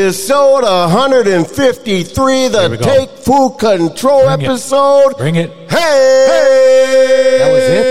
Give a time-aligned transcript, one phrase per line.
[0.00, 2.78] Episode 153, the.
[2.80, 4.44] Take Full Control Bring it.
[4.46, 5.12] episode.
[5.18, 5.50] Bring it.
[5.68, 7.36] Hey!
[7.38, 7.84] That was it?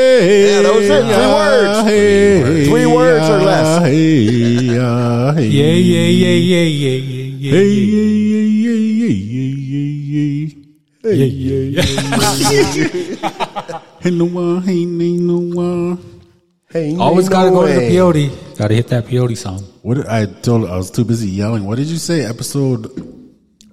[0.49, 1.03] Yeah, that was it.
[1.05, 1.87] Three words.
[1.87, 3.85] Hey, Three words or less.
[3.85, 6.97] Hey, uh, hey, Yeah, yeah, yeah, yeah, yeah,
[7.37, 9.53] yeah, Hey, yeah, yeah, yeah, yeah,
[10.09, 10.33] yeah,
[11.13, 11.85] yeah, yeah, yeah.
[12.49, 12.65] yeah,
[13.21, 13.81] yeah.
[14.01, 16.18] Hey, no one, hey, no one.
[16.71, 17.89] Hey, Always no gotta go to the way.
[17.91, 18.57] peyote.
[18.57, 19.63] Gotta hit that peyote song.
[19.81, 21.65] What did- I told I was too busy yelling.
[21.65, 22.23] What did you say?
[22.25, 22.85] Episode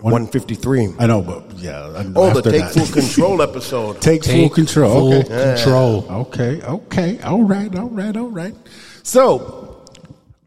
[0.01, 0.95] 153.
[0.99, 1.83] I know, but yeah.
[1.95, 2.73] I- Oh, the Take that.
[2.73, 4.01] Full Control episode.
[4.01, 5.11] Take, full control.
[5.13, 5.55] Full okay.
[5.57, 6.07] control.
[6.11, 8.55] Okay, okay, all right, all right, all right.
[9.03, 9.76] So,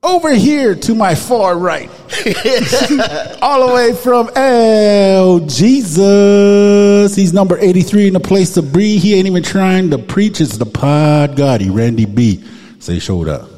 [0.02, 1.90] over here to my far right,
[3.42, 9.02] all the way from El Jesus, he's number 83 in the place to breathe.
[9.02, 10.42] He ain't even trying to preach.
[10.42, 12.44] It's the pod Gotti, Randy B.
[12.80, 13.50] Say, showed up.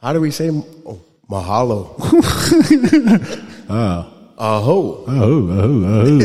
[0.00, 0.50] How do we say?
[0.50, 1.00] Oh,
[1.30, 1.90] mahalo.
[3.66, 4.10] Ah.
[4.36, 5.04] Aho.
[5.06, 6.18] Oh, oh, oh.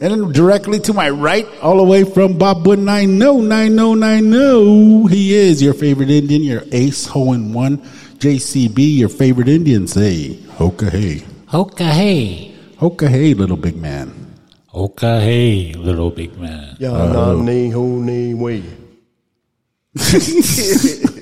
[0.00, 5.72] then directly to my right, all the way from Bob Wood 909090, he is your
[5.72, 7.82] favorite Indian, your ace, ho and one.
[8.18, 11.24] JCB, your favorite Indian, say, Hoka hey.
[11.46, 12.52] Hoka hey.
[12.76, 14.34] Hoka hey, little big man.
[14.74, 16.76] Hoka hey, little big man.
[16.80, 18.64] Ya na ni ho ni we.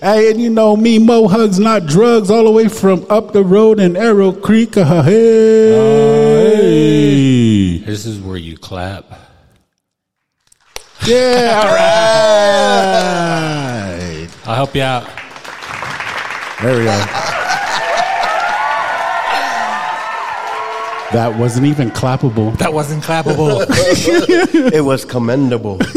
[0.00, 3.42] Hey, and you know me, Mo Hugs, not drugs, all the way from up the
[3.42, 4.76] road in Arrow Creek.
[4.76, 5.80] Uh, hey.
[7.78, 9.04] This is where you clap.
[11.04, 13.08] Yeah, all right.
[14.46, 15.19] I'll help you out.
[16.62, 17.06] There we go.
[21.12, 22.56] That wasn't even clappable.
[22.58, 23.66] That wasn't clappable.
[24.72, 25.78] It was commendable.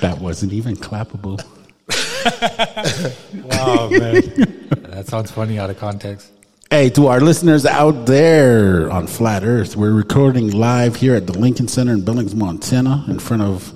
[0.00, 1.42] That wasn't even clappable.
[3.52, 6.30] oh man, that sounds funny out of context.
[6.70, 11.36] Hey, to our listeners out there on Flat Earth, we're recording live here at the
[11.36, 13.74] Lincoln Center in Billings, Montana, in front of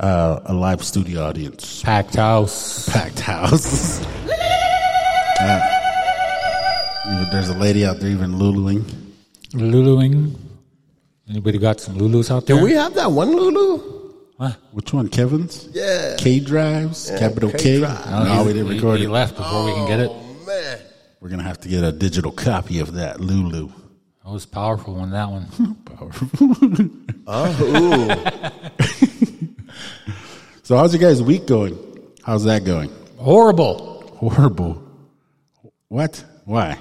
[0.00, 1.82] uh, a live studio audience.
[1.82, 2.88] Packed house.
[2.88, 4.06] Packed house.
[5.40, 8.82] Uh, there's a lady out there even luluing.
[9.52, 10.34] Luluing.
[11.28, 12.56] Anybody got some Lulus out there?
[12.56, 13.78] Do we have that one Lulu?
[14.36, 14.56] What?
[14.72, 15.68] Which one, Kevin's?
[15.72, 16.16] Yeah.
[16.18, 17.58] K drives, capital K.
[17.58, 18.10] K-Drive.
[18.10, 19.10] No, he's- we didn't he- record he it.
[19.10, 20.10] left before we can get it.
[20.12, 20.78] Oh, man.
[21.20, 23.68] We're gonna have to get a digital copy of that Lulu.
[24.24, 25.46] That was powerful on that one.
[25.84, 26.28] powerful.
[27.26, 28.24] Oh,
[30.62, 31.78] So, how's your guys' week going?
[32.22, 32.90] How's that going?
[33.16, 34.02] Horrible.
[34.18, 34.82] Horrible.
[35.88, 36.24] What?
[36.44, 36.78] Why?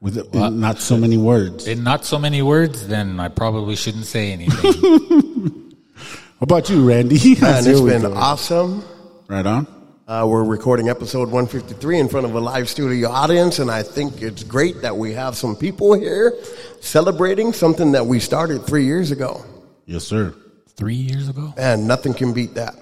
[0.00, 1.68] With it, not so many words.
[1.68, 4.72] In not so many words, then I probably shouldn't say anything.
[5.96, 7.34] How about you, Randy?
[7.34, 8.16] man, How's it's your week been going?
[8.16, 8.82] awesome.
[9.28, 9.66] Right on.
[10.08, 14.20] Uh, we're recording episode 153 in front of a live studio audience, and I think
[14.20, 16.34] it's great that we have some people here
[16.80, 19.44] celebrating something that we started three years ago.
[19.86, 20.34] Yes, sir.
[20.74, 21.54] Three years ago?
[21.56, 22.74] And nothing can beat that.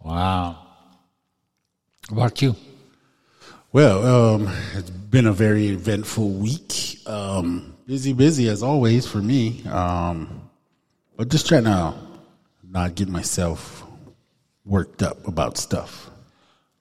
[0.00, 0.58] Wow.
[2.08, 2.54] How about you?
[3.72, 6.98] Well, um, it's been a very eventful week.
[7.06, 9.64] Um, busy, busy as always for me.
[9.64, 10.48] Um,
[11.16, 11.94] but just trying to
[12.68, 13.82] not get myself
[14.64, 16.10] worked up about stuff.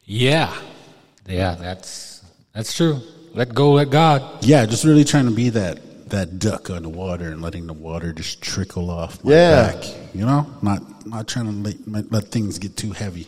[0.03, 0.53] Yeah.
[1.27, 2.99] Yeah, that's that's true.
[3.33, 4.43] Let go, let God.
[4.43, 7.73] Yeah, just really trying to be that that duck on the water and letting the
[7.73, 9.71] water just trickle off my Yeah.
[9.71, 9.85] back.
[10.13, 13.27] You know, not not trying to let, let things get too heavy.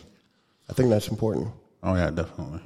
[0.68, 1.48] I think that's important.
[1.82, 2.60] Oh yeah, definitely.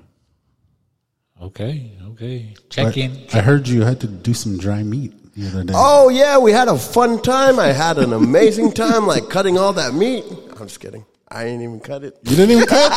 [1.40, 2.55] Okay, okay.
[2.69, 3.26] Check I, in.
[3.32, 5.73] I heard you had to do some dry meat the other day.
[5.76, 7.61] Oh, yeah, we had a fun time.
[7.61, 10.25] I had an amazing time, like cutting all that meat.
[10.58, 11.06] I'm just kidding.
[11.29, 12.17] I ain't even cut it.
[12.25, 12.90] You didn't even cut?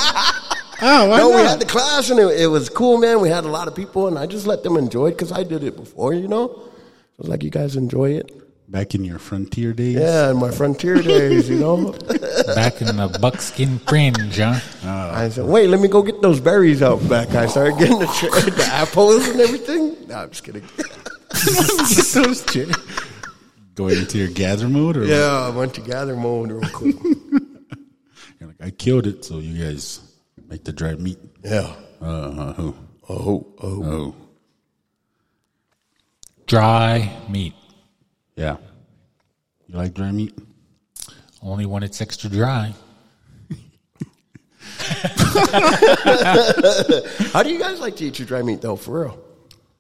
[0.82, 3.22] oh, why No, we had the class, and it, it was cool, man.
[3.22, 5.44] We had a lot of people, and I just let them enjoy it because I
[5.44, 6.50] did it before, you know?
[6.50, 8.41] I was like, you guys enjoy it?
[8.72, 9.96] Back in your frontier days?
[9.98, 11.92] Yeah, in my frontier days, you know?
[12.56, 14.58] Back in the buckskin fringe, huh?
[14.86, 17.32] I said, wait, let me go get those berries out back.
[17.36, 20.08] I started getting the, tra- the apples and everything.
[20.08, 20.64] No, I'm just kidding.
[22.14, 22.74] Those chairs.
[23.76, 24.96] Going into your gather mode?
[24.98, 26.96] Or Yeah, I went to gather mode real quick.
[28.40, 30.00] You're like, I killed it, so you guys
[30.48, 31.20] make the dry meat.
[31.44, 31.74] Yeah.
[32.02, 32.76] Uh, uh, oh,
[33.10, 33.84] Oh, oh.
[33.84, 34.16] oh.
[36.48, 37.54] Dry meat.
[38.42, 38.58] Yeah.
[39.68, 40.36] You like dry meat?
[41.44, 42.74] Only when it's extra dry.
[47.34, 48.76] How do you guys like to eat your dry meat though?
[48.76, 49.24] For real?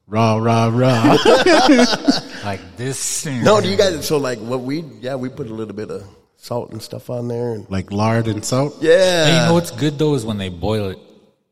[0.05, 1.17] Raw, raw, raw.
[2.43, 3.25] Like this.
[3.27, 4.07] No, do you guys?
[4.07, 4.81] So like what we?
[4.99, 6.03] Yeah, we put a little bit of
[6.37, 7.53] salt and stuff on there.
[7.53, 8.77] And, like lard and salt.
[8.81, 10.97] yeah, Hey, you know what's good though is when they boil it.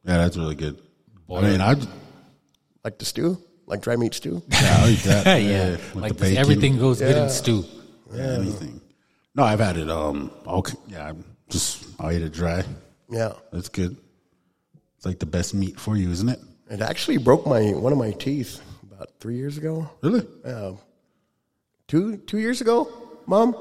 [0.03, 0.81] Yeah, that's really good.
[1.27, 1.37] Boy.
[1.37, 1.75] I mean, I
[2.83, 3.37] like the stew,
[3.69, 4.41] like dry meat stew.
[4.49, 5.25] yeah, I'll eat that.
[5.43, 6.41] yeah, with like the this, bacon.
[6.41, 7.63] everything goes good in stew.
[8.11, 8.81] Yeah, anything.
[9.35, 9.89] No, I've had it.
[9.89, 12.63] Um, okay, yeah, I'm just I'll eat it dry.
[13.09, 13.95] Yeah, That's good.
[14.97, 16.39] It's like the best meat for you, isn't it?
[16.69, 19.89] it actually broke my one of my teeth about three years ago.
[20.01, 20.25] Really?
[20.43, 20.73] Yeah,
[21.87, 22.91] two two years ago,
[23.27, 23.55] mom.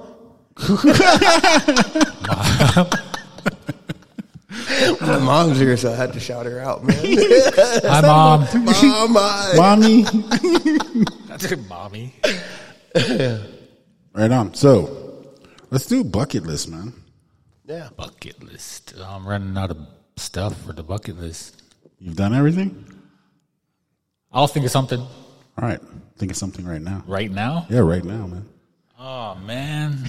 [5.18, 6.96] My mom's here, so I had to shout her out, man.
[7.02, 8.40] Hi, mom.
[8.54, 10.02] Mom, I- Mommy.
[11.26, 12.14] That's good, mommy.
[12.94, 13.38] Yeah.
[14.12, 14.54] Right on.
[14.54, 15.24] So,
[15.70, 16.92] let's do bucket list, man.
[17.66, 17.88] yeah.
[17.96, 18.94] Bucket list.
[19.04, 19.78] I'm running out of
[20.16, 21.62] stuff for the bucket list.
[21.98, 22.84] You've done everything.
[24.32, 25.08] I'll think of something All
[25.56, 25.80] right.
[26.16, 27.02] Think of something right now.
[27.06, 27.66] right now.
[27.68, 28.46] Yeah, right now, man.
[28.98, 30.04] Oh man.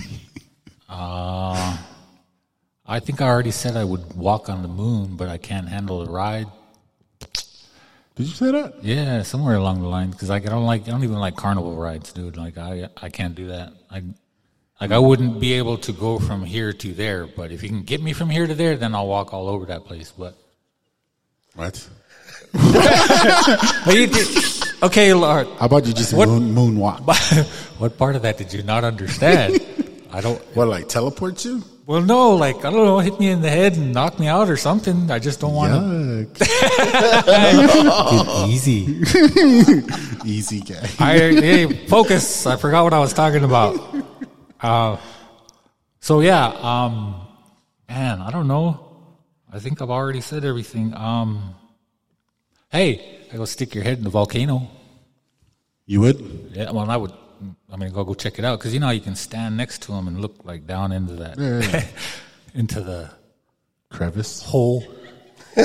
[0.89, 1.77] uh,
[2.89, 6.03] I think I already said I would walk on the moon, but I can't handle
[6.03, 6.47] the ride.
[8.15, 8.83] Did you say that?
[8.83, 11.75] Yeah, somewhere along the line because like I don't like I don't even like carnival
[11.75, 12.35] rides, dude.
[12.35, 13.73] Like I I can't do that.
[13.91, 14.01] I
[14.81, 17.27] like I wouldn't be able to go from here to there.
[17.27, 19.67] But if you can get me from here to there, then I'll walk all over
[19.67, 20.11] that place.
[20.11, 20.35] But
[21.55, 21.87] What?
[22.53, 24.27] But you did-
[24.81, 25.47] okay, Lord.
[25.59, 27.05] How about you just What- moon, moonwalk?
[27.79, 29.59] what part of that did you not understand?
[30.11, 30.41] I don't.
[30.55, 31.63] What, like teleport you?
[31.89, 34.47] Well, no, like I don't know, hit me in the head and knock me out
[34.47, 35.09] or something.
[35.09, 36.29] I just don't want to.
[38.47, 39.01] Easy.
[40.23, 40.87] Easy guy.
[40.99, 42.45] I hey, focus.
[42.45, 43.79] I forgot what I was talking about.
[44.61, 44.97] Uh,
[45.99, 47.25] so yeah, um,
[47.89, 48.85] man, I don't know.
[49.51, 50.93] I think I've already said everything.
[50.93, 51.55] Um,
[52.71, 54.69] hey, I go stick your head in the volcano.
[55.87, 56.51] You would?
[56.53, 57.13] Yeah, well, I would.
[57.71, 59.91] I mean, go go check it out because you know you can stand next to
[59.91, 61.85] them and look like down into that, Yeah, yeah.
[62.53, 63.09] into the
[63.89, 64.41] Crevice.
[64.41, 64.83] hole.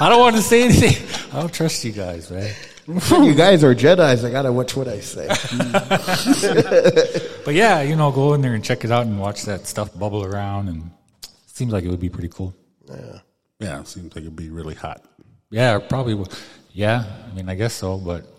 [0.00, 0.96] I don't want to say anything.
[1.32, 2.52] I don't trust you guys, man.
[2.86, 4.24] You guys are Jedi's.
[4.24, 5.28] I gotta watch what I say.
[7.44, 9.96] But yeah, you know, go in there and check it out and watch that stuff
[9.98, 10.90] bubble around, and
[11.22, 12.54] it seems like it would be pretty cool.
[12.88, 13.18] Yeah,
[13.58, 15.04] Yeah, seems like it'd be really hot.
[15.50, 16.14] Yeah, probably.
[16.14, 16.28] Would.
[16.72, 18.30] Yeah, I mean, I guess so, but yeah.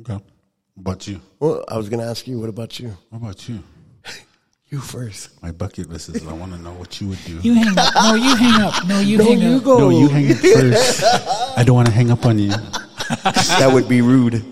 [0.00, 0.12] Okay.
[0.14, 0.22] What
[0.76, 1.20] about you?
[1.40, 2.38] well, I was gonna ask you.
[2.38, 2.96] What about you?
[3.10, 3.62] What about you?
[4.68, 5.40] You first.
[5.44, 7.38] My bucket list is I want to know what you would do.
[7.38, 7.94] You hang up.
[7.94, 8.84] No, you hang up.
[8.88, 9.62] No, you hang up.
[9.62, 9.78] go.
[9.78, 11.04] no, you hang up first.
[11.56, 12.48] I don't want to hang up on you.
[13.22, 14.42] that would be rude.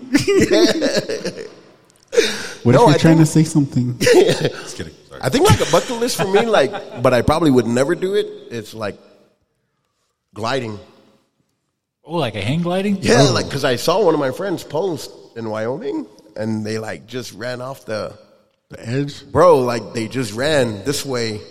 [2.63, 3.97] What No, if you're I trying think- to say something?
[3.99, 4.93] Just kidding.
[5.09, 5.19] Sorry.
[5.21, 8.15] I think like a bucket list for me, like, but I probably would never do
[8.15, 8.25] it.
[8.51, 8.97] It's like
[10.33, 10.79] gliding.
[12.05, 12.99] Oh, like a hang gliding?
[13.01, 13.33] Yeah, oh.
[13.33, 17.33] like because I saw one of my friends post in Wyoming, and they like just
[17.33, 18.13] ran off the
[18.69, 19.29] The edge.
[19.31, 19.59] bro.
[19.59, 21.41] Like they just ran this way,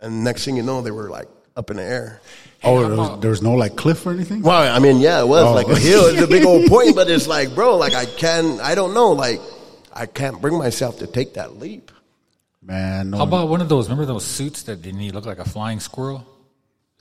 [0.00, 2.20] and next thing you know, they were like up in the air.
[2.64, 4.42] Oh, there was, there was no like cliff or anything.
[4.42, 5.52] Well, I mean, yeah, it was Oh.
[5.52, 6.04] like a hill.
[6.06, 9.10] It's a big old point, but it's like, bro, like I can, I don't know,
[9.12, 9.40] like
[9.92, 11.90] I can't bring myself to take that leap.
[12.62, 13.16] Man, no.
[13.18, 13.86] How about one of those?
[13.88, 16.24] Remember those suits that didn't you look like a flying squirrel?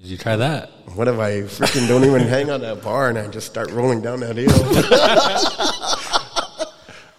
[0.01, 0.71] Did you try that?
[0.95, 4.01] What if I freaking don't even hang on that bar and I just start rolling
[4.01, 4.49] down that hill?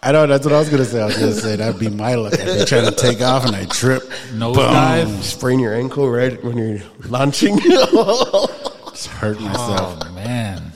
[0.03, 1.01] I know that's what I was gonna say.
[1.01, 2.35] I was gonna say that'd be my luck.
[2.35, 4.03] I'd be trying to take off and I trip,
[4.35, 5.25] Nose dive?
[5.25, 7.57] Sprain your ankle right when you're launching.
[7.61, 10.03] just hurt oh, myself.
[10.05, 10.73] Oh man.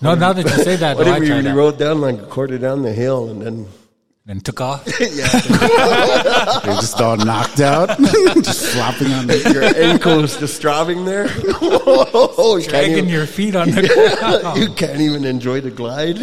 [0.00, 2.00] No, now that you say that, what though, if I you tried really rode down
[2.00, 3.68] like a quarter down the hill and then
[4.26, 4.84] and took off.
[5.00, 5.30] Yeah.
[6.64, 9.50] You're just all knocked out, just flopping on the.
[9.52, 11.26] your ankle's just throbbing there?
[11.60, 14.58] Oh, you, can't Dragging even, your feet on the ground.
[14.58, 16.18] you can't even enjoy the glide.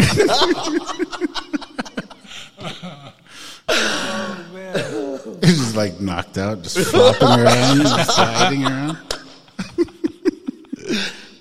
[5.44, 8.98] He's just like knocked out, just flopping around, just sliding around.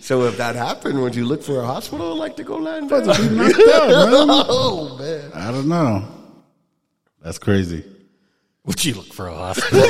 [0.00, 3.02] so if that happened, would you look for a hospital like to go land down?
[3.06, 3.56] Be knocked.
[4.48, 5.30] Oh man.
[5.34, 6.19] I don't know.
[7.22, 7.84] That's crazy.
[8.64, 9.80] Would you look for a hospital?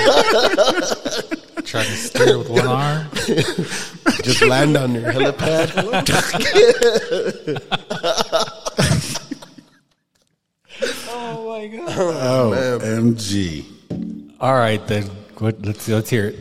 [1.62, 3.08] Trying to steer with one arm.
[4.22, 5.70] Just land on your helipad.
[11.12, 11.88] Oh, my god!
[11.88, 13.64] Oh, MG.
[14.40, 15.04] All right, then.
[15.38, 16.38] What, let's let's hear it.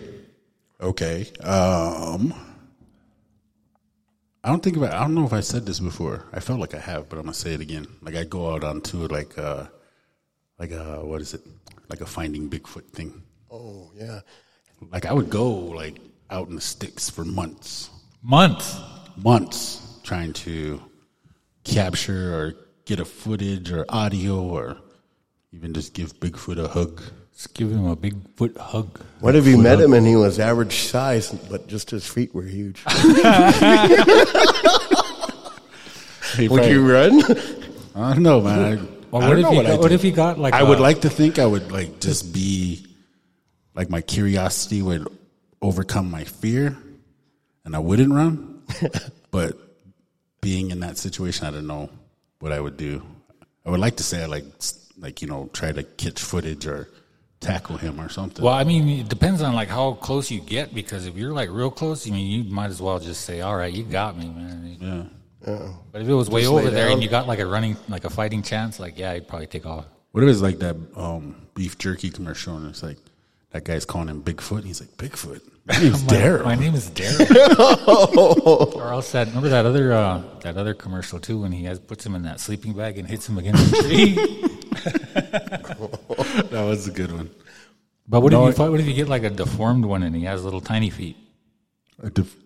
[0.80, 1.26] Okay.
[1.42, 2.34] Um,
[4.44, 4.94] I don't think about.
[4.94, 6.24] I don't know if I said this before.
[6.32, 7.88] I felt like I have, but I'm gonna say it again.
[8.02, 9.66] Like I go out onto like uh
[10.60, 11.42] like a what is it?
[11.90, 13.24] Like a finding Bigfoot thing.
[13.52, 14.22] oh yeah.
[14.92, 16.00] like I would go like
[16.30, 17.90] out in the sticks for months,
[18.22, 18.78] Months.
[19.18, 20.82] months trying to
[21.64, 22.54] capture or
[22.86, 24.78] get a footage or audio or
[25.52, 27.02] even just give Bigfoot a hug.
[27.34, 29.00] Just give him a Bigfoot hug.
[29.22, 32.44] What if you met him and he was average size, but just his feet were
[32.44, 32.84] huge?
[36.38, 37.24] Would you run?
[37.96, 38.78] I don't know, man.
[38.78, 40.54] I, Or I what don't if know he what got, what if he got like
[40.54, 42.86] I a- would like to think I would like just be
[43.76, 45.08] like my curiosity would
[45.62, 46.78] overcome my fear
[47.66, 48.64] and I wouldn't run.
[49.32, 49.58] but
[50.42, 51.90] being in that situation, I don't know
[52.40, 53.02] what I would do.
[53.66, 54.46] I would like to say I like
[54.98, 56.90] like you know try to catch footage or
[57.40, 58.44] tackle him or something.
[58.44, 61.50] Well, I mean, it depends on like how close you get because if you're like
[61.50, 64.28] real close, I mean, you might as well just say, "All right, you got me,
[64.28, 65.04] man." yeah.
[65.44, 66.94] But if it was way Just lay over there down.
[66.94, 69.66] and you got like a running, like a fighting chance, like yeah, you'd probably take
[69.66, 69.86] off.
[70.12, 72.98] What if it's like that um, beef jerky commercial and it's like
[73.52, 74.64] that guy's calling him Bigfoot?
[74.64, 75.42] He's like Bigfoot.
[75.66, 76.44] My name's Daryl.
[76.46, 78.76] My name is Daryl.
[78.76, 82.06] or else that remember that other uh, that other commercial too when he has puts
[82.06, 84.16] him in that sleeping bag and hits him against the tree.
[86.50, 87.30] that was a good one.
[88.08, 90.16] but what No, if you fight, what if you get like a deformed one and
[90.16, 91.18] he has little tiny feet?
[92.02, 92.38] A, def- a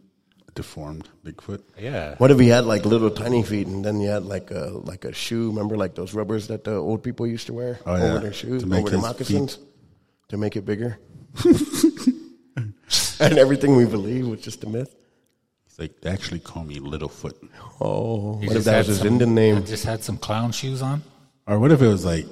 [0.55, 1.61] deformed Bigfoot.
[1.79, 2.15] Yeah.
[2.17, 5.05] What if he had like little tiny feet and then he had like a like
[5.05, 5.49] a shoe?
[5.49, 8.03] Remember like those rubbers that the old people used to wear Oh, yeah.
[8.03, 9.57] over their shoes, To make over their his moccasins,
[10.29, 10.99] to make it bigger.
[13.19, 14.95] and everything we believe was just a myth.
[15.65, 17.33] He's like, they actually call me Littlefoot.
[17.81, 19.65] Oh, He what if just that was his some- Indian name?
[19.65, 21.03] Just had some clown shoes on.
[21.47, 22.25] Or what if it was like,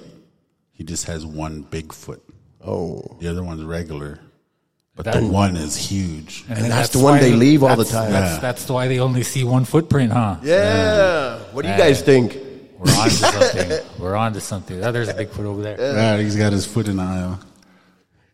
[0.71, 2.23] he just has one big foot,
[2.63, 4.19] Oh, the other one's regular,
[4.95, 6.43] but That- the one is huge.
[6.49, 8.11] And that's the one they why- leave all the time.
[8.11, 8.39] That's, Yeah.
[8.39, 10.35] that's why they only see one footprint, huh?
[10.43, 11.37] yeah.
[11.53, 12.37] What do you guys think?
[12.79, 13.79] We're on to something.
[13.99, 14.83] We're on to something.
[14.83, 15.77] Oh, there's a Bigfoot over there.
[15.79, 17.39] Ah, he's got his foot in the aisle.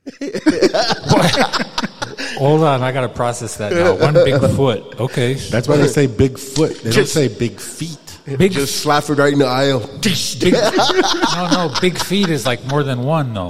[2.37, 3.95] Hold on, I gotta process that now.
[3.95, 4.99] One big foot.
[4.99, 5.33] Okay.
[5.33, 6.75] That's why they say big foot.
[6.77, 7.97] They don't Just- say big feet.
[8.37, 9.79] Big Just slap it right in the aisle.
[10.01, 13.49] big No, no, big feet is like more than one though.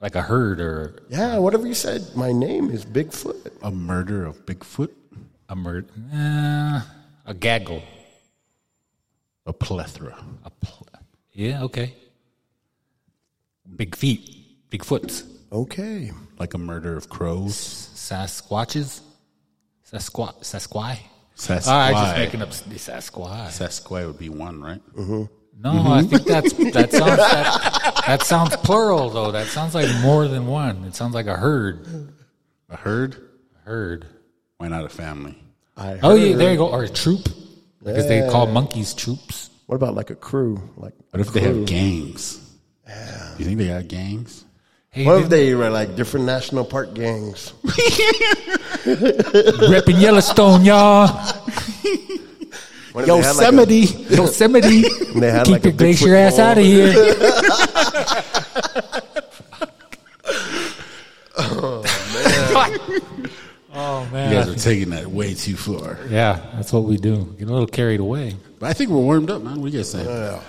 [0.00, 2.02] Like a herd or Yeah, whatever you said.
[2.16, 3.52] My name is Bigfoot.
[3.62, 4.90] A murder of Bigfoot,
[5.48, 5.88] a murder.
[6.14, 6.80] Uh,
[7.26, 7.82] a gaggle.
[9.46, 10.16] a plethora.
[10.44, 10.86] A pl-
[11.32, 11.94] yeah, okay.
[13.76, 14.68] Big feet.
[14.70, 15.24] Big foots.
[15.52, 16.12] Okay.
[16.38, 17.54] Like a murder of crows.
[17.94, 19.00] Sasquatches?
[19.90, 20.98] Sasqua Sasquai?
[21.34, 21.70] Sasquai.
[21.72, 23.48] Ah, I'm just making up s- Sasquai.
[23.50, 24.80] Sasquai would be one, right?
[25.62, 26.08] No, I mm-hmm.
[26.08, 29.30] think that's that sounds that, that sounds plural though.
[29.30, 30.84] That sounds like more than one.
[30.84, 31.86] It sounds like a herd.
[32.70, 33.16] A herd?
[33.56, 34.06] A Herd.
[34.56, 35.36] Why not a family?
[35.76, 36.68] I Oh yeah, there you go.
[36.68, 37.28] Or a troop.
[37.84, 39.50] Because they call monkeys troops.
[39.66, 40.62] What about like a crew?
[40.76, 42.40] Like What if they have gangs?
[43.38, 44.44] You think they got gangs?
[44.90, 47.52] Hey, What if they were like different national park gangs?
[49.68, 51.08] repping Yellowstone, y'all.
[52.92, 53.80] What if they had, like, a- Yosemite.
[54.16, 54.82] Yosemite.
[55.20, 56.46] they had Keep like a your glacier Bigfoot ass bowl.
[56.46, 56.92] out of here.
[63.72, 64.32] oh you man.
[64.32, 65.98] You guys are taking that way too far.
[66.08, 67.24] Yeah, that's what we do.
[67.38, 68.36] Get a little carried away.
[68.58, 69.60] But I think we're warmed up, man.
[69.60, 70.40] What do you guys say?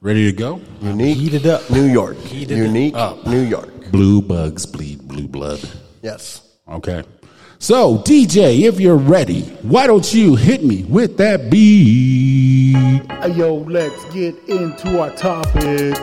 [0.00, 0.60] Ready to go?
[0.82, 1.68] Unique, Heat it up.
[1.70, 2.16] New York.
[2.18, 3.26] Heat Unique, up.
[3.26, 3.90] New York.
[3.90, 5.60] Blue bugs bleed blue blood.
[6.02, 6.42] Yes.
[6.68, 7.02] Okay.
[7.58, 12.74] So, DJ, if you're ready, why don't you hit me with that beat?
[13.34, 15.96] Yo, let's get into our topic.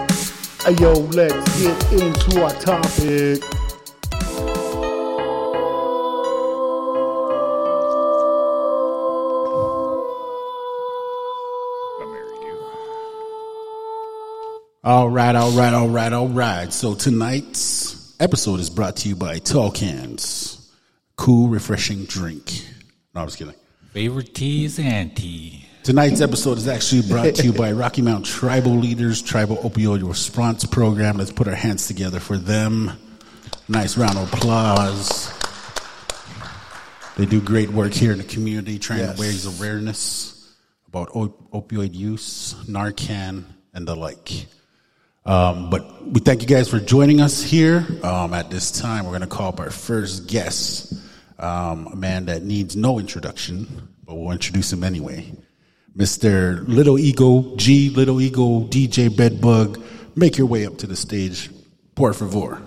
[0.80, 3.44] Yo, let's get into our topic.
[14.86, 16.74] All right, all right, all right, all right.
[16.74, 20.53] So tonight's episode is brought to you by Tall Cans,
[21.16, 22.66] cool, refreshing drink.
[23.14, 23.54] No, I was kidding.
[23.92, 25.66] Favorite tea is anti.
[25.84, 30.64] Tonight's episode is actually brought to you by Rocky Mountain Tribal Leaders Tribal Opioid Response
[30.66, 31.18] Program.
[31.18, 32.92] Let's put our hands together for them.
[33.68, 35.32] Nice round of applause.
[37.18, 39.16] They do great work here in the community, trying Yes.
[39.18, 40.56] to raise awareness
[40.88, 43.44] about op- opioid use, Narcan,
[43.74, 44.48] and the like.
[45.26, 47.86] Um, but we thank you guys for joining us here.
[48.04, 50.94] Um, at this time, we're going to call up our first guest,
[51.40, 55.32] um, a man that needs no introduction, but we'll introduce him anyway.
[55.96, 56.68] Mr.
[56.68, 59.82] Little Ego G, Little Ego DJ Bedbug,
[60.16, 61.50] make your way up to the stage,
[61.96, 62.62] por favor.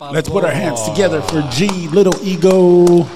[0.00, 3.06] Let's put our hands together for G, Little Ego.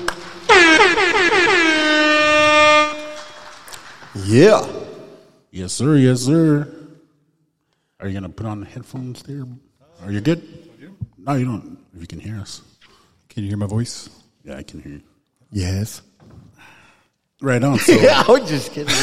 [4.25, 4.67] Yeah.
[5.51, 5.97] Yes, sir.
[5.97, 6.82] Yes, sir.
[8.03, 9.45] Are you gonna put on the headphones there?
[10.03, 10.43] Are you good?
[11.19, 11.79] No, you don't.
[11.95, 12.61] if you can hear us.
[13.29, 14.09] Can you hear my voice?
[14.45, 15.03] Yeah, I can hear you.
[15.53, 16.03] Yes.
[17.41, 17.79] Right on.
[17.79, 18.93] So, I was just kidding.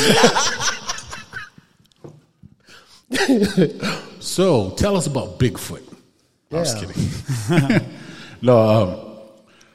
[4.19, 5.81] so tell us about Bigfoot.
[6.51, 6.91] I was Yeah.
[6.91, 7.89] kidding.
[8.41, 8.99] no, um,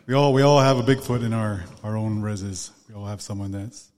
[0.07, 2.71] We all we all have a Bigfoot in our our own reses.
[2.89, 3.91] We all have someone that's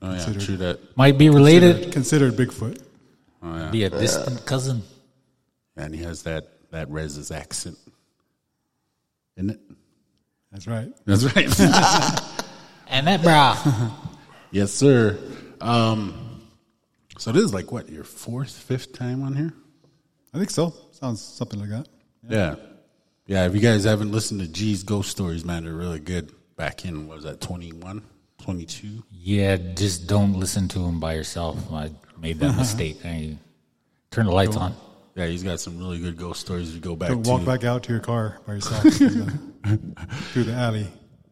[0.00, 0.42] oh yeah, Considered.
[0.42, 0.96] true that.
[0.96, 1.92] Might be related.
[1.92, 2.80] considered Bigfoot.
[3.44, 4.82] Oh yeah, Be a distant cousin.
[5.76, 7.78] and he has that that Rez's accent,
[9.36, 9.60] isn't it?
[10.50, 10.92] That's right.
[11.04, 12.20] That's right.
[12.86, 13.56] And that bra.
[14.50, 15.18] yes, sir.
[15.60, 16.42] Um,
[17.18, 19.52] so this is like what your fourth, fifth time on here?
[20.32, 20.74] I think so.
[20.92, 21.88] Sounds something like that.
[22.28, 22.56] Yeah.
[23.26, 26.30] Yeah, if you guys haven't listened to G's ghost stories, man, they're really good.
[26.56, 28.02] Back in, what was that, 21,
[28.42, 29.02] 22?
[29.10, 31.72] yeah, just don't listen to them by yourself.
[31.72, 31.90] I
[32.24, 32.98] made that mistake.
[33.04, 33.36] I
[34.10, 34.74] turn the lights on.
[35.14, 37.30] Yeah, he's got some really good ghost stories to go back Don't to.
[37.30, 39.26] walk back out to your car by yourself through, uh,
[39.62, 39.78] the,
[40.32, 40.88] through the alley.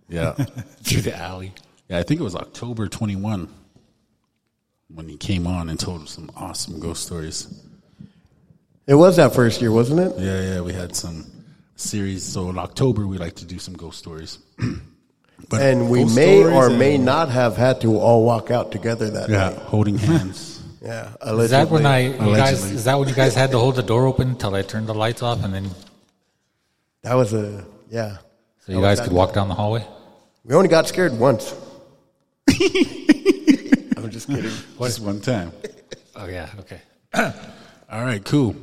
[0.09, 0.33] Yeah.
[0.83, 1.55] Through the alley.
[1.89, 3.49] yeah, I think it was October 21
[4.95, 7.49] when he came on and told some awesome ghost stories.
[8.87, 10.13] It was that first year, wasn't it?
[10.19, 11.25] Yeah, yeah, we had some
[11.77, 12.23] series.
[12.25, 14.39] So in October, we like to do some ghost stories.
[15.49, 18.51] but And we Ghost may stories or and- may not have had to all walk
[18.51, 19.59] out together that yeah, night.
[19.59, 20.62] holding hands.
[20.83, 22.31] Yeah, Is that when I allegedly.
[22.31, 24.63] you guys is that when you guys had to hold the door open until I
[24.63, 25.71] turned the lights off and then
[27.03, 28.17] That was a yeah.
[28.67, 29.87] so you guys could walk down the hallway?
[30.45, 31.55] We only got scared once.
[32.51, 34.51] I'm just kidding.
[34.81, 35.53] Just one time.
[36.17, 36.81] Oh yeah, okay.
[37.15, 38.57] All right, cool.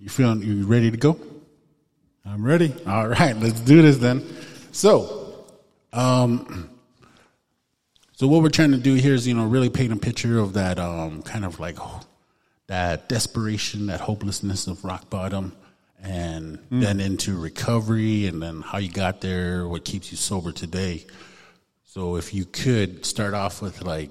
[0.00, 1.16] You feeling you ready to go?
[2.26, 2.74] I'm ready.
[2.86, 4.26] All right, let's do this then.
[4.72, 5.44] So,
[5.92, 6.69] um,
[8.20, 10.52] so what we're trying to do here is, you know, really paint a picture of
[10.52, 12.02] that, um, kind of like oh,
[12.66, 15.56] that desperation, that hopelessness of rock bottom,
[16.02, 21.06] and then into recovery, and then how you got there, what keeps you sober today.
[21.86, 24.10] So, if you could start off with like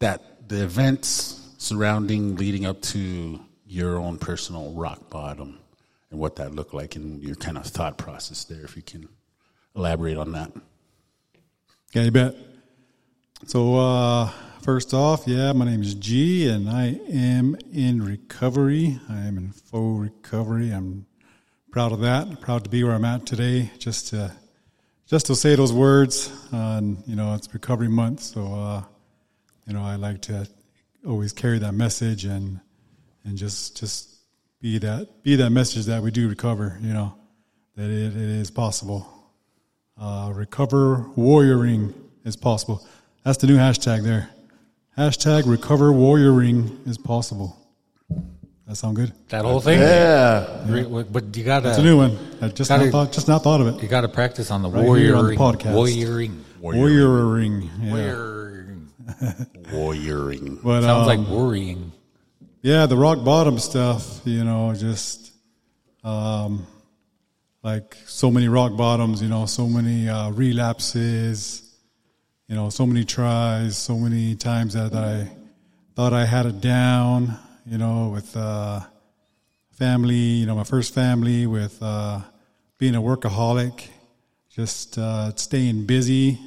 [0.00, 5.60] that, the events surrounding leading up to your own personal rock bottom
[6.10, 9.08] and what that looked like and your kind of thought process there, if you can
[9.76, 10.50] elaborate on that.
[11.92, 12.34] Yeah, you bet.
[13.46, 14.30] So, uh,
[14.62, 18.98] first off, yeah, my name is G, and I am in recovery.
[19.06, 20.70] I am in full recovery.
[20.70, 21.04] I'm
[21.70, 22.40] proud of that.
[22.40, 23.70] Proud to be where I'm at today.
[23.78, 24.32] Just to,
[25.06, 26.32] just to say those words.
[26.54, 28.82] Uh, and, you know, it's recovery month, so uh,
[29.66, 30.48] you know, I like to
[31.06, 32.60] always carry that message and
[33.24, 34.08] and just just
[34.60, 36.78] be that be that message that we do recover.
[36.80, 37.14] You know,
[37.76, 39.06] that it, it is possible.
[40.00, 41.92] Uh, recover warrioring
[42.24, 42.86] is possible.
[43.24, 44.28] That's the new hashtag there.
[44.98, 47.56] Hashtag recover warrioring is possible.
[48.66, 49.12] That sound good?
[49.28, 49.80] That whole thing?
[49.80, 50.64] Yeah.
[50.66, 52.18] Re- But you gotta It's a new one.
[52.40, 53.82] I just Gotta- not thought, just not thought of it.
[53.82, 55.74] you gotta practice on the Right warrior on the podcast.
[55.74, 56.40] warrioring.
[56.62, 57.68] Warrioring.
[57.82, 57.92] Yeah.
[57.92, 58.86] Warrioring.
[59.64, 60.62] Warrioring.
[60.62, 61.92] But Sounds um, like worrying.
[62.62, 65.32] Yeah, the rock bottom stuff, you know, just
[66.02, 66.66] um,
[67.62, 71.63] like so many rock bottoms, you know, so many uh, relapses,
[72.46, 75.30] you know, so many tries, so many times that I
[75.94, 78.80] thought I had it down, you know, with uh,
[79.72, 82.20] family, you know, my first family, with uh,
[82.78, 83.88] being a workaholic,
[84.50, 86.38] just uh, staying busy,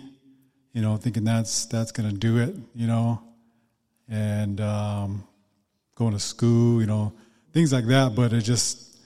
[0.73, 3.21] you know, thinking that's that's gonna do it, you know,
[4.07, 5.23] and um,
[5.95, 7.11] going to school, you know,
[7.53, 8.15] things like that.
[8.15, 8.97] But it just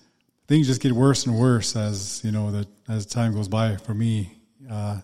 [0.48, 3.78] things just get worse and worse as you know that as time goes by.
[3.78, 4.38] For me,
[4.70, 5.00] uh,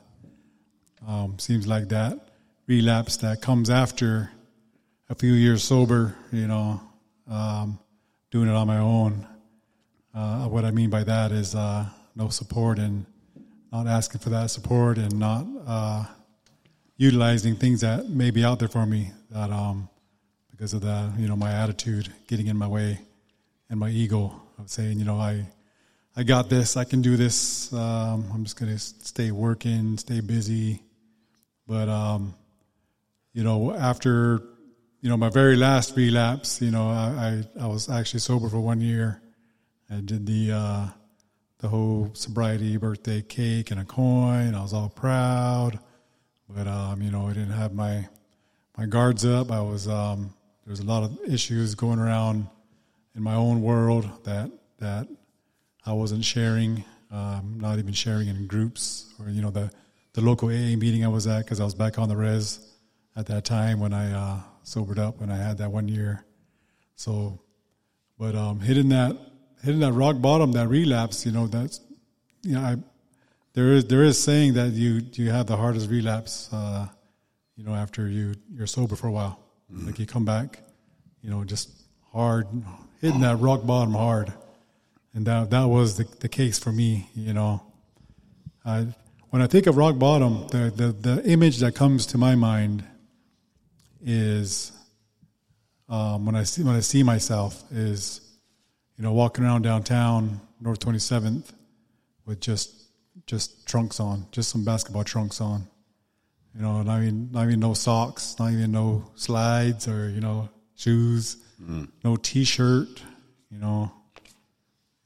[1.08, 2.20] um, seems like that
[2.68, 4.30] relapse that comes after
[5.10, 6.82] a few years sober, you know,
[7.30, 7.80] um,
[8.30, 9.26] doing it on my own.
[10.14, 13.06] Uh, what I mean by that is uh, no support and
[13.72, 16.06] not asking for that support and not uh,
[16.98, 19.88] utilizing things that may be out there for me that um,
[20.52, 23.00] because of the you know my attitude getting in my way
[23.70, 25.46] and my ego of saying you know I
[26.16, 30.82] I got this I can do this um, I'm just gonna stay working stay busy
[31.68, 32.34] but um,
[33.34, 34.42] you know after
[35.02, 38.60] you know my very last relapse you know I I, I was actually sober for
[38.60, 39.22] one year.
[39.90, 40.88] I did the uh,
[41.60, 44.54] the whole sobriety birthday cake and a coin.
[44.54, 45.80] I was all proud.
[46.50, 48.08] But um, you know I didn't have my
[48.78, 49.52] my guards up.
[49.52, 50.34] I was um,
[50.66, 52.48] there was a lot of issues going around
[53.16, 55.08] in my own world that that
[55.86, 59.72] I wasn't sharing, um, not even sharing in groups or you know the
[60.18, 62.60] the local AA meeting I was at because I was back on the res
[63.16, 66.26] at that time when I uh, sobered up when I had that one year.
[66.96, 67.40] So,
[68.18, 69.16] but um, hitting that
[69.64, 71.82] hitting that rock bottom, that relapse, you know, that's
[72.42, 72.78] you know, I,
[73.54, 76.88] there is there is saying that you you have the hardest relapse, uh,
[77.56, 79.40] you know, after you you're sober for a while.
[79.70, 80.64] Like you come back,
[81.22, 81.70] you know, just
[82.12, 82.48] hard,
[83.02, 84.34] hitting that rock bottom hard,
[85.14, 87.08] and that that was the the case for me.
[87.14, 87.62] You know,
[88.66, 88.88] I
[89.30, 92.84] when I think of rock bottom, the the the image that comes to my mind
[94.02, 94.72] is
[95.90, 98.22] um, when I see when I see myself is
[98.98, 101.54] you know walking around downtown North Twenty Seventh
[102.26, 102.74] with just
[103.26, 105.68] just trunks on, just some basketball trunks on.
[106.56, 110.50] You know, not even not even no socks, not even no slides or you know
[110.76, 111.38] shoes,
[112.04, 113.04] no T-shirt.
[113.52, 113.92] You know,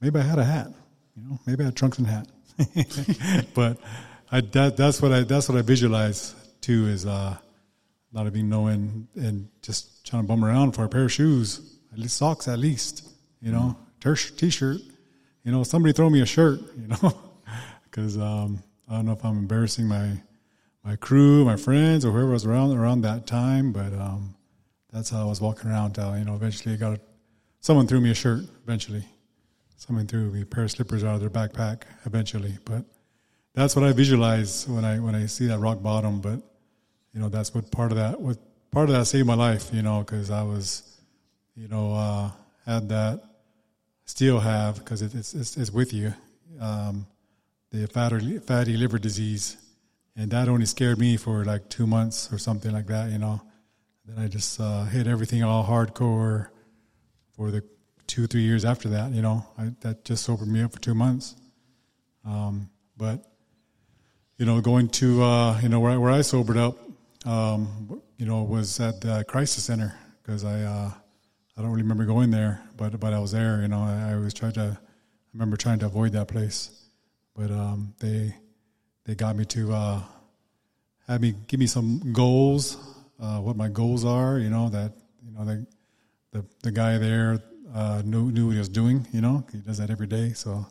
[0.00, 0.68] maybe I had a hat.
[1.16, 2.26] You know, maybe I had trunks and hat.
[3.54, 3.78] but
[4.32, 7.36] I that that's what I that's what I visualize too is uh,
[8.12, 11.98] not even knowing and just trying to bum around for a pair of shoes, at
[11.98, 13.08] least socks, at least
[13.42, 14.78] you know, t-shirt.
[15.44, 16.60] You know, somebody throw me a shirt.
[16.76, 17.14] You know,
[17.84, 20.16] because um, I don't know if I'm embarrassing my
[20.82, 24.34] my crew, my friends, or whoever was around around that time, but um,
[24.90, 25.92] that's how I was walking around.
[25.94, 27.00] Till, you know, eventually I got a,
[27.60, 28.44] someone threw me a shirt.
[28.64, 29.04] Eventually,
[29.76, 31.82] someone threw me a pair of slippers out of their backpack.
[32.06, 32.84] Eventually, but
[33.54, 36.20] that's what I visualize when I when I see that rock bottom.
[36.20, 36.40] But
[37.12, 38.38] you know, that's what part of that what
[38.70, 39.70] part of that saved my life.
[39.72, 41.00] You know, because I was,
[41.54, 42.30] you know, uh,
[42.64, 43.22] had that,
[44.04, 46.14] still have because it, it's, it's it's with you.
[46.60, 47.06] Um,
[47.70, 49.56] the fatty, fatty liver disease,
[50.16, 53.10] and that only scared me for like two months or something like that.
[53.10, 53.40] You know,
[54.04, 56.48] then I just uh, hit everything all hardcore
[57.36, 57.64] for the
[58.06, 59.12] two three years after that.
[59.12, 61.34] You know, I, that just sobered me up for two months.
[62.24, 63.31] Um, but
[64.42, 66.76] you know, going to uh, you know where, where I sobered up,
[67.24, 70.90] um, you know, was at the crisis center because I uh,
[71.56, 73.62] I don't really remember going there, but but I was there.
[73.62, 74.76] You know, I, I always tried to.
[74.76, 74.76] I
[75.32, 76.88] remember trying to avoid that place,
[77.36, 78.34] but um, they
[79.04, 80.02] they got me to uh,
[81.06, 82.76] have me give me some goals,
[83.20, 84.40] uh, what my goals are.
[84.40, 84.92] You know that
[85.24, 85.66] you know the
[86.32, 87.38] the, the guy there
[87.72, 89.06] uh, knew knew what he was doing.
[89.12, 90.32] You know, he does that every day.
[90.32, 90.66] So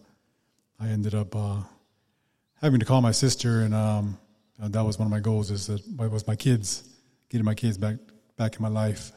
[0.78, 1.62] I ended up uh,
[2.62, 4.18] having to call my sister, and um,
[4.62, 5.52] uh, that was one of my goals.
[5.52, 6.88] Is that was my kids,
[7.30, 7.98] getting my kids back
[8.38, 9.12] back in my life,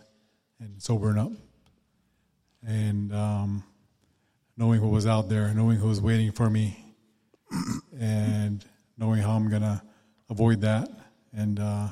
[0.60, 1.32] and sobering up,
[2.66, 3.64] and um,
[4.56, 6.78] knowing what was out there, knowing who was waiting for me,
[8.00, 8.64] and
[8.96, 9.82] knowing how I'm gonna
[10.30, 10.88] avoid that,
[11.32, 11.88] and uh,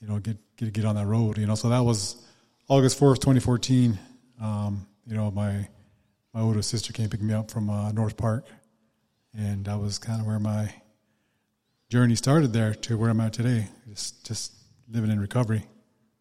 [0.00, 1.38] you know get get get on that road.
[1.38, 2.24] You know, so that was
[2.68, 3.98] August fourth, 2014.
[4.40, 5.68] Um, you know, my
[6.32, 8.46] my older sister came pick me up from uh, North Park,
[9.36, 10.72] and that was kind of where my
[11.88, 13.68] journey started there to where I'm at today.
[13.88, 14.52] Just just
[14.88, 15.64] living in recovery.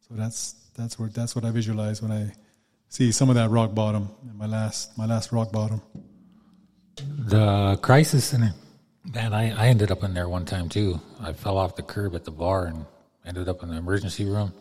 [0.08, 2.32] So that's that's where that's what I visualize when I
[2.90, 4.10] see some of that rock bottom.
[4.34, 5.82] My last my last rock bottom.
[6.98, 8.54] The crisis center.
[9.14, 11.00] Man, I, I ended up in there one time too.
[11.22, 12.86] I fell off the curb at the bar and
[13.26, 14.54] ended up in the emergency room.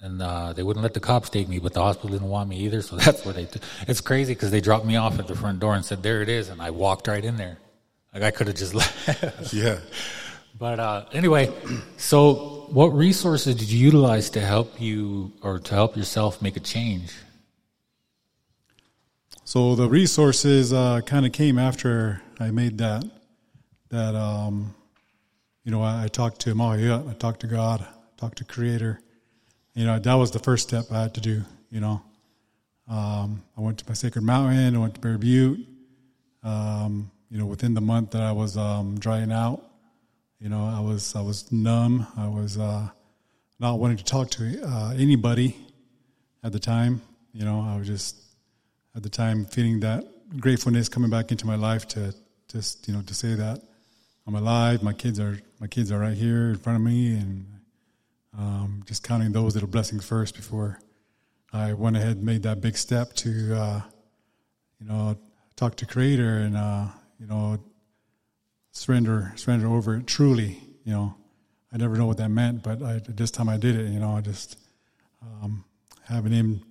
[0.00, 2.58] And uh, they wouldn't let the cops take me, but the hospital didn't want me
[2.58, 2.82] either.
[2.82, 3.46] So that's what they.
[3.46, 6.22] T- it's crazy because they dropped me off at the front door and said, "There
[6.22, 7.58] it is," and I walked right in there.
[8.12, 9.52] Like I could have just left.
[9.52, 9.78] Yeah.
[10.58, 11.52] But uh, anyway,
[11.96, 16.60] so what resources did you utilize to help you or to help yourself make a
[16.60, 17.14] change?
[19.44, 23.04] So the resources uh, kind of came after I made that.
[23.90, 24.74] That um,
[25.64, 29.00] you know, I, I talked to Mahayut, I talked to God, I talked to Creator.
[29.74, 31.42] You know, that was the first step I had to do.
[31.70, 32.02] You know,
[32.88, 34.74] um, I went to my sacred mountain.
[34.74, 35.66] I went to Bear Butte.
[36.42, 39.62] Um, you know, within the month that I was um, drying out,
[40.40, 42.06] you know, I was I was numb.
[42.16, 42.88] I was uh,
[43.58, 45.56] not wanting to talk to uh, anybody
[46.42, 47.02] at the time.
[47.32, 48.16] You know, I was just
[48.94, 50.04] at the time feeling that
[50.40, 52.14] gratefulness coming back into my life to
[52.48, 53.60] just you know to say that
[54.26, 54.82] I'm alive.
[54.82, 57.46] My kids are my kids are right here in front of me, and
[58.36, 60.78] um, just counting those little blessings first before
[61.52, 63.80] I went ahead and made that big step to uh,
[64.80, 65.18] you know
[65.56, 66.86] talk to Creator and uh,
[67.18, 67.58] you know
[68.72, 70.60] surrender surrender over it truly.
[70.84, 71.14] You know,
[71.72, 73.90] I never know what that meant, but I, this time I did it.
[73.90, 74.56] You know, I just
[75.22, 75.64] um,
[76.04, 76.62] having him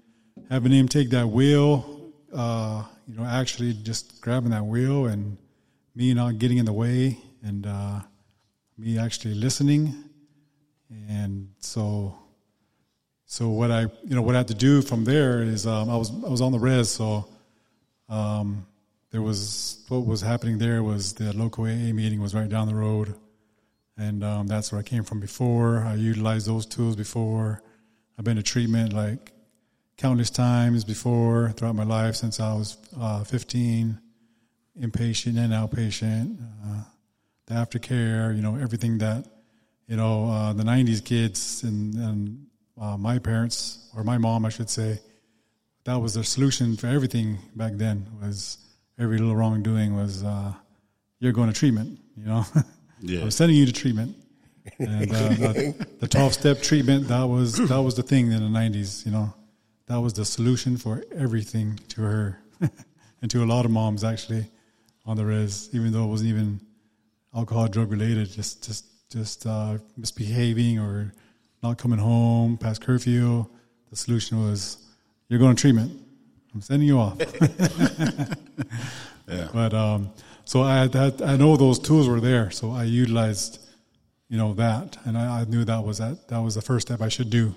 [0.49, 2.11] having him take that wheel.
[2.33, 5.37] Uh, you know, actually just grabbing that wheel and
[5.95, 8.01] me not getting in the way and uh,
[8.77, 9.95] me actually listening.
[11.09, 12.17] And so,
[13.25, 15.97] so what I you know what I had to do from there is um, I
[15.97, 17.27] was I was on the res, so
[18.09, 18.65] um,
[19.11, 22.75] there was what was happening there was the local AA meeting was right down the
[22.75, 23.15] road,
[23.97, 25.79] and um, that's where I came from before.
[25.79, 27.61] I utilized those tools before.
[28.17, 29.31] I've been to treatment like
[29.97, 33.99] countless times before throughout my life since I was uh, 15.
[34.79, 36.83] inpatient and outpatient, uh,
[37.47, 39.25] the aftercare, you know, everything that,
[39.87, 42.45] you know, uh, the 90s kids and, and
[42.79, 44.99] uh, my parents, or my mom, I should say,
[45.85, 48.57] that was the solution for everything back then was
[48.99, 50.53] every little wrongdoing was, uh,
[51.19, 52.45] you're going to treatment, you know?
[52.99, 53.21] Yeah.
[53.21, 54.15] I'm sending you to treatment.
[54.79, 55.29] And uh,
[55.99, 59.35] the, 12 step treatment, that was, that was the thing in the 90s, you know?
[59.85, 62.41] That was the solution for everything to her
[63.21, 64.47] and to a lot of moms actually
[65.05, 66.59] on the res, even though it wasn't even
[67.35, 71.13] alcohol, drug related, just, just, just uh, misbehaving or
[71.61, 73.45] not coming home past curfew.
[73.91, 74.77] The solution was,
[75.29, 76.01] you're going to treatment.
[76.57, 77.17] I'm sending you off.
[79.27, 79.47] Yeah.
[79.53, 80.09] But um,
[80.43, 83.59] so I that I know those tools were there, so I utilized,
[84.27, 86.99] you know, that, and I, I knew that was that that was the first step
[86.99, 87.53] I should do,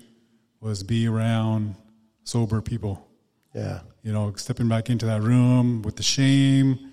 [0.60, 1.76] was be around
[2.24, 3.08] sober people.
[3.54, 3.80] Yeah.
[4.02, 6.92] You know, stepping back into that room with the shame,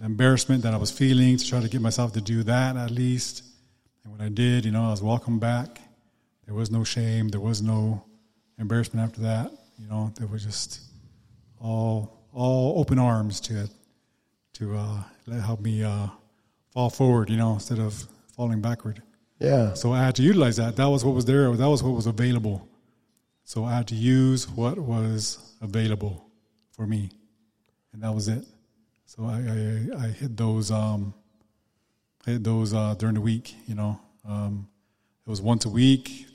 [0.00, 2.90] the embarrassment that I was feeling to try to get myself to do that at
[2.90, 3.44] least.
[4.02, 5.80] And when I did, you know, I was welcomed back.
[6.46, 7.28] There was no shame.
[7.28, 8.02] There was no
[8.58, 9.52] embarrassment after that.
[9.78, 10.80] You know, there was just
[11.64, 13.68] all all open arms to
[14.54, 15.02] to uh,
[15.40, 16.08] help me uh,
[16.70, 17.30] fall forward.
[17.30, 19.02] You know, instead of falling backward.
[19.38, 19.74] Yeah.
[19.74, 20.76] So I had to utilize that.
[20.76, 21.50] That was what was there.
[21.56, 22.68] That was what was available.
[23.44, 26.26] So I had to use what was available
[26.72, 27.10] for me,
[27.92, 28.44] and that was it.
[29.06, 31.14] So I I, I hit those um,
[32.26, 33.54] I hit those uh, during the week.
[33.66, 34.68] You know, um,
[35.26, 36.26] it was once a week,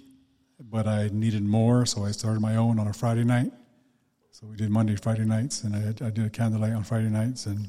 [0.59, 3.51] but I needed more, so I started my own on a Friday night.
[4.39, 7.09] So we did Monday, Friday nights, and I, had, I did a candlelight on Friday
[7.09, 7.67] nights, and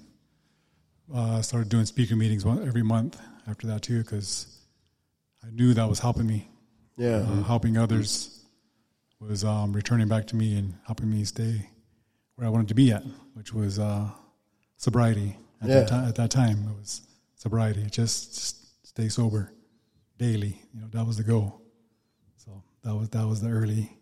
[1.12, 4.46] uh, I started doing speaker meetings one, every month after that too, because
[5.44, 6.48] I knew that was helping me.
[6.96, 7.26] Yeah.
[7.28, 8.44] Uh, helping others
[9.18, 11.68] was um, returning back to me and helping me stay
[12.36, 13.02] where I wanted to be at,
[13.34, 14.08] which was uh,
[14.76, 15.36] sobriety.
[15.60, 15.80] At, Yeah.
[15.80, 17.00] that time, at that time, it was
[17.34, 17.84] sobriety.
[17.90, 19.52] Just, just stay sober
[20.18, 20.62] daily.
[20.72, 21.62] You know, that was the goal.
[22.36, 23.98] So that was that was the early,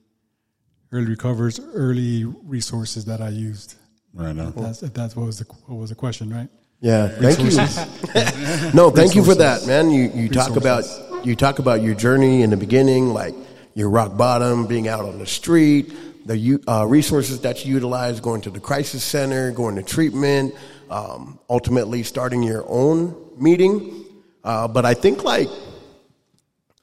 [0.93, 3.75] early recovers, early resources that I used.
[4.15, 4.49] Right now.
[4.49, 6.49] If that's, if that's what was the what was the question, right?
[6.81, 8.71] Yeah, thank you.
[8.75, 9.91] no, thank you for that, man.
[9.91, 10.85] You you talk about
[11.25, 13.35] you talk about your journey in the beginning, like
[13.75, 15.93] your rock bottom, being out on the street,
[16.27, 20.55] the u- uh, resources that you utilize, going to the crisis center, going to treatment,
[20.91, 24.05] um, ultimately starting your own meeting.
[24.45, 25.49] Uh, but I think like,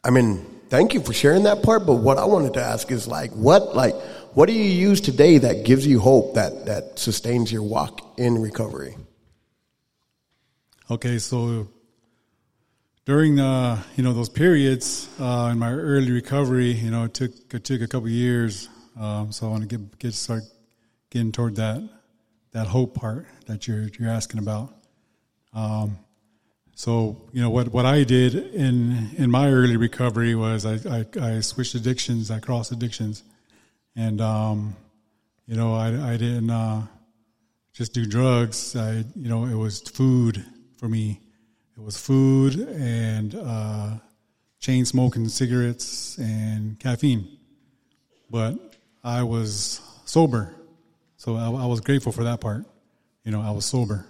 [0.03, 1.85] I mean, thank you for sharing that part.
[1.85, 3.95] But what I wanted to ask is like, what like
[4.33, 8.41] what do you use today that gives you hope that that sustains your walk in
[8.41, 8.97] recovery?
[10.91, 11.67] Okay, so
[13.05, 17.31] during uh, you know those periods uh, in my early recovery, you know, it took
[17.53, 18.67] it took a couple years.
[18.99, 20.43] Um, so I want to get get start
[21.09, 21.87] getting toward that
[22.51, 24.73] that hope part that you're you're asking about.
[25.53, 25.97] Um,
[26.75, 31.05] so you know what what I did in in my early recovery was I I,
[31.19, 33.23] I switched addictions, I crossed addictions,
[33.95, 34.75] and um,
[35.47, 36.51] you know I I didn't.
[36.51, 36.83] Uh,
[37.75, 38.75] just do drugs.
[38.75, 40.45] I, you know, it was food
[40.77, 41.19] for me.
[41.77, 43.95] It was food and uh,
[44.59, 47.27] chain smoking cigarettes and caffeine.
[48.29, 48.55] But
[49.03, 50.55] I was sober,
[51.17, 52.63] so I, I was grateful for that part.
[53.25, 54.05] You know, I was sober.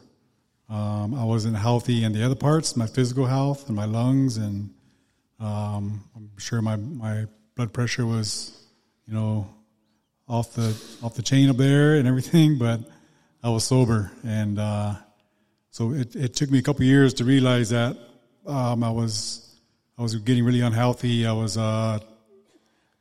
[0.69, 4.71] Um, I wasn't healthy in the other parts, my physical health and my lungs, and
[5.39, 7.25] um, I'm sure my my
[7.55, 8.57] blood pressure was,
[9.07, 9.47] you know,
[10.27, 12.81] off the off the chain up there and everything, but
[13.43, 14.95] I was sober, and uh,
[15.69, 17.97] so it, it took me a couple years to realize that
[18.47, 19.59] um, I was
[19.97, 21.27] I was getting really unhealthy.
[21.27, 21.99] I was uh,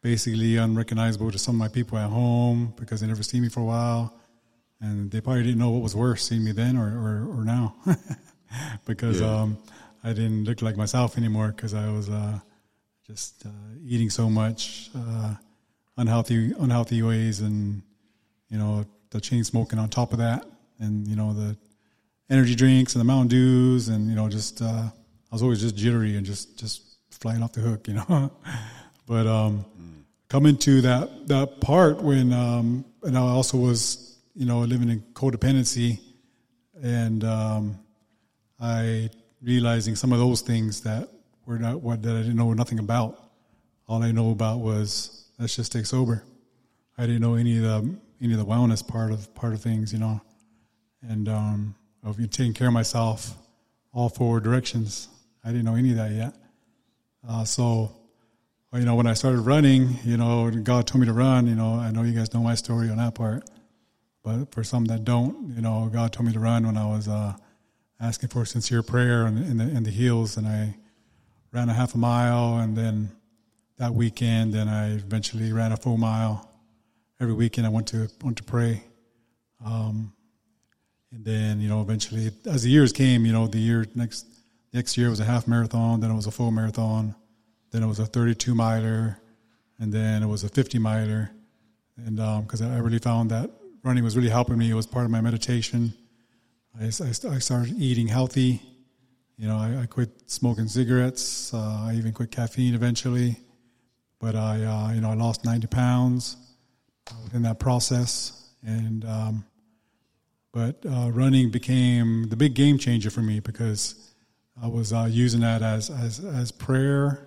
[0.03, 3.61] basically unrecognizable to some of my people at home because they never seen me for
[3.61, 4.15] a while,
[4.81, 7.77] and they probably didn't know what was worse, seeing me then or or, or now,
[8.87, 9.59] because um,
[10.03, 12.39] I didn't look like myself anymore because I was uh,
[13.07, 13.51] just uh,
[13.87, 15.35] eating so much uh,
[15.97, 17.83] unhealthy unhealthy ways and
[18.49, 20.45] you know the chain smoking on top of that,
[20.79, 21.57] and you know the
[22.31, 25.77] energy drinks and the Mountain Dews, and you know just uh, I was always just
[25.77, 28.33] jittery and just just flying off the hook, you know.
[29.07, 29.65] but um,
[30.29, 35.01] coming to that that part when um, and I also was you know living in
[35.13, 36.01] codependency,
[36.83, 37.79] and um,
[38.61, 39.11] I
[39.43, 41.09] realizing some of those things that
[41.47, 43.21] were not what that I didn't know nothing about.
[43.87, 46.25] All I know about was let's just stay sober.
[46.97, 49.93] I didn't know any of the any of the wellness part of part of things,
[49.93, 50.21] you know,
[51.03, 53.37] and um, of taking care of myself,
[53.93, 55.09] all four directions.
[55.45, 56.35] I didn't know any of that yet.
[57.27, 57.95] Uh, so,
[58.73, 61.47] you know, when I started running, you know, God told me to run.
[61.47, 63.45] You know, I know you guys know my story on that part,
[64.25, 67.07] but for some that don't, you know, God told me to run when I was
[67.07, 67.35] uh,
[68.01, 70.77] asking for sincere prayer in, in the in the hills, and I
[71.53, 73.11] ran a half a mile, and then
[73.77, 76.51] that weekend, then I eventually ran a full mile.
[77.21, 78.85] Every weekend, I went to went to pray.
[79.65, 80.15] Um,
[81.13, 84.27] and then, you know, eventually, as the years came, you know, the year next
[84.73, 87.15] next year was a half marathon, then it was a full marathon,
[87.73, 89.19] then it was a 32 miler,
[89.79, 91.31] and then it was a 50 miler.
[91.97, 93.51] And because I really found that
[93.85, 95.93] running was really helping me, it was part of my meditation.
[96.81, 98.61] I, I, I started eating healthy.
[99.37, 101.53] You know, I, I quit smoking cigarettes.
[101.53, 103.37] Uh, I even quit caffeine eventually.
[104.19, 106.37] But I, uh, you know, I lost 90 pounds
[107.33, 108.51] in that process.
[108.65, 109.45] And, um,
[110.53, 114.15] but uh, running became the big game changer for me because
[114.61, 117.27] I was uh, using that as as as prayer,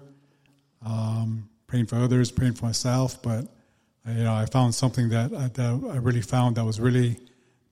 [0.86, 3.22] um, praying for others, praying for myself.
[3.22, 3.48] But
[4.08, 7.20] you know, I found something that I, that I really found that was really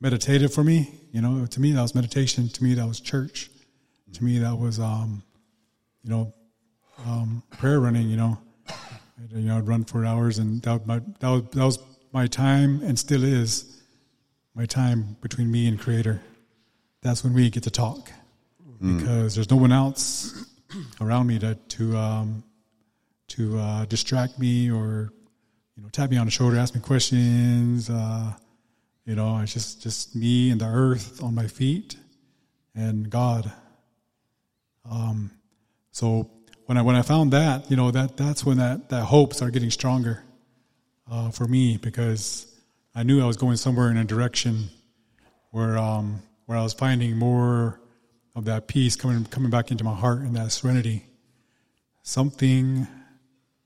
[0.02, 0.92] meditative for me.
[1.12, 2.50] You know, to me that was meditation.
[2.50, 3.50] To me that was church.
[4.14, 5.24] To me that was um,
[6.04, 6.34] you know
[7.06, 8.10] um, prayer running.
[8.10, 8.38] You know,
[8.70, 11.80] I'd, you know I'd run for hours, and that my that was, that was
[12.12, 13.82] my time, and still is
[14.54, 16.22] my time between me and Creator.
[17.02, 18.12] That's when we get to talk
[18.98, 20.46] because there's no one else
[21.02, 22.44] around me to to um,
[23.30, 25.12] to uh, distract me or
[25.76, 27.90] you know tap me on the shoulder, ask me questions.
[27.90, 28.34] Uh,
[29.06, 31.98] you know, it's just just me and the earth on my feet
[32.74, 33.52] and God.
[34.90, 35.32] Um,
[35.92, 36.30] so
[36.66, 39.54] when I when I found that, you know that that's when that that hope started
[39.54, 40.24] getting stronger
[41.10, 42.52] uh, for me because
[42.96, 44.70] I knew I was going somewhere in a direction
[45.52, 47.80] where um, where I was finding more
[48.36, 51.06] of that peace coming coming back into my heart and that serenity.
[52.02, 52.88] Something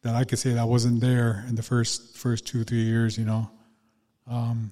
[0.02, 3.18] that I could say that wasn't there in the first first two three years.
[3.18, 3.50] You know,
[4.28, 4.72] um,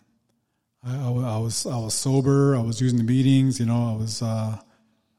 [0.83, 2.55] I, I, I was I was sober.
[2.55, 3.59] I was using the meetings.
[3.59, 4.57] You know, I was uh,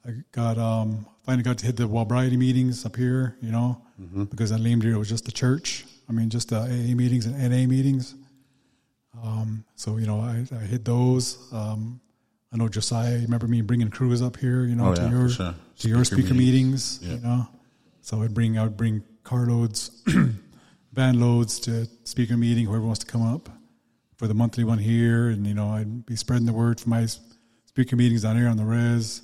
[0.07, 3.37] I got um, finally got to hit the Wellbriety meetings up here.
[3.43, 3.83] You know,
[4.31, 5.85] because I named it it was just the church.
[6.09, 8.15] I mean, just the AA meetings and NA meetings.
[9.23, 11.39] Um, so you know, I, I hit those.
[11.53, 12.01] Um,
[12.53, 13.19] I know Josiah.
[13.21, 15.55] Remember me bringing crews up here, you know, Oh, to yeah, your sure.
[15.81, 17.01] to your Speaker speaker meetings.
[17.03, 17.47] You know,
[18.01, 20.03] so I'd bring I would bring car loads,
[20.93, 22.67] van loads to speaker meeting.
[22.67, 23.49] Whoever wants to come up
[24.17, 27.07] for the monthly one here, and you know, I'd be spreading the word for my
[27.67, 29.23] speaker meetings down here on the res.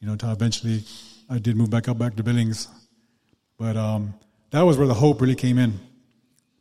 [0.00, 0.84] You know, until eventually
[1.30, 2.68] I did move back up back to Billings,
[3.58, 4.14] but um,
[4.50, 5.78] that was where the hope really came in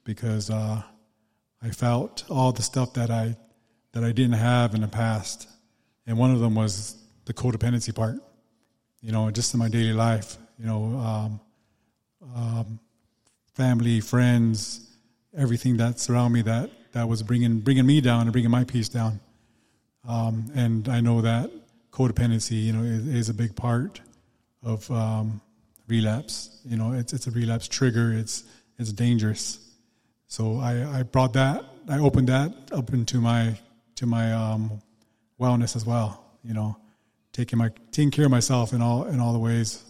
[0.03, 0.49] because.
[0.49, 0.81] Uh,
[1.65, 3.35] I felt all the stuff that I
[3.93, 5.47] that I didn't have in the past,
[6.05, 8.17] and one of them was the codependency part.
[9.01, 10.37] You know, just in my daily life.
[10.59, 11.39] You know, um,
[12.35, 12.79] um,
[13.53, 14.87] family, friends,
[15.37, 18.89] everything that's around me that that was bringing bringing me down and bringing my peace
[18.89, 19.19] down.
[20.07, 21.51] Um, and I know that
[21.91, 24.01] codependency, you know, is, is a big part
[24.63, 25.41] of um,
[25.87, 26.61] relapse.
[26.65, 28.13] You know, it's it's a relapse trigger.
[28.13, 28.43] It's
[28.77, 29.59] it's dangerous.
[30.27, 33.57] So I, I brought that, I opened that up into my
[33.95, 34.81] to my um,
[35.39, 36.25] wellness as well.
[36.43, 36.77] You know,
[37.33, 39.83] taking my taking care of myself in all in all the ways,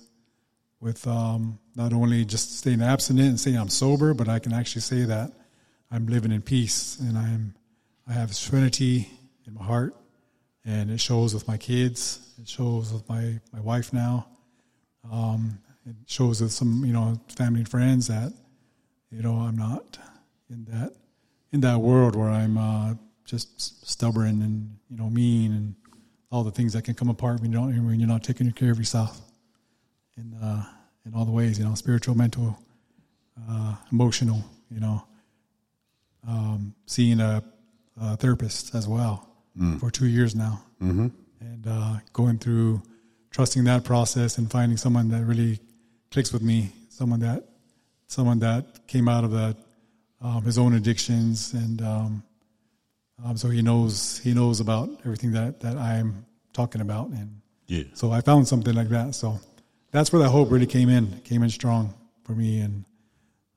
[0.80, 4.82] with um, not only just staying abstinent and saying I'm sober, but I can actually
[4.82, 5.32] say that
[5.92, 7.56] I'm living in peace and I'm
[8.08, 9.10] I have serenity
[9.48, 9.96] in my heart,
[10.64, 12.34] and it shows with my kids.
[12.40, 14.28] It shows with my my wife now.
[15.12, 18.34] Um, it shows with some you know family and friends that
[19.12, 19.98] you know i'm not
[20.50, 20.94] in that
[21.52, 25.76] in that world where i'm uh, just stubborn and you know mean and
[26.32, 28.72] all the things that can come apart when you don't when you're not taking care
[28.72, 29.22] of yourself
[30.18, 30.64] in uh,
[31.06, 32.58] in all the ways you know spiritual mental
[33.50, 35.04] uh, emotional you know
[36.28, 37.44] um, seeing a,
[38.02, 39.28] a therapist as well
[39.80, 41.08] for two years now mm-hmm.
[41.40, 42.82] and uh, going through
[43.32, 45.60] trusting that process and finding someone that really
[46.12, 47.44] clicks with me someone that
[48.08, 49.56] someone that came out of that
[50.22, 52.24] um, his own addictions and um,
[53.24, 57.84] um, so he knows he knows about everything that that I'm talking about and Yeah.
[57.94, 59.40] so I found something like that so
[59.96, 61.94] that's where that hope really came in came in strong
[62.24, 62.86] for me and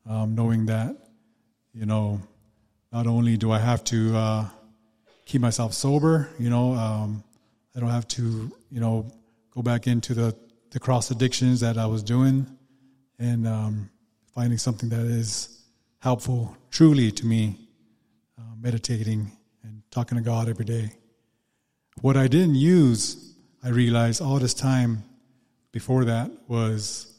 [0.08, 0.96] um, knowing that
[1.72, 2.20] you know
[2.92, 4.48] not only do I have to uh,
[5.24, 7.24] keep myself sober you know um,
[7.76, 9.10] I don't have to you know
[9.50, 10.36] go back into the
[10.70, 12.46] the cross addictions that I was doing
[13.18, 13.90] and um,
[14.34, 15.64] finding something that is
[16.00, 17.56] helpful truly to me,
[18.38, 19.32] uh, meditating
[19.62, 20.92] and talking to God every day.
[22.00, 23.34] What I didn't use,
[23.64, 25.02] I realized all this time
[25.78, 27.14] before that was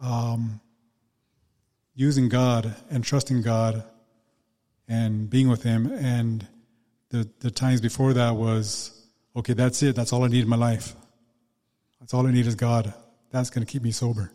[0.00, 0.60] um,
[1.94, 3.84] using God and trusting God
[4.88, 5.86] and being with Him.
[5.92, 6.44] And
[7.10, 9.94] the, the times before that was, okay, that's it.
[9.94, 10.96] That's all I need in my life.
[12.00, 12.92] That's all I need is God.
[13.30, 14.32] That's going to keep me sober.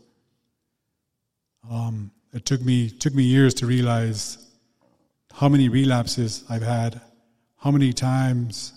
[1.70, 4.38] Um, it took me took me years to realize
[5.34, 7.02] how many relapses I've had,
[7.58, 8.72] how many times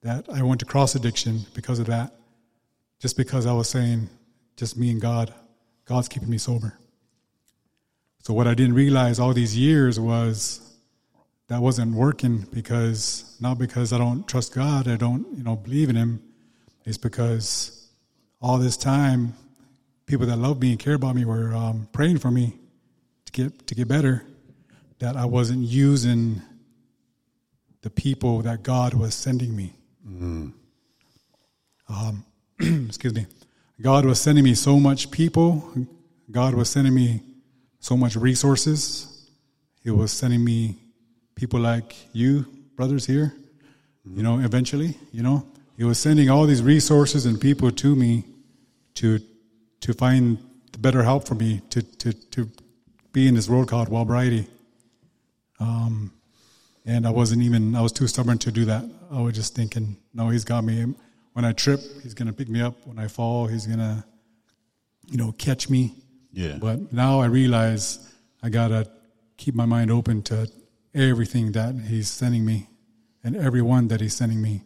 [0.00, 2.14] that I went to cross addiction because of that,
[3.00, 4.08] just because I was saying,
[4.56, 5.34] just me and God,
[5.86, 6.78] God's keeping me sober.
[8.22, 10.60] So what I didn't realize all these years was
[11.48, 15.88] that wasn't working because not because I don't trust God, I don't you know believe
[15.88, 16.22] in Him.
[16.84, 17.88] It's because
[18.40, 19.34] all this time,
[20.06, 22.54] people that love me and care about me were um, praying for me
[23.24, 24.24] to get to get better.
[24.98, 26.42] That I wasn't using
[27.80, 29.72] the people that God was sending me.
[31.88, 32.24] Um,
[32.86, 33.26] excuse me.
[33.80, 35.86] God was sending me so much people.
[36.30, 37.22] God was sending me
[37.78, 39.30] so much resources.
[39.82, 40.76] He was sending me
[41.34, 42.44] people like you,
[42.76, 43.32] brothers here,
[44.04, 45.46] you know, eventually, you know.
[45.78, 48.24] He was sending all these resources and people to me
[48.96, 49.20] to
[49.80, 50.36] to find
[50.72, 52.50] the better help for me to to to
[53.12, 54.46] be in this world called Wellbriety.
[55.58, 56.12] Um
[56.84, 58.84] and I wasn't even I was too stubborn to do that.
[59.10, 60.94] I was just thinking, no, he's got me.
[61.32, 62.86] When I trip, he's gonna pick me up.
[62.86, 64.04] When I fall, he's gonna,
[65.06, 65.94] you know, catch me.
[66.32, 66.58] Yeah.
[66.60, 68.12] But now I realize
[68.42, 68.90] I gotta
[69.36, 70.50] keep my mind open to
[70.94, 72.68] everything that he's sending me,
[73.22, 74.62] and everyone that he's sending me,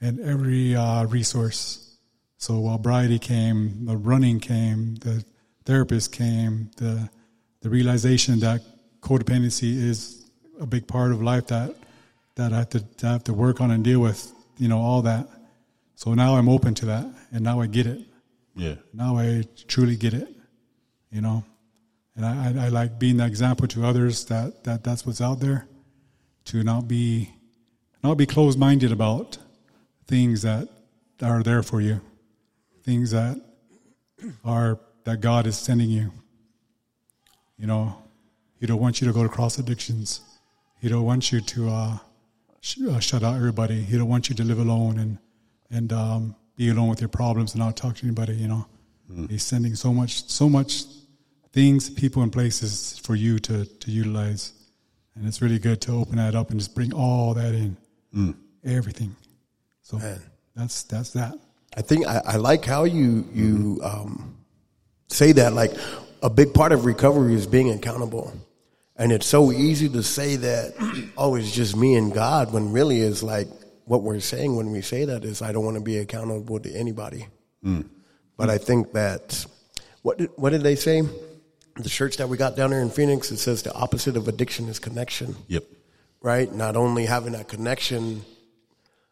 [0.00, 1.98] and every uh, resource.
[2.38, 5.24] So Wellbriety came, the running came, the
[5.64, 7.08] therapist came, the
[7.60, 8.62] the realization that
[9.00, 10.30] codependency is
[10.60, 11.74] a big part of life that
[12.36, 15.02] that I have to, I have to work on and deal with, you know, all
[15.02, 15.26] that.
[15.96, 18.00] So now I'm open to that, and now I get it.
[18.54, 18.74] Yeah.
[18.92, 20.28] Now I truly get it,
[21.10, 21.42] you know,
[22.14, 25.40] and I, I, I like being that example to others that, that that's what's out
[25.40, 25.66] there,
[26.46, 27.34] to not be
[28.04, 29.38] not be closed minded about
[30.06, 30.68] things that
[31.22, 32.00] are there for you,
[32.82, 33.40] things that
[34.44, 36.12] are that God is sending you.
[37.58, 37.96] You know,
[38.60, 40.20] He don't want you to go to cross addictions.
[40.78, 41.98] He don't want you to uh,
[42.60, 43.80] sh- uh, shut out everybody.
[43.80, 45.18] He don't want you to live alone and
[45.70, 48.34] and um, be alone with your problems and not talk to anybody.
[48.34, 48.66] You know,
[49.28, 50.84] He's sending so much, so much
[51.52, 54.52] things, people, and places for you to to utilize,
[55.14, 57.76] and it's really good to open that up and just bring all that in,
[58.64, 59.14] everything.
[59.82, 60.00] So
[60.54, 61.34] that's that's that.
[61.76, 64.36] I think I, I like how you you um,
[65.08, 65.52] say that.
[65.52, 65.72] Like
[66.22, 68.32] a big part of recovery is being accountable,
[68.96, 70.74] and it's so easy to say that.
[71.18, 72.52] Oh, it's just me and God.
[72.52, 73.48] When really is like
[73.86, 76.72] what we're saying when we say that is I don't want to be accountable to
[76.72, 77.28] anybody.
[77.62, 77.82] Hmm.
[78.36, 79.46] But I think that
[80.02, 81.02] what did, what did they say?
[81.76, 84.68] The church that we got down there in Phoenix it says the opposite of addiction
[84.68, 85.64] is connection Yep.
[86.20, 86.52] right?
[86.52, 88.24] Not only having that connection,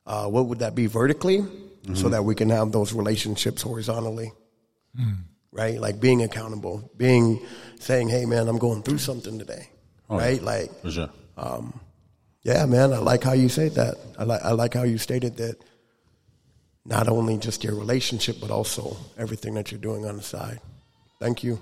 [0.07, 1.95] uh, what would that be vertically, mm-hmm.
[1.95, 4.33] so that we can have those relationships horizontally,
[4.97, 5.13] hmm.
[5.53, 5.81] right?
[5.81, 7.41] Like being accountable, being
[7.79, 9.69] saying, "Hey, man, I'm going through something today,"
[10.11, 10.43] oh, right?
[10.43, 11.11] Like, For sure.
[11.37, 11.81] Um,
[12.45, 13.97] yeah, man, I like how you say that.
[14.19, 15.57] I like I like how you stated that.
[16.87, 20.61] Not only just your relationship, but also everything that you're doing on the side.
[21.19, 21.59] Thank you.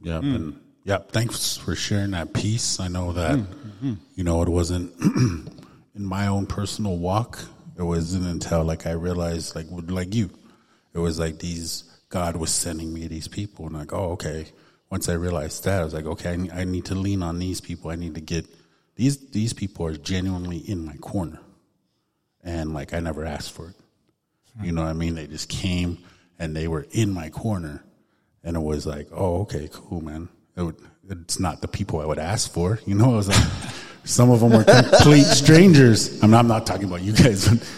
[0.00, 0.34] Yeah, hmm.
[0.34, 2.78] and yeah, thanks for sharing that piece.
[2.78, 7.40] I know that hmm, hmm, you know it wasn't in my own personal walk.
[7.76, 10.30] It wasn't until like I realized, like like you,
[10.94, 14.46] it was like these God was sending me these people, and like, oh, okay.
[14.88, 17.38] Once I realized that, I was like, okay, I need, I need to lean on
[17.38, 17.90] these people.
[17.90, 18.46] I need to get
[18.96, 21.40] these these people are genuinely in my corner,
[22.42, 23.74] and like I never asked for it.
[24.62, 25.14] You know what I mean?
[25.14, 25.98] They just came
[26.38, 27.82] and they were in my corner,
[28.44, 30.28] and it was like, oh, okay, cool, man.
[30.56, 30.76] It would,
[31.08, 33.14] it's not the people I would ask for, you know.
[33.14, 33.72] It was like
[34.04, 36.22] some of them were complete strangers.
[36.22, 37.48] I'm not, I'm not talking about you guys.
[37.48, 37.68] But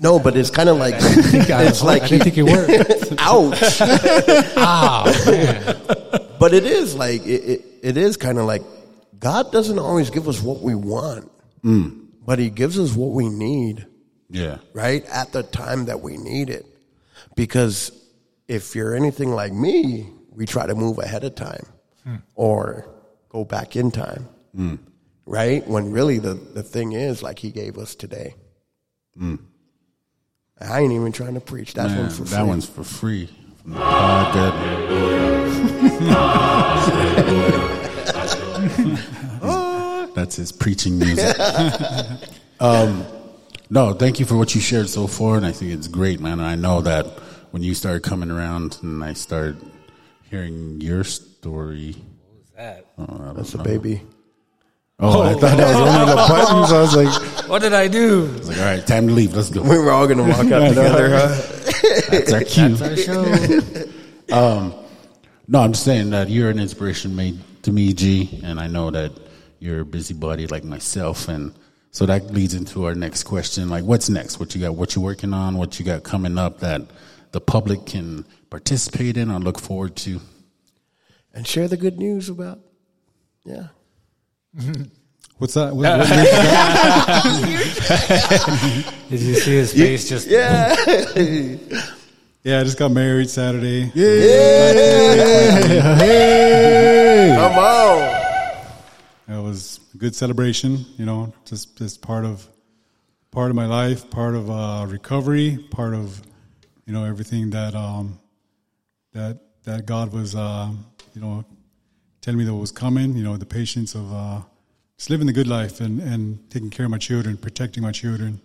[0.00, 3.12] No, but it's kind of like I, it's like I didn't think it worked.
[3.18, 3.80] ouch.
[4.56, 5.76] Ah, man.
[6.38, 8.62] But it is like it, it, it is kind of like
[9.18, 11.30] God doesn't always give us what we want,
[11.62, 12.06] mm.
[12.24, 13.86] but He gives us what we need,
[14.30, 16.66] yeah, right at the time that we need it.
[17.36, 17.92] Because
[18.48, 21.66] if you're anything like me, we try to move ahead of time
[22.04, 22.16] hmm.
[22.34, 22.88] or
[23.28, 24.78] go back in time, mm.
[25.26, 25.66] right?
[25.66, 28.34] When really the the thing is like He gave us today.
[29.18, 29.38] Mm.
[30.60, 31.74] I ain't even trying to preach.
[31.74, 32.48] That Man, one's for that free.
[32.48, 33.28] one's for free.
[33.62, 34.34] From the pod
[38.68, 41.36] that- That's his preaching music.
[42.60, 43.04] um,
[43.68, 46.34] no, thank you for what you shared so far, and I think it's great, man.
[46.38, 47.06] And I know that
[47.50, 49.56] when you started coming around and I started
[50.30, 51.96] hearing your story.
[51.96, 52.86] What was that?
[52.98, 54.02] Oh, That's a baby.
[55.00, 56.72] Oh, I thought that was one of the buttons.
[56.72, 58.26] I was like, What did I do?
[58.26, 59.34] I was like, all right, time to leave.
[59.34, 59.62] Let's go.
[59.62, 61.42] We were all gonna walk out together, huh?
[62.10, 62.68] That's our cue.
[62.76, 64.84] That's our show.
[65.48, 68.90] No, I'm just saying that you're an inspiration made to me, G, and I know
[68.90, 69.12] that
[69.58, 71.52] you're a busybody like myself, and
[71.90, 74.40] so that leads into our next question: like, what's next?
[74.40, 74.74] What you got?
[74.74, 75.58] What you working on?
[75.58, 76.82] What you got coming up that
[77.32, 80.20] the public can participate in or look forward to?
[81.34, 82.60] and share the good news about.
[83.44, 83.66] Yeah.
[85.38, 85.74] What's that?
[85.74, 86.08] What, what
[89.10, 90.28] Did you see his face just?
[90.28, 90.76] Yeah.
[92.44, 93.90] Yeah, I just got married Saturday.
[93.94, 94.74] Yeah,
[97.36, 98.14] come on.
[99.26, 102.46] It was a good celebration, you know, just just part of
[103.30, 106.20] part of my life, part of uh, recovery, part of
[106.84, 108.20] you know everything that um,
[109.14, 110.70] that that God was uh,
[111.14, 111.46] you know
[112.20, 113.16] telling me that was coming.
[113.16, 114.42] You know, the patience of uh,
[114.98, 118.42] just living the good life and and taking care of my children, protecting my children,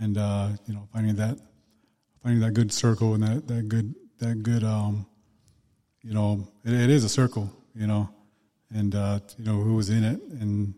[0.00, 1.38] and uh, you know finding that
[2.22, 5.06] finding that good circle and that that good that good um,
[6.02, 8.08] you know it, it is a circle, you know
[8.72, 10.74] and uh, you know who was in it, and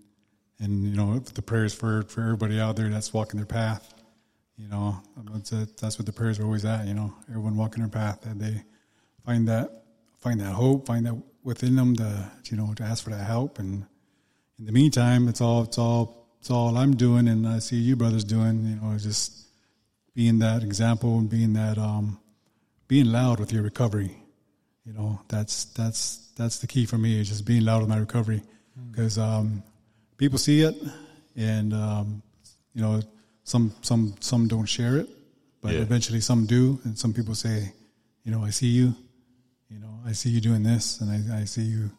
[0.59, 3.95] and you know the prayers for for everybody out there that's walking their path.
[4.57, 6.87] You know, that's, that's what the prayers are always at.
[6.87, 8.63] You know, everyone walking their path, that they
[9.25, 9.85] find that
[10.21, 13.59] find that hope, find that within them to you know to ask for that help.
[13.59, 13.85] And
[14.59, 17.97] in the meantime, it's all it's all it's all I'm doing, and I see you
[17.97, 18.65] brothers doing.
[18.65, 19.42] You know, just
[20.15, 22.19] being that example and being that um,
[22.89, 24.17] being loud with your recovery.
[24.85, 27.99] You know, that's that's that's the key for me is just being loud with my
[27.99, 28.43] recovery
[28.91, 29.63] because um,
[30.17, 30.75] people see it,
[31.37, 32.23] and um,
[32.75, 33.01] you know,
[33.45, 35.09] some some some don't share it,
[35.61, 35.81] but Yeah.
[35.81, 37.73] eventually some do, and some people say,
[38.25, 38.95] you know, I see you,
[39.71, 41.91] you know, I see you doing this, and I, I see you,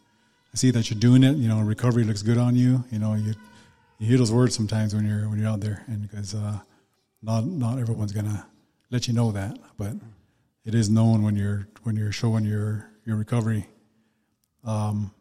[0.53, 1.37] I see that you're doing it.
[1.37, 2.83] You know, recovery looks good on you.
[2.91, 3.33] You know, you
[3.99, 6.59] you hear those words sometimes when you're when you're out there, and because uh,
[7.23, 8.45] not not everyone's gonna
[8.91, 9.93] let you know that, but
[10.65, 13.65] it is known when you're when you're showing your your recovery.
[14.63, 15.11] Um,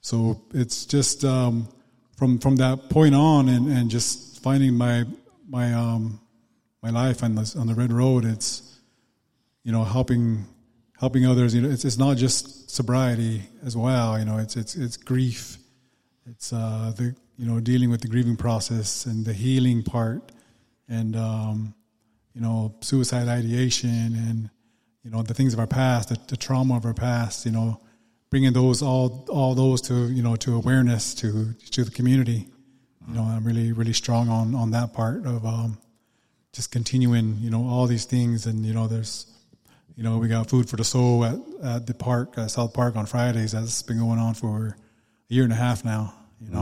[0.00, 1.68] so it's just um,
[2.16, 5.04] from from that point on, and, and just finding my
[5.48, 6.20] my um,
[6.82, 8.24] my life on the on the red road.
[8.24, 8.80] It's
[9.64, 10.46] you know helping
[10.98, 11.54] helping others.
[11.54, 14.18] You know, it's it's not just sobriety as well.
[14.18, 15.58] You know, it's it's it's grief.
[16.26, 20.32] It's uh, the you know dealing with the grieving process and the healing part,
[20.88, 21.74] and um,
[22.34, 24.50] you know suicide ideation and
[25.02, 27.46] you know the things of our past, the, the trauma of our past.
[27.46, 27.80] You know,
[28.30, 32.48] bringing those all all those to you know to awareness to to the community.
[33.06, 35.78] You know, I'm really really strong on on that part of um,
[36.52, 37.36] just continuing.
[37.38, 39.26] You know, all these things, and you know, there's
[39.98, 42.94] you know, we got food for the soul at, at the park, uh, South Park
[42.94, 43.50] on Fridays.
[43.50, 44.76] That's been going on for
[45.28, 46.60] a year and a half now, you know.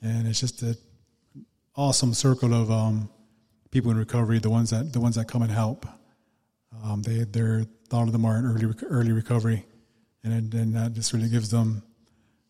[0.00, 0.76] And it's just an
[1.74, 3.10] awesome circle of um,
[3.72, 5.86] people in recovery, the ones that the ones that come and help.
[6.84, 9.64] Um, they they're a lot of them are in early early recovery,
[10.22, 11.82] and and that just really gives them,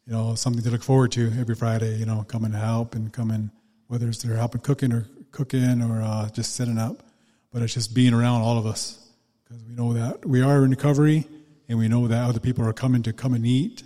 [0.06, 1.96] you know, something to look forward to every Friday.
[1.96, 3.50] You know, come and help and come and
[3.88, 7.02] whether it's they're helping cooking or cooking or uh, just setting up,
[7.52, 9.10] but it's just being around all of us
[9.44, 11.26] because we know that we are in recovery
[11.68, 13.82] and we know that other people are coming to come and eat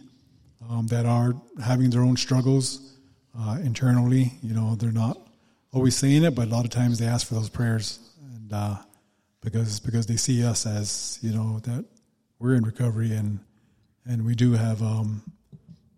[0.69, 2.95] um, that are having their own struggles
[3.39, 4.33] uh, internally.
[4.43, 5.26] You know, they're not
[5.77, 7.99] always saying it, but a lot of times they ask for those prayers,
[8.35, 8.77] and uh,
[9.43, 11.85] because because they see us as you know that
[12.39, 13.39] we're in recovery and
[14.07, 15.23] and we do have um,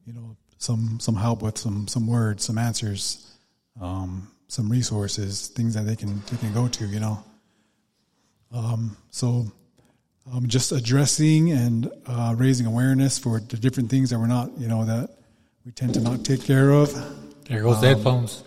[0.05, 3.37] you know some some help with some some words, some answers,
[3.81, 6.85] um, some resources, things that they can they can go to.
[6.85, 7.25] You know.
[8.51, 9.47] Um, so
[10.33, 14.67] um, just addressing and uh, raising awareness for the different things that we're not, you
[14.67, 15.11] know, that
[15.65, 16.93] we tend to not take care of.
[17.45, 18.43] There goes the headphones.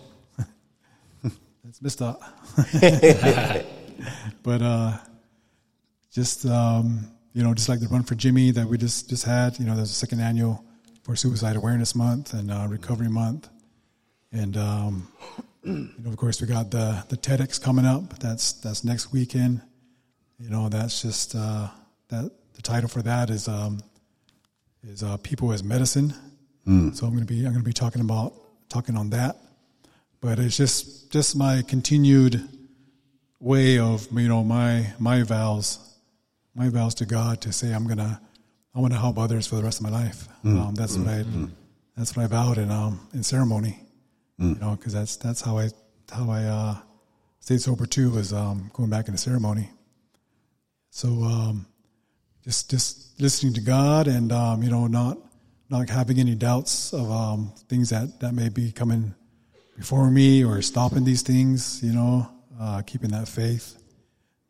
[2.01, 2.21] Out.
[4.43, 4.97] but uh,
[6.11, 9.57] just um, you know, just like the run for Jimmy that we just just had.
[9.57, 10.63] You know, there's a second annual
[11.03, 13.49] for Suicide Awareness Month and uh, Recovery Month,
[14.31, 15.07] and um,
[15.63, 18.19] you know, of course, we got the the TEDx coming up.
[18.19, 19.61] That's that's next weekend.
[20.39, 21.67] You know, that's just uh,
[22.09, 23.79] that the title for that is um,
[24.83, 26.13] is uh, people as medicine.
[26.93, 28.33] So I'm going to be I'm going to be talking about
[28.69, 29.37] talking on that,
[30.21, 32.47] but it's just just my continued
[33.39, 35.79] way of you know my my vows,
[36.55, 38.21] my vows to God to say I'm gonna
[38.73, 40.27] I want to help others for the rest of my life.
[40.59, 41.25] Um, that's what I
[41.97, 43.79] that's what I vowed in um, in ceremony.
[44.37, 45.69] You know, because that's that's how I
[46.11, 46.75] how I uh,
[47.39, 49.69] stayed sober too was um, going back into ceremony.
[50.89, 51.65] So um,
[52.43, 55.17] just just listening to God and um, you know not
[55.69, 59.13] not having any doubts of um, things that that may be coming
[59.81, 61.81] before me or stopping these things.
[61.83, 62.29] You know,
[62.59, 63.77] uh, keeping that faith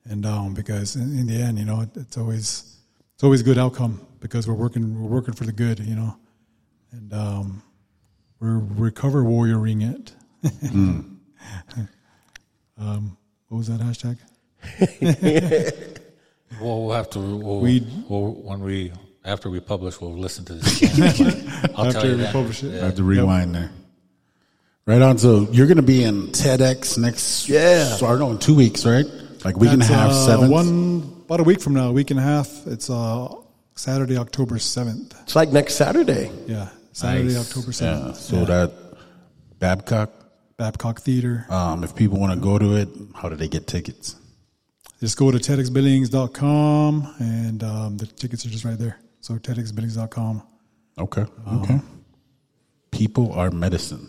[0.06, 2.78] and um, because in, in the end, you know, it, it's always
[3.16, 6.16] it's always a good outcome because we're working we're working for the good, you know,
[6.92, 7.64] and um,
[8.40, 10.14] we're recover warrioring it.
[12.78, 13.18] um,
[13.48, 14.18] what was that hashtag?
[16.60, 17.20] Well, we'll have to.
[17.20, 18.92] We'll, We- we'll, when we
[19.24, 21.50] after we publish, we'll listen to this again.
[21.78, 22.34] I'll tell After you we that.
[22.34, 22.82] publish it.
[22.82, 23.72] I have to rewind there.
[24.86, 25.18] Right on.
[25.18, 27.48] So you're going to be in TEDx next.
[27.48, 27.84] Yeah.
[27.96, 29.06] So, or know in two weeks, right?
[29.46, 30.52] Like week and a half, uh, seventh.
[30.52, 32.66] One about a week from now, a week and a half.
[32.68, 33.34] It's uh,
[33.76, 35.16] Saturday, October seventh.
[35.24, 36.32] It's like next Saturday.
[36.48, 37.48] Yeah, Saturday, Nice.
[37.48, 37.72] October Yeah.
[37.74, 38.18] seventh.
[38.18, 38.72] So that
[39.60, 40.12] Babcock.
[40.58, 41.46] Babcock Theater.
[41.50, 44.16] Um, if people want to go to it, how do they get tickets?
[45.00, 49.00] Just go to TEDxBillings.com and um, the tickets are just right there.
[49.22, 50.44] So TEDxBillings.com.
[51.00, 51.26] Okay.
[51.54, 51.80] Okay.
[52.92, 54.08] People are medicine.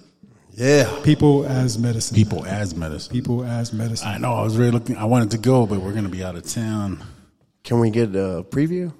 [0.54, 1.00] Yeah.
[1.02, 2.14] People as medicine.
[2.14, 3.12] People as medicine.
[3.12, 4.08] People as medicine.
[4.08, 4.34] I know.
[4.34, 4.96] I was really looking.
[4.96, 7.02] I wanted to go, but we're going to be out of town.
[7.64, 8.92] Can we get a preview?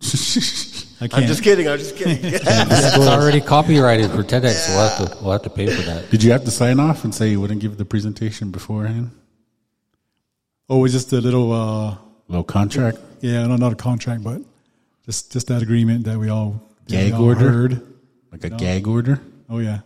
[1.00, 1.22] I can't.
[1.22, 1.68] I'm just kidding.
[1.68, 2.18] I'm just kidding.
[2.34, 4.68] It's already copyrighted for TEDx.
[4.68, 6.10] We'll have to we'll have to pay for that.
[6.10, 9.10] Did you have to sign off and say you wouldn't give the presentation beforehand?
[10.68, 11.52] Oh, was just a little.
[11.52, 11.96] Uh,
[12.28, 12.98] Little contract.
[13.20, 14.40] yeah, no, not a contract, but
[15.04, 17.50] just just that agreement that we all that we Gag all order?
[17.50, 17.82] Heard.
[18.30, 19.20] Like a gag order.
[19.50, 19.80] Oh yeah.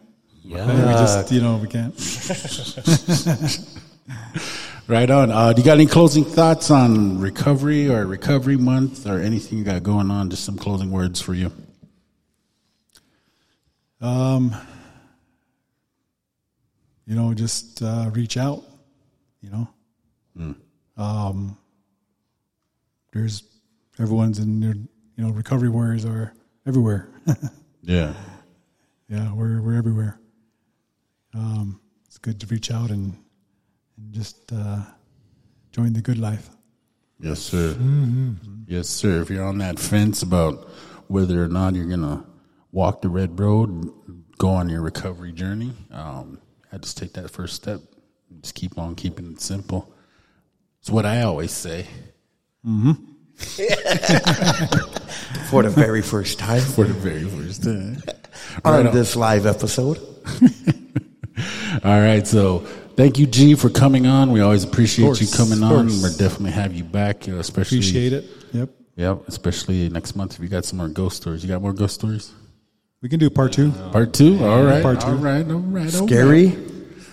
[0.47, 0.66] Yeah.
[0.66, 1.94] we just you know we can't.
[4.88, 5.32] Right on.
[5.32, 9.64] Uh, do you got any closing thoughts on recovery or recovery month or anything you
[9.64, 10.30] got going on?
[10.30, 11.51] Just some closing words for you.
[14.01, 14.55] Um,
[17.05, 18.62] you know, just uh, reach out.
[19.40, 19.51] You
[20.36, 20.55] know,
[20.97, 21.59] um,
[23.12, 23.42] there's
[23.99, 24.88] everyone's in their you
[25.24, 26.32] know recovery warriors are
[26.66, 27.09] everywhere.
[27.82, 28.14] Yeah.
[29.09, 30.18] yeah, we're we're everywhere.
[31.37, 33.14] Um, it's good to reach out and
[33.99, 34.80] and just uh,
[35.72, 36.49] join the good life.
[37.20, 37.76] Yes, sir.
[38.66, 39.22] Yes, sir.
[39.22, 40.68] If you're on that fence about
[41.09, 42.24] whether or not you're gonna
[42.72, 43.91] walk the red road,
[44.39, 46.39] go on your recovery journey, um,
[46.72, 47.80] I just take that first step.
[48.43, 49.93] Just keep on keeping it simple.
[50.80, 51.87] It's what I always say.
[55.51, 58.03] For the very first time For the very first time.
[58.64, 59.99] on this live episode.
[61.85, 62.61] All right, so
[62.97, 64.33] thank you, G, for coming on.
[64.33, 65.87] We always appreciate course, you coming on.
[65.87, 68.24] We'll definitely have you back, uh, especially Appreciate it.
[68.53, 71.43] Yep, Yep, especially next month if you got some more ghost stories.
[71.43, 72.33] You got more ghost stories?
[73.03, 73.70] we can do part two.
[73.93, 74.45] Part two.
[74.45, 74.83] All right.
[74.83, 75.07] Part two.
[75.07, 75.47] All right.
[75.49, 75.95] All right.
[75.95, 76.09] all right.
[76.09, 76.57] Gary,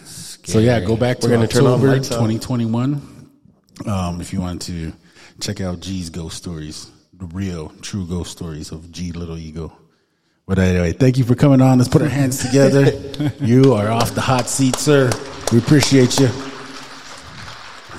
[0.05, 3.29] So yeah, go back to We're gonna turn on October 2021.
[3.85, 4.93] Um, if you want to
[5.41, 9.77] check out G's ghost stories, the real, true ghost stories of G Little Ego.
[10.45, 11.77] But anyway, thank you for coming on.
[11.77, 12.91] Let's put our hands together.
[13.39, 15.09] you are off the hot seat, sir.
[15.51, 16.29] We appreciate you.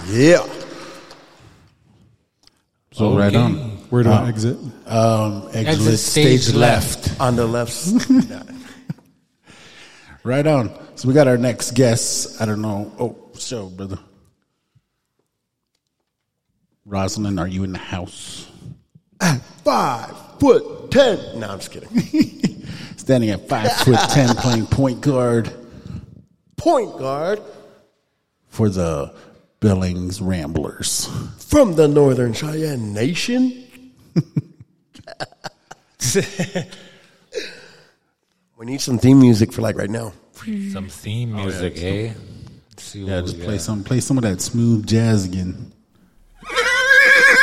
[0.06, 0.46] yeah.
[2.92, 3.54] So right on.
[3.90, 4.56] Where do I exit?
[4.86, 7.20] Um, exit, Exit stage, stage left.
[7.20, 7.74] On the left.
[10.24, 10.70] Right on.
[10.94, 12.40] So we got our next guest.
[12.40, 12.90] I don't know.
[12.98, 13.98] Oh, so brother.
[16.88, 18.50] Rosalyn, are you in the house?
[19.20, 21.40] Five foot ten.
[21.40, 21.88] No, I'm just kidding.
[22.96, 25.52] Standing at five foot ten, playing point guard
[26.56, 27.42] Point guard
[28.48, 29.14] for the
[29.60, 31.08] Billings Ramblers.
[31.38, 33.66] from the Northern Cheyenne Nation.
[38.56, 40.12] we need some theme music for like right now.
[40.72, 42.12] Some theme music, eh?
[42.70, 43.60] Let's see Yeah, just play got.
[43.60, 45.72] some, play some of that smooth jazz again.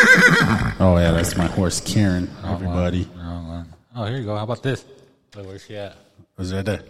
[0.79, 2.29] oh yeah, that's my horse Karen.
[2.43, 3.73] Everybody, Wrong one.
[3.95, 4.35] Oh, here you go.
[4.35, 4.83] How about this?
[5.35, 5.95] Look, where's she at?
[6.37, 6.83] was right there.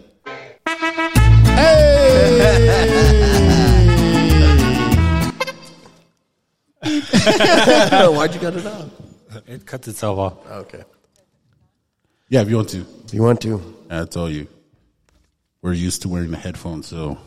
[8.11, 8.89] Why'd you cut it off?
[9.47, 10.51] It cuts itself off.
[10.51, 10.83] Okay.
[12.29, 12.85] Yeah, if you want to.
[13.05, 13.61] If you want to.
[13.87, 14.47] That's all you.
[15.61, 17.17] We're used to wearing the headphones, so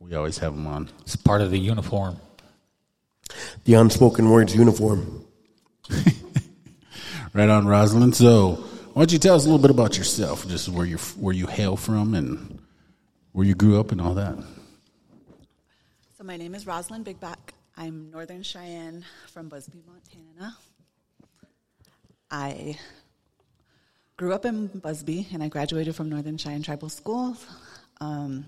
[0.00, 0.88] we always have them on.
[1.02, 2.16] It's part of the uniform.
[3.64, 5.24] The unspoken words uniform.
[7.34, 8.14] Right on, Rosalyn.
[8.14, 8.52] So,
[8.92, 11.48] why don't you tell us a little bit about yourself, just where you where you
[11.48, 12.60] hail from and
[13.32, 14.38] where you grew up and all that.
[16.16, 17.50] So my name is Rosalyn Bigback.
[17.76, 20.56] I'm Northern Cheyenne from Busby, Montana.
[22.30, 22.78] I
[24.16, 27.44] grew up in Busby and I graduated from Northern Cheyenne Tribal Schools.
[28.00, 28.46] Um,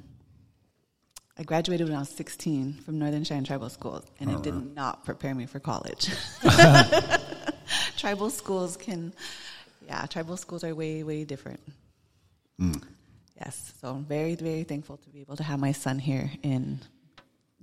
[1.39, 5.05] I graduated when I was 16 from Northern Cheyenne Tribal Schools, and it did not
[5.05, 6.11] prepare me for college.
[7.97, 9.13] tribal schools can,
[9.87, 11.61] yeah, tribal schools are way, way different.
[13.39, 16.81] Yes, so I'm very, very thankful to be able to have my son here in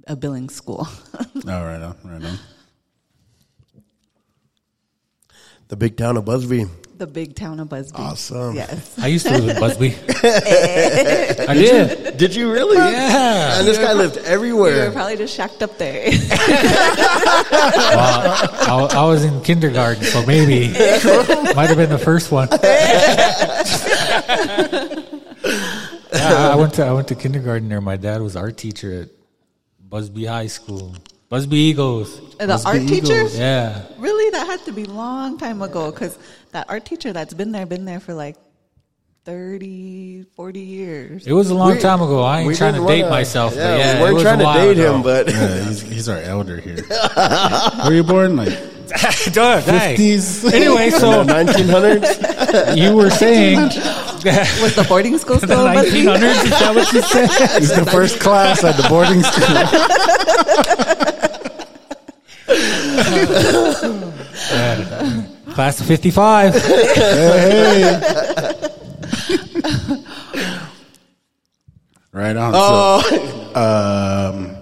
[0.05, 0.87] a billing school.
[1.47, 2.37] All right, on, right on.
[5.69, 6.65] The big town of Busby.
[6.97, 7.97] the big town of Busby.
[7.97, 8.55] Awesome.
[8.55, 8.97] Yes.
[8.99, 9.95] I used to live in Busby.
[10.23, 11.45] Eh.
[11.49, 12.15] I did.
[12.17, 12.77] Did you really?
[12.77, 13.57] Yeah.
[13.59, 14.75] And this guy lived everywhere.
[14.83, 16.11] You were probably just shacked up there.
[17.53, 20.69] Well, I, I was in kindergarten, so maybe
[21.55, 22.47] might have been the first one.
[26.13, 27.81] Yeah, I went to I went to kindergarten there.
[27.81, 29.09] My dad was art teacher at
[29.79, 30.95] Busby High School.
[31.33, 32.21] Busby Eagles.
[32.37, 33.23] the art teacher?
[33.29, 33.81] Yeah.
[33.97, 34.29] Really?
[34.29, 36.15] That had to be long time ago because
[36.51, 38.35] that art teacher that's been there, been there for like
[39.25, 41.25] 30, 40 years.
[41.25, 42.21] It was a long We- time ago.
[42.21, 43.55] I ain't trying to didn't date myself.
[43.55, 44.95] Yeah, but yeah, we it weren't was trying a to date ago.
[44.95, 46.83] him, but Yeah, he's, he's our elder here.
[47.83, 48.35] Where you born?
[48.35, 48.49] Like
[49.33, 50.53] Dog, 50s?
[50.53, 52.77] Anyway, so 1900s.
[52.77, 56.43] you were saying Was the boarding school still in 1900s?
[56.43, 57.59] Is that what you said?
[57.59, 59.47] He's the first class at the boarding school.
[65.53, 66.55] Class of 55.
[72.13, 72.53] Right on.
[72.53, 74.55] So, um,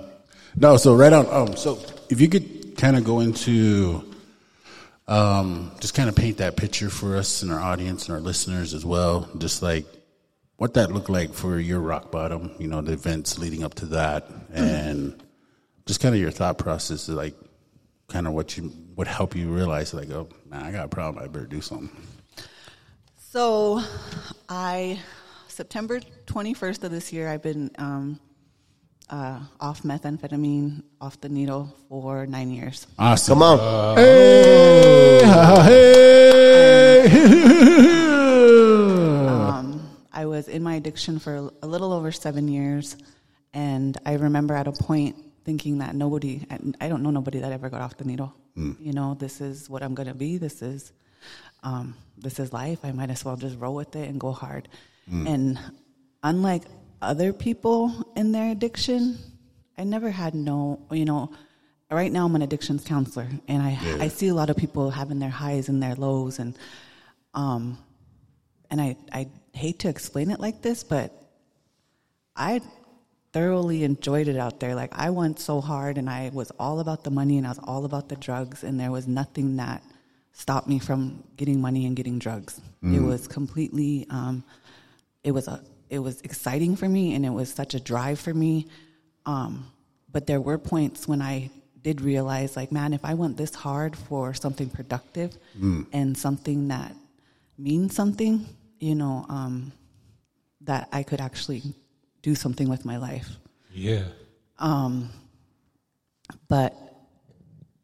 [0.55, 1.27] no, so right on.
[1.29, 1.79] Um, so
[2.09, 4.09] if you could kind of go into,
[5.09, 8.73] um, just kind of paint that picture for us and our audience and our listeners
[8.73, 9.85] as well, just like
[10.55, 13.85] what that looked like for your rock bottom, you know, the events leading up to
[13.87, 15.21] that, and
[15.85, 17.35] just kind of your thought process, like
[18.11, 21.23] kind of what you would help you realize, like, oh man, I got a problem,
[21.23, 21.89] I better do something.
[23.15, 23.81] So,
[24.49, 24.99] I
[25.47, 28.19] September twenty first of this year, I've been um,
[29.09, 32.85] uh, off methamphetamine, off the needle for nine years.
[32.99, 33.39] Awesome.
[33.39, 33.97] Come on.
[33.97, 36.11] Hey, hey.
[39.29, 42.97] Um, I was in my addiction for a little over seven years,
[43.53, 46.45] and I remember at a point thinking that nobody,
[46.79, 48.33] I don't know nobody that ever got off the needle.
[48.79, 50.37] You know, this is what I'm gonna be.
[50.37, 50.91] This is,
[51.63, 52.79] um, this is life.
[52.83, 54.67] I might as well just roll with it and go hard.
[55.27, 55.59] And
[56.23, 56.63] unlike
[57.01, 59.17] other people in their addiction,
[59.77, 61.31] I never had no, you know.
[61.89, 65.19] Right now, I'm an addictions counselor, and I I see a lot of people having
[65.19, 66.57] their highs and their lows, and
[67.33, 67.77] um,
[68.69, 71.11] and I, I hate to explain it like this, but
[72.35, 72.61] I
[73.33, 74.75] thoroughly enjoyed it out there.
[74.75, 77.59] Like I went so hard and I was all about the money and I was
[77.63, 79.81] all about the drugs and there was nothing that
[80.33, 82.59] stopped me from getting money and getting drugs.
[82.95, 84.43] It was completely um,
[85.23, 88.33] it was a it was exciting for me and it was such a drive for
[88.33, 88.67] me.
[89.25, 89.67] Um,
[90.11, 91.49] but there were points when I
[91.81, 95.37] did realize like man if I went this hard for something productive
[95.93, 96.95] and something that
[97.57, 98.45] means something,
[98.79, 99.71] you know, um,
[100.61, 101.61] that I could actually
[102.21, 103.29] do something with my life.
[103.71, 104.03] Yeah.
[104.59, 105.09] Um,
[106.47, 106.73] But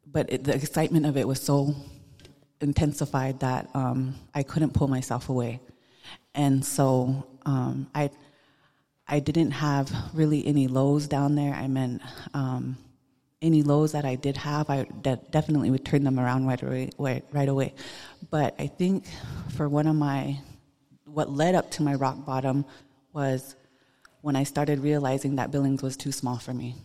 [0.06, 1.74] but it, the excitement of it was so
[2.60, 5.60] intensified that um, I couldn't pull myself away,
[6.34, 8.10] and so um, I
[9.06, 11.54] I didn't have really any lows down there.
[11.54, 12.02] I meant
[12.34, 12.76] um,
[13.40, 16.90] any lows that I did have, I de- definitely would turn them around right away,
[16.98, 17.74] right, right away.
[18.30, 19.04] But I think
[19.56, 20.38] for one of my
[21.04, 22.64] what led up to my rock bottom
[23.12, 23.56] was
[24.20, 26.76] when I started realizing that Billings was too small for me.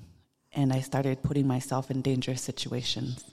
[0.53, 3.23] And I started putting myself in dangerous situations.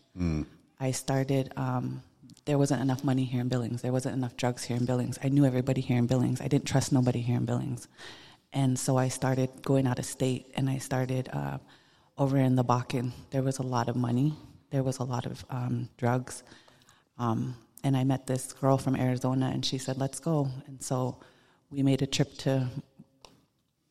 [0.81, 2.03] I started, um,
[2.47, 3.83] there wasn't enough money here in Billings.
[3.83, 5.19] There wasn't enough drugs here in Billings.
[5.23, 6.41] I knew everybody here in Billings.
[6.41, 7.89] I didn't trust nobody here in Billings.
[8.53, 11.59] And so I started going out of state and I started uh,
[12.17, 13.13] over in the Bakken.
[13.31, 14.35] There was a lot of money,
[14.71, 16.43] there was a lot of um, drugs.
[17.19, 21.19] Um, and I met this girl from Arizona, and she said, "Let's go." And so
[21.71, 22.69] we made a trip to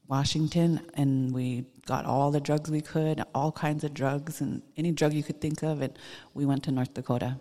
[0.09, 4.91] Washington, and we got all the drugs we could, all kinds of drugs, and any
[4.91, 5.81] drug you could think of.
[5.81, 5.93] And
[6.33, 7.37] we went to North Dakota.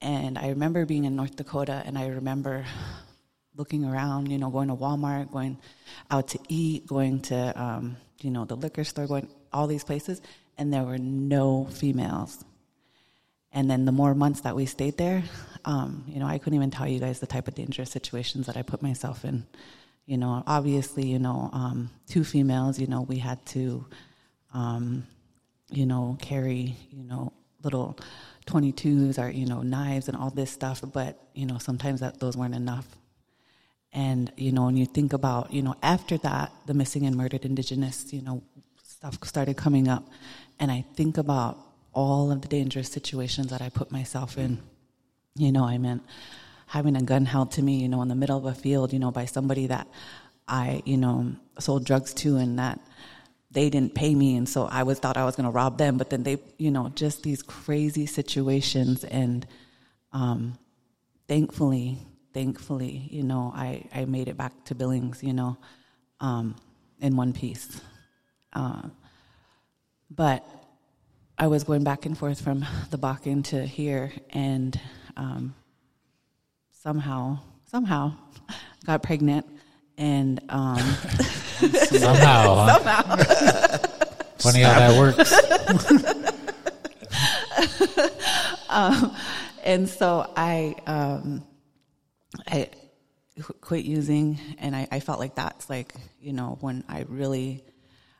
[0.00, 2.64] And I remember being in North Dakota, and I remember
[3.54, 5.58] looking around, you know, going to Walmart, going
[6.10, 10.22] out to eat, going to, um, you know, the liquor store, going all these places,
[10.56, 12.44] and there were no females.
[13.52, 15.22] And then the more months that we stayed there,
[15.66, 18.56] um, you know, I couldn't even tell you guys the type of dangerous situations that
[18.56, 19.46] I put myself in.
[20.08, 23.84] You know, obviously, you know, um, two females, you know, we had to,
[24.54, 25.06] um,
[25.70, 27.94] you know, carry, you know, little
[28.46, 30.82] 22s or, you know, knives and all this stuff.
[30.94, 32.86] But, you know, sometimes that those weren't enough.
[33.92, 37.44] And, you know, when you think about, you know, after that, the missing and murdered
[37.44, 38.42] indigenous, you know,
[38.82, 40.08] stuff started coming up.
[40.58, 41.58] And I think about
[41.92, 44.62] all of the dangerous situations that I put myself in.
[45.36, 46.02] You know, I meant
[46.68, 48.98] having a gun held to me, you know, in the middle of a field, you
[48.98, 49.88] know, by somebody that
[50.46, 52.78] I, you know, sold drugs to and that
[53.50, 55.96] they didn't pay me, and so I was thought I was going to rob them.
[55.96, 59.46] But then they, you know, just these crazy situations, and
[60.12, 60.58] um,
[61.26, 61.98] thankfully,
[62.34, 65.56] thankfully, you know, I I made it back to Billings, you know,
[66.20, 66.56] um,
[67.00, 67.80] in one piece.
[68.52, 68.82] Uh,
[70.10, 70.46] but
[71.38, 74.78] I was going back and forth from the Bakken to here, and
[75.16, 75.54] um,
[76.82, 77.38] somehow,
[77.70, 78.12] somehow,
[78.86, 79.46] got pregnant,
[79.96, 80.78] and um,
[81.58, 83.16] Somehow, somehow,
[84.38, 85.32] Funny how that works.
[88.68, 89.16] um,
[89.64, 91.44] and so I, um,
[92.46, 92.70] I
[93.60, 97.64] quit using, and I, I felt like that's like you know when I really,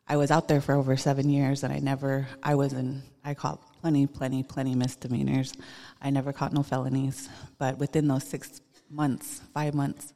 [0.09, 3.35] I was out there for over seven years, and I never, I was in, I
[3.35, 5.53] caught plenty, plenty, plenty misdemeanors.
[6.01, 7.29] I never caught no felonies,
[7.59, 10.15] but within those six months, five months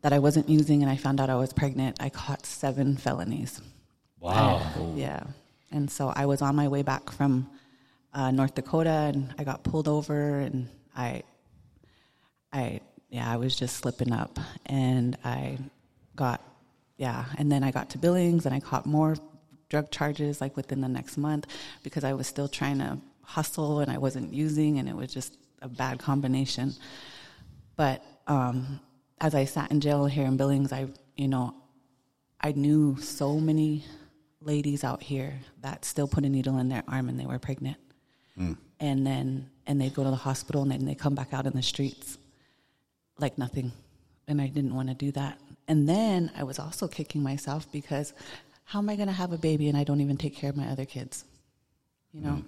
[0.00, 3.60] that I wasn't using, and I found out I was pregnant, I caught seven felonies.
[4.18, 4.94] Wow.
[4.94, 5.24] Yeah.
[5.70, 7.50] And so I was on my way back from
[8.14, 11.22] uh, North Dakota and I got pulled over and I,
[12.52, 12.80] I,
[13.10, 15.58] yeah, I was just slipping up and I
[16.14, 16.40] got,
[16.96, 17.26] yeah.
[17.38, 19.16] And then I got to Billings and I caught more
[19.68, 21.46] drug charges like within the next month
[21.82, 25.36] because I was still trying to hustle and I wasn't using and it was just
[25.62, 26.74] a bad combination.
[27.76, 28.80] But um,
[29.20, 30.86] as I sat in jail here in Billings, I,
[31.16, 31.54] you know,
[32.40, 33.84] I knew so many
[34.40, 37.78] ladies out here that still put a needle in their arm and they were pregnant.
[38.78, 41.54] And then and they go to the hospital and then they come back out in
[41.54, 42.18] the streets
[43.18, 43.72] like nothing.
[44.28, 45.40] And I didn't want to do that.
[45.68, 48.12] And then I was also kicking myself because
[48.64, 50.56] how am I going to have a baby and I don't even take care of
[50.56, 51.24] my other kids?
[52.12, 52.42] You know?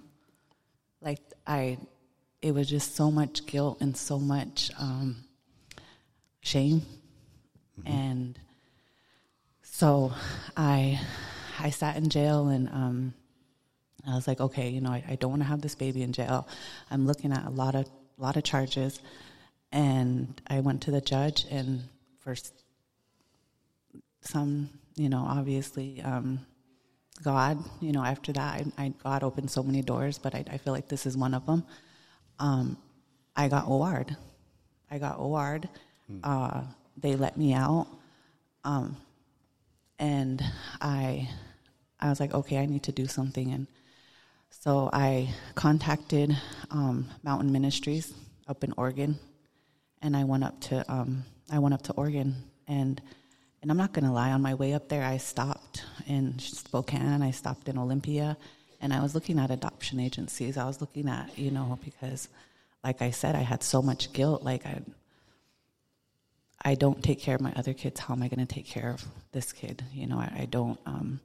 [1.00, 1.78] Like I
[2.40, 5.24] it was just so much guilt and so much um,
[6.40, 6.82] shame
[7.86, 8.38] and
[9.62, 10.12] so
[10.56, 11.00] I
[11.58, 13.14] I sat in jail and um,
[14.06, 16.12] I was like, okay, you know, I, I don't want to have this baby in
[16.12, 16.48] jail.
[16.90, 19.00] I'm looking at a lot of lot of charges,
[19.70, 21.82] and I went to the judge and
[22.18, 22.52] for s-
[24.28, 26.02] some, you know, obviously.
[26.02, 26.40] Um,
[27.22, 30.58] God, you know, after that, I, I God opened so many doors, but I, I
[30.58, 31.64] feel like this is one of them.
[32.38, 32.76] Um,
[33.34, 34.16] I got OR'd.
[34.90, 35.68] I got OR'd.
[36.22, 36.62] Uh,
[36.96, 37.86] they let me out,
[38.64, 38.96] um,
[39.98, 40.42] and
[40.80, 41.28] I,
[42.00, 43.66] I was like, okay, I need to do something, and
[44.50, 46.36] so I contacted
[46.70, 48.14] um, Mountain Ministries
[48.46, 49.18] up in Oregon,
[50.00, 53.02] and I went up to um, I went up to Oregon, and
[53.61, 57.30] and I'm not gonna lie, on my way up there, I stopped in Spokane, I
[57.30, 58.36] stopped in Olympia,
[58.80, 60.56] and I was looking at adoption agencies.
[60.56, 62.28] I was looking at you know because,
[62.84, 64.80] like I said, I had so much guilt, like I.
[66.64, 68.00] I don't take care of my other kids.
[68.00, 69.84] How am I going to take care of this kid?
[69.92, 70.76] You know, I, I don't.
[70.86, 71.20] Um,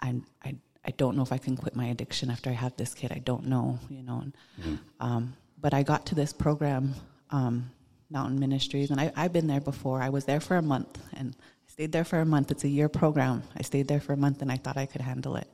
[0.00, 0.54] I, I
[0.86, 3.12] I don't know if I can quit my addiction after I have this kid.
[3.12, 3.78] I don't know.
[3.90, 6.94] You know, and, um, but I got to this program,
[7.30, 7.70] um,
[8.10, 10.02] Mountain Ministries, and I, I've been there before.
[10.02, 11.36] I was there for a month, and
[11.74, 12.52] stayed there for a month.
[12.52, 13.42] It's a year program.
[13.56, 15.48] I stayed there for a month, and I thought I could handle it,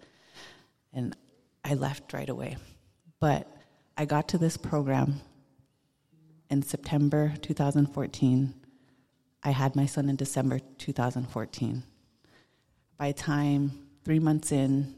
[0.93, 1.17] and
[1.65, 2.59] I left right away.
[3.21, 3.49] But
[3.97, 5.23] I got to this program
[6.51, 8.53] in September 2014.
[9.43, 11.83] I had my son in December 2014.
[12.99, 14.95] By time three months in,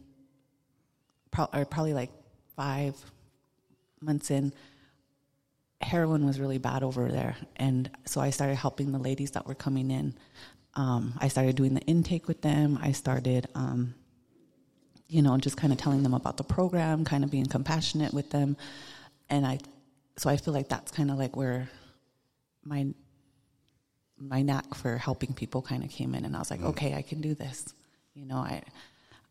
[1.31, 2.11] pro- or probably like
[2.57, 2.97] five
[4.01, 4.53] months in,
[5.81, 9.55] heroin was really bad over there, and so I started helping the ladies that were
[9.55, 10.15] coming in.
[10.75, 12.79] Um, I started doing the intake with them.
[12.81, 13.95] I started, um,
[15.09, 18.31] you know, just kind of telling them about the program, kind of being compassionate with
[18.31, 18.57] them,
[19.29, 19.59] and I.
[20.17, 21.71] So I feel like that's kind of like where
[22.65, 22.87] my
[24.19, 27.03] my knack for helping people kind of came in and I was like, okay, I
[27.03, 27.75] can do this.
[28.15, 28.63] You know, I,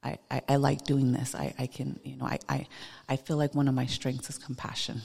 [0.03, 1.33] I, I, I like doing this.
[1.35, 2.67] I, I can, you know, I, I,
[3.07, 5.01] I feel like one of my strengths is compassion.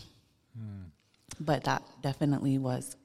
[1.38, 2.96] But that definitely was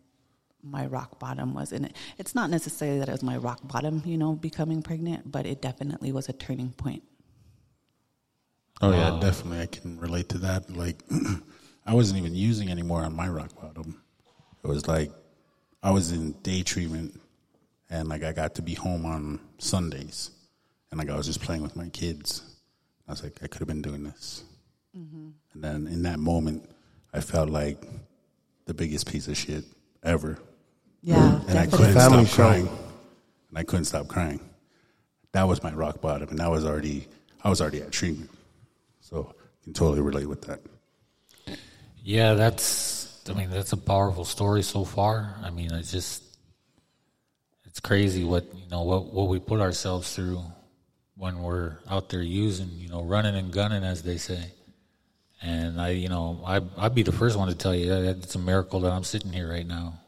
[0.64, 1.96] my rock bottom was in it.
[2.18, 5.62] It's not necessarily that it was my rock bottom, you know, becoming pregnant, but it
[5.62, 7.04] definitely was a turning point.
[8.82, 9.62] Oh yeah, definitely.
[9.62, 10.76] I can relate to that.
[10.76, 11.04] Like,
[11.86, 14.02] I wasn't even using anymore on my rock bottom.
[14.64, 15.12] It was like
[15.84, 17.20] I was in day treatment,
[17.90, 20.32] and like I got to be home on Sundays,
[20.90, 22.44] and like I was just playing with my kids.
[23.08, 24.44] I was like, I could have been doing this.
[24.98, 25.30] Mm-hmm.
[25.54, 26.70] And then in that moment,
[27.14, 27.84] I felt like
[28.66, 29.66] the biggest piece of shit
[30.04, 30.38] ever,
[31.04, 31.42] Yeah.
[31.48, 32.44] and I couldn't Family stop show.
[32.44, 32.68] crying.
[33.50, 34.40] And I couldn't stop crying.
[35.34, 37.08] That was my rock bottom, and I was already
[37.44, 38.30] I was already at treatment,
[39.00, 40.60] so I can totally relate with that.
[42.04, 43.00] Yeah, that's.
[43.30, 45.36] I mean, that's a powerful story so far.
[45.44, 46.24] I mean, it's just,
[47.66, 50.42] it's crazy what you know what what we put ourselves through
[51.16, 54.52] when we're out there using, you know, running and gunning, as they say.
[55.42, 58.36] And I, you know, I I'd be the first one to tell you that it's
[58.36, 60.00] a miracle that I'm sitting here right now,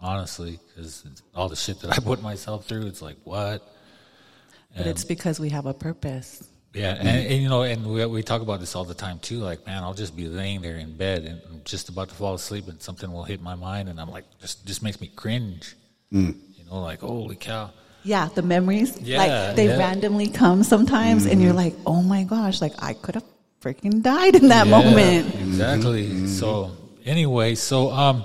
[0.00, 3.62] honestly, because all the shit that I put myself through, it's like what.
[4.76, 6.48] But it's because we have a purpose.
[6.74, 9.38] Yeah, and, and you know, and we, we talk about this all the time too.
[9.38, 12.34] Like, man, I'll just be laying there in bed and I'm just about to fall
[12.34, 15.74] asleep, and something will hit my mind, and I'm like, just just makes me cringe.
[16.12, 16.36] Mm.
[16.56, 17.70] You know, like, holy cow.
[18.04, 19.00] Yeah, the memories.
[19.00, 19.78] Yeah, like they yeah.
[19.78, 21.58] randomly come sometimes, and you're mm-hmm.
[21.58, 23.24] like, oh my gosh, like I could have
[23.60, 25.26] freaking died in that Yeah, moment.
[25.26, 25.48] Mm-hmm.
[25.48, 26.26] Exactly.
[26.28, 28.24] So anyway, so um,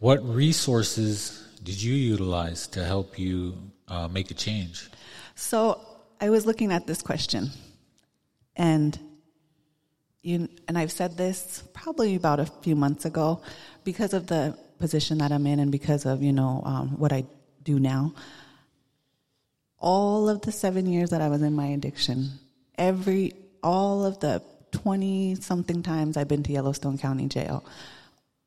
[0.00, 3.54] what resources did you utilize to help you
[3.88, 4.88] uh, make a change?
[5.34, 5.80] So
[6.20, 7.50] I was looking at this question,
[8.56, 8.98] and
[10.22, 13.42] you and I've said this probably about a few months ago,
[13.84, 17.24] because of the position that I'm in, and because of you know um, what I
[17.62, 18.14] do now.
[19.80, 22.30] All of the seven years that I was in my addiction,
[22.76, 23.32] every
[23.62, 24.42] all of the
[24.72, 27.64] twenty something times I've been to Yellowstone County Jail,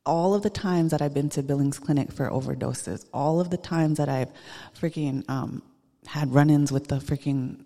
[0.06, 3.58] all of the times that I've been to Billings Clinic for overdoses, all of the
[3.58, 4.30] times that I've
[4.80, 5.62] freaking um,
[6.08, 7.64] had run-ins with the freaking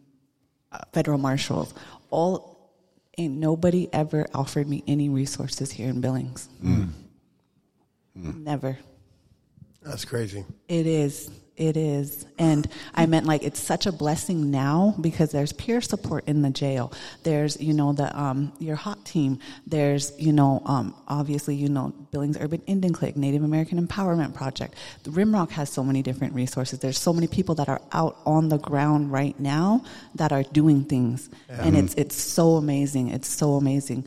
[0.71, 1.73] uh, federal marshals,
[2.09, 2.55] all
[3.17, 6.49] ain't nobody ever offered me any resources here in Billings.
[8.15, 8.77] Never.
[9.81, 10.45] That's crazy.
[10.67, 11.29] It is.
[11.57, 12.25] It is.
[12.37, 16.49] And I meant like it's such a blessing now because there's peer support in the
[16.49, 16.91] jail.
[17.23, 19.39] There's, you know, the um your hot team.
[19.65, 24.75] There's, you know, um obviously, you know, Billings Urban Indian Clinic, Native American Empowerment Project.
[25.03, 26.79] The Rimrock has so many different resources.
[26.79, 29.85] There's so many people that are out on the ground right now
[30.15, 31.29] that are doing things.
[31.47, 33.09] And it's it's so amazing.
[33.09, 34.05] It's so amazing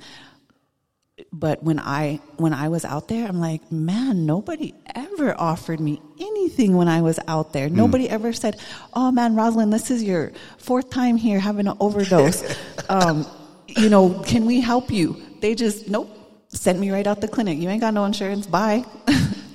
[1.32, 6.00] but when I when I was out there, I'm like, man, nobody ever offered me
[6.20, 7.68] anything when I was out there.
[7.68, 8.60] Nobody ever said,
[8.94, 12.42] "Oh man, Rosalyn, this is your fourth time here having an overdose.
[12.88, 13.26] um,
[13.66, 16.08] you know, can we help you?" They just nope,
[16.48, 17.58] sent me right out the clinic.
[17.58, 18.46] You ain't got no insurance.
[18.46, 18.84] Bye.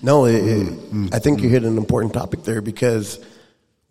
[0.02, 0.74] No, it, it,
[1.14, 3.20] I think you hit an important topic there because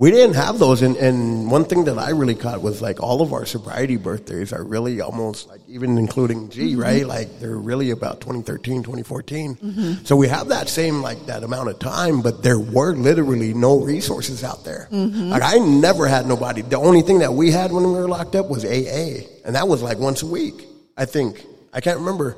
[0.03, 0.83] we didn't have those.
[0.83, 4.53] And, and one thing that I really caught was like all of our sobriety birthdays
[4.53, 6.81] are really almost like, even including G, mm-hmm.
[6.81, 7.07] right?
[7.07, 9.55] Like they're really about 2013, 2014.
[9.55, 10.05] Mm-hmm.
[10.05, 13.79] So we have that same, like that amount of time, but there were literally no
[13.79, 14.89] resources out there.
[14.91, 15.29] Mm-hmm.
[15.29, 16.63] Like I never had nobody.
[16.63, 19.29] The only thing that we had when we were locked up was AA.
[19.45, 21.47] And that was like once a week, I think.
[21.73, 22.37] I can't remember.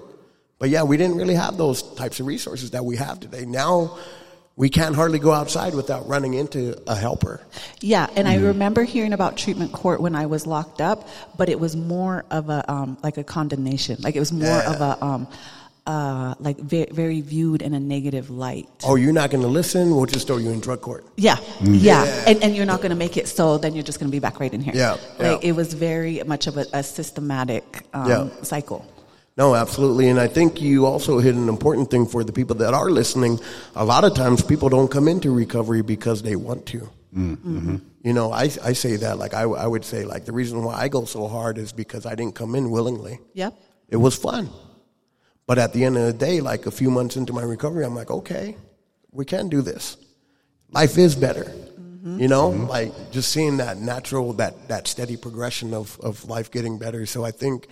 [0.59, 3.47] But yeah, we didn't really have those types of resources that we have today.
[3.47, 3.97] Now
[4.57, 7.41] we can't hardly go outside without running into a helper.
[7.81, 11.59] Yeah, and I remember hearing about treatment court when I was locked up, but it
[11.59, 13.97] was more of a um, like a condemnation.
[14.01, 15.29] Like it was more of a um,
[15.87, 18.69] uh, like very, very viewed in a negative light.
[18.85, 19.95] Oh, you're not going to listen?
[19.95, 21.05] We'll just throw you in drug court.
[21.17, 24.11] Yeah, yeah, And, and you're not going to make it, so then you're just going
[24.11, 24.75] to be back right in here.
[24.75, 25.49] Yeah, like yeah.
[25.49, 28.29] it was very much of a, a systematic um, Yeah.
[28.43, 28.87] cycle.
[29.37, 30.09] No, absolutely.
[30.09, 33.41] And I think you also hit an important thing for the people that are listening.
[33.75, 36.89] A lot of times people don't come into recovery because they want to.
[37.17, 37.77] Mm, mm-hmm.
[38.03, 40.75] You know, I, I say that, like, I, I would say, like, the reason why
[40.75, 43.19] I go so hard is because I didn't come in willingly.
[43.33, 43.55] Yep.
[43.89, 44.51] It was fun.
[45.47, 47.95] But at the end of the day, like a few months into my recovery, I'm
[47.95, 48.57] like, okay,
[49.11, 49.97] we can do this.
[50.71, 51.45] Life is better.
[51.45, 52.21] Mm-hmm.
[52.21, 52.67] You know, mm-hmm.
[52.67, 57.05] like just seeing that natural, that, that steady progression of, of life getting better.
[57.05, 57.69] So I think,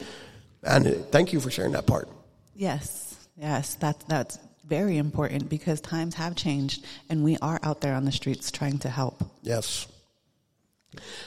[0.62, 2.08] and thank you for sharing that part.
[2.54, 7.94] Yes, yes, that that's very important because times have changed, and we are out there
[7.94, 9.24] on the streets trying to help.
[9.42, 9.86] Yes.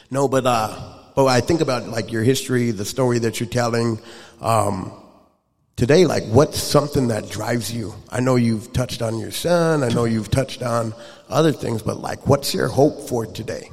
[0.09, 3.99] No, but uh, but I think about like your history, the story that you're telling
[4.41, 4.91] um,
[5.75, 6.05] today.
[6.05, 7.93] Like, what's something that drives you?
[8.09, 9.83] I know you've touched on your son.
[9.83, 10.93] I know you've touched on
[11.29, 13.71] other things, but like, what's your hope for today?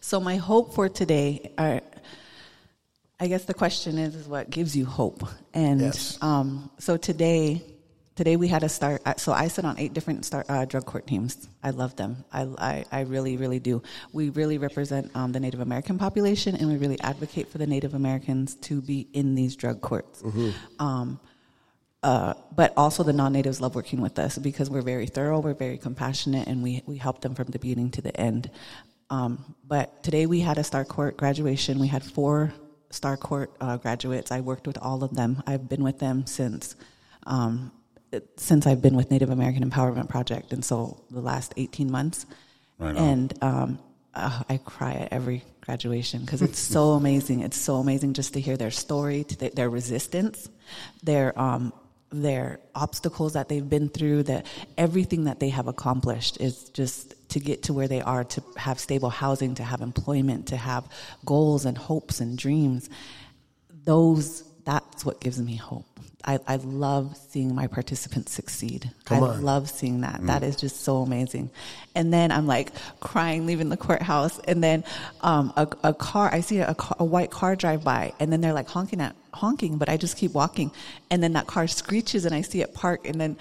[0.00, 1.80] So my hope for today are.
[3.20, 5.22] I guess the question is, is what gives you hope?
[5.52, 6.18] And Yes.
[6.20, 7.62] um, so today,
[8.16, 9.02] today we had a start.
[9.06, 11.48] uh, So I sit on eight different start, uh, drug court teams.
[11.62, 12.24] I love them.
[12.32, 13.82] I, I, I really, really do.
[14.12, 17.94] We really represent um, the Native American population, and we really advocate for the Native
[17.94, 20.22] Americans to be in these drug courts.
[20.80, 21.20] Um,
[22.02, 25.78] uh, but also the non-natives love working with us because we're very thorough, we're very
[25.78, 28.50] compassionate, and we, we help them from the beginning to the end.
[29.08, 31.78] Um, but today we had a Star Court graduation.
[31.78, 32.52] We had four
[32.94, 34.30] Star Court uh, graduates.
[34.30, 35.42] I worked with all of them.
[35.46, 36.76] I've been with them since
[37.26, 37.72] um,
[38.36, 42.26] since I've been with Native American Empowerment Project, and so the last eighteen months.
[42.78, 43.78] Right and um,
[44.14, 47.40] uh, I cry at every graduation because it's so amazing.
[47.40, 50.48] It's so amazing just to hear their story, to th- their resistance,
[51.02, 51.72] their um,
[52.22, 54.46] their obstacles that they've been through, that
[54.78, 58.78] everything that they have accomplished is just to get to where they are, to have
[58.78, 60.88] stable housing, to have employment, to have
[61.24, 62.88] goals and hopes and dreams.
[63.84, 65.93] Those, that's what gives me hope.
[66.24, 68.90] I, I love seeing my participants succeed.
[69.04, 69.42] Come I on.
[69.42, 70.24] love seeing that.
[70.26, 71.50] That is just so amazing.
[71.94, 74.84] And then I'm like crying leaving the courthouse, and then
[75.20, 76.32] um, a, a car.
[76.32, 79.14] I see a, car, a white car drive by, and then they're like honking at
[79.32, 80.70] honking, but I just keep walking,
[81.10, 83.36] and then that car screeches, and I see it park, and then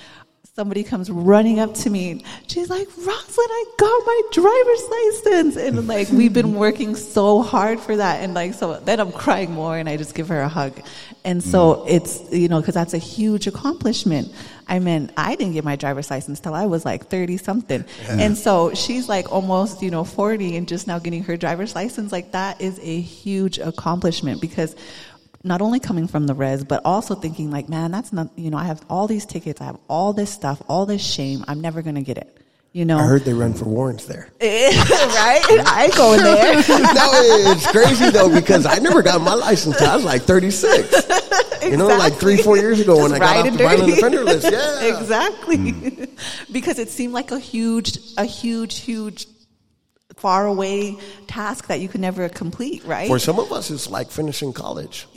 [0.55, 2.23] somebody comes running up to me.
[2.45, 5.57] She's like, Rosalyn, I got my driver's license.
[5.57, 8.21] And like, we've been working so hard for that.
[8.21, 10.79] And like, so then I'm crying more and I just give her a hug.
[11.25, 11.89] And so mm.
[11.89, 14.31] it's, you know, cause that's a huge accomplishment.
[14.67, 17.83] I mean, I didn't get my driver's license till I was like 30 something.
[18.07, 22.11] And so she's like almost, you know, 40 and just now getting her driver's license.
[22.11, 24.75] Like that is a huge accomplishment because
[25.43, 28.57] not only coming from the res, but also thinking like, man, that's not, you know,
[28.57, 31.43] I have all these tickets, I have all this stuff, all this shame.
[31.47, 32.39] I'm never going to get it.
[32.71, 34.31] You know, I heard they run for warrants there.
[34.41, 35.43] right?
[35.67, 36.55] I ain't going there.
[36.55, 40.91] no, it's crazy though because I never got my license I was like 36.
[41.63, 44.43] You know, like three, four years ago when I got off the violent offender list.
[44.51, 44.99] Yeah.
[44.99, 45.71] exactly.
[45.71, 46.03] Hmm.
[46.51, 49.27] because it seemed like a huge, a huge, huge,
[50.17, 53.07] far away task that you could never complete, right?
[53.07, 55.07] For some of us, it's like finishing college.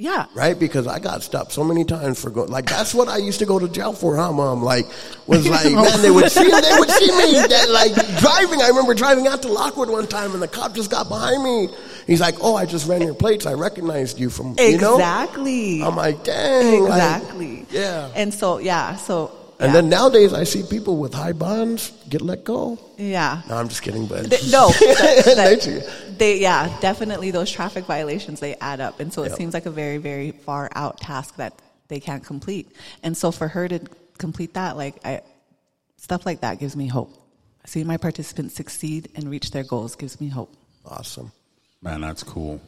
[0.00, 0.26] Yeah.
[0.34, 0.58] right?
[0.58, 2.48] Because I got stopped so many times for going.
[2.48, 4.62] Like that's what I used to go to jail for, huh, mom?
[4.62, 4.86] Like
[5.26, 8.62] was like, man, they would see, they would see me that like driving.
[8.62, 11.68] I remember driving out to Lockwood one time, and the cop just got behind me.
[12.06, 13.46] He's like, "Oh, I just ran your plates.
[13.46, 15.82] I recognized you from you know." Exactly.
[15.82, 17.66] I'm like, dang, like, exactly.
[17.70, 18.10] yeah.
[18.14, 18.96] And so, yeah.
[18.96, 19.72] So, And yeah.
[19.80, 22.78] then nowadays, I see people with high bonds get let go.
[22.96, 23.42] yeah.
[23.48, 28.40] No, I'm just kidding, but Th- no, that- that- they yeah, definitely those traffic violations
[28.40, 29.38] they add up, and so it Yep.
[29.38, 31.52] seems like a very very far out task that
[31.88, 32.68] they can't complete.
[33.02, 33.80] And so for her to
[34.18, 35.20] complete that, like I,
[35.96, 37.10] stuff like that gives me hope.
[37.66, 40.52] Seeing my participants succeed and reach their goals gives me hope.
[40.86, 41.32] awesome.
[41.82, 42.60] Man, that's cool.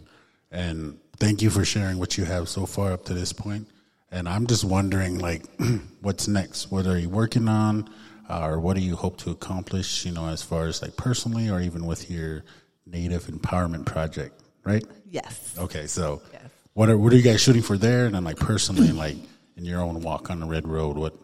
[0.50, 3.66] And thank you for sharing what you have so far up to this point.
[4.12, 5.44] And I'm just wondering, like,
[6.02, 6.70] what's next?
[6.70, 7.88] What are you working on,
[8.28, 10.04] uh, or what do you hope to accomplish?
[10.04, 12.44] You know, as far as like personally, or even with your
[12.86, 14.84] Native Empowerment Project, right?
[15.10, 15.54] Yes.
[15.58, 16.42] Okay, so Yes.
[16.74, 18.04] what are what are you guys shooting for there?
[18.04, 19.16] And then, like, personally, like
[19.56, 21.14] in your own walk on the red road, what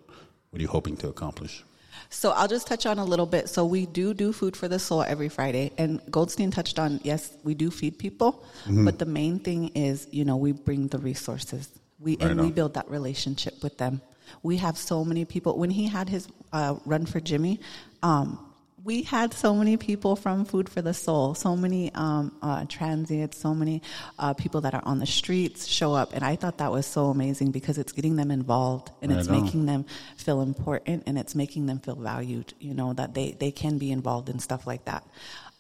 [0.51, 1.63] what are you hoping to accomplish?
[2.09, 3.51] So I'll just touch on a little bit.
[3.51, 7.37] So we do do food for the soul every Friday, and Goldstein touched on yes,
[7.45, 11.69] we do feed people, but the main thing is you know we bring the resources.
[12.01, 14.01] We Right and we build that relationship with them.
[14.43, 15.59] We have so many people.
[15.59, 17.61] When he had his uh, run for Jimmy,
[18.03, 18.39] um,
[18.85, 23.37] we had so many people from Food for the Soul, so many um, uh, transients,
[23.39, 23.83] so many
[24.19, 27.07] uh, people that are on the streets show up, and I thought that was so
[27.07, 29.43] amazing because it's getting them involved and Right it's on.
[29.43, 29.85] making them
[30.17, 32.55] feel important and it's making them feel valued.
[32.61, 35.05] You know that they they can be involved in stuff like that.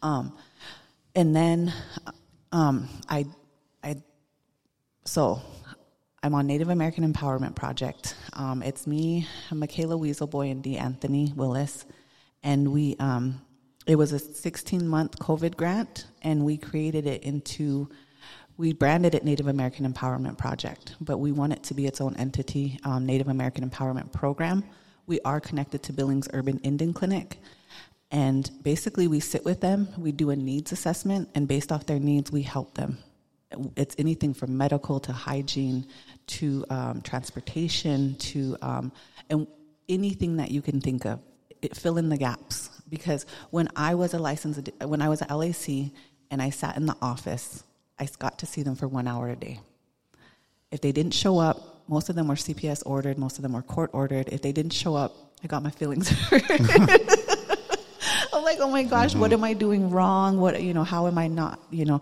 [0.01, 0.37] Um,
[1.15, 1.73] and then
[2.53, 3.27] um, I
[3.83, 3.97] I
[5.05, 5.41] so
[6.29, 8.15] I'm on Native American Empowerment Project.
[8.35, 10.77] Um, it's me, Michaela Weaselboy, and D.
[10.77, 11.87] Anthony Willis,
[12.43, 12.97] and we.
[13.01, 13.41] Um,
[13.87, 17.89] it was a 16 month COVID grant, and we created it into.
[18.59, 22.15] We branded it Native American Empowerment Project, but we want it to be its own
[22.17, 24.65] entity, um, Native American Empowerment Program.
[25.07, 27.39] We are connected to Billings Urban Indian Clinic,
[28.11, 31.99] and basically we sit with them, we do a needs assessment, and based off their
[31.99, 32.99] needs, we help them
[33.77, 35.87] it's anything from medical to hygiene
[36.27, 38.93] to um, transportation to um,
[39.31, 39.47] and
[39.89, 41.21] anything that you can think of
[41.63, 42.71] it, fill in the gaps.
[42.89, 45.69] Because when i was a licensed when i was at lac
[46.31, 47.63] and i sat in the office
[47.99, 49.61] i got to see them for one hour a day.
[50.71, 53.63] If they didn't show up most of them were cps ordered most of them were
[53.63, 54.29] court ordered.
[54.31, 55.15] If they didn't show up
[55.45, 57.38] i got my feelings hurt
[58.39, 60.39] I'm like, oh my gosh, what am I doing wrong?
[60.39, 61.61] What you know, how am I not?
[61.71, 62.01] You know,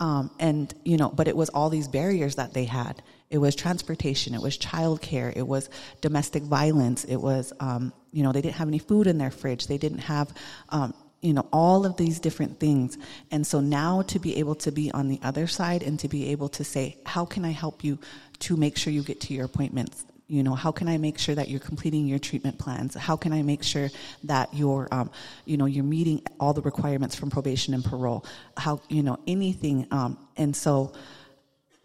[0.00, 3.02] um, and you know, but it was all these barriers that they had.
[3.30, 4.34] It was transportation.
[4.34, 5.32] It was childcare.
[5.34, 5.68] It was
[6.00, 7.04] domestic violence.
[7.04, 9.66] It was, um, you know, they didn't have any food in their fridge.
[9.66, 10.32] They didn't have,
[10.70, 12.96] um, you know, all of these different things.
[13.30, 16.30] And so now to be able to be on the other side and to be
[16.30, 17.98] able to say, how can I help you
[18.40, 20.06] to make sure you get to your appointments?
[20.28, 23.32] You know how can i make sure that you're completing your treatment plans how can
[23.32, 23.90] i make sure
[24.24, 25.10] that you're um,
[25.44, 28.24] you know you're meeting all the requirements from probation and parole
[28.56, 30.92] how you know anything um, and so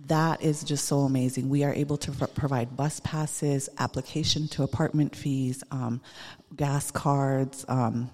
[0.07, 4.63] that is just so amazing we are able to pro- provide bus passes application to
[4.63, 6.01] apartment fees um,
[6.55, 8.09] gas cards um,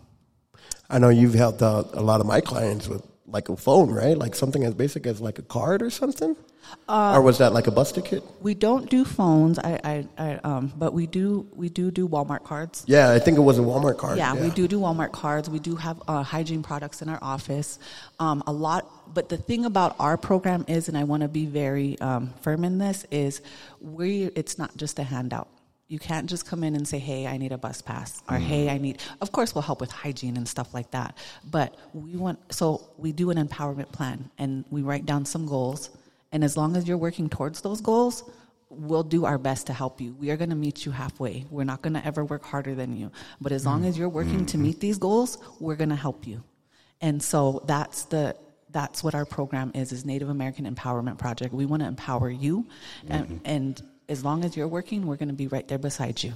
[0.90, 4.18] I know you've helped out a lot of my clients with like a phone, right?
[4.18, 6.36] Like something as basic as like a card or something?
[6.88, 8.24] Or was that like a bus ticket?
[8.42, 9.60] We don't do phones.
[9.60, 12.84] I, I, I um, but we do we do do Walmart cards.
[12.88, 14.18] Yeah, I think it was a Walmart card.
[14.18, 15.50] Yeah, we do do Walmart cards.
[15.50, 17.80] We do have uh, hygiene products in our office.
[18.20, 21.46] Um, a lot, but the thing about our program is, and I want to be
[21.46, 23.42] very um, firm in this, is
[23.82, 24.26] we.
[24.36, 25.48] It's not just a handout.
[25.88, 28.70] You can't just come in and say, "Hey, I need a bus pass," or "Hey,
[28.70, 31.18] I need." Of course, we'll help with hygiene and stuff like that.
[31.50, 35.90] But we want so we do an empowerment plan, and we write down some goals.
[36.32, 38.30] And as long as you're working towards those goals,
[38.70, 40.16] we'll do our best to help you.
[40.20, 41.46] We are going to meet you halfway.
[41.50, 43.12] We're not going to ever work harder than you.
[43.42, 46.44] But as long as you're working to meet these goals, we're going to help you.
[47.02, 48.36] And so that's the
[48.72, 51.54] that's what our program is is Native American Empowerment Project.
[51.54, 52.68] We want to empower you
[53.08, 56.34] and, and as long as you're working, we're going to be right there beside you.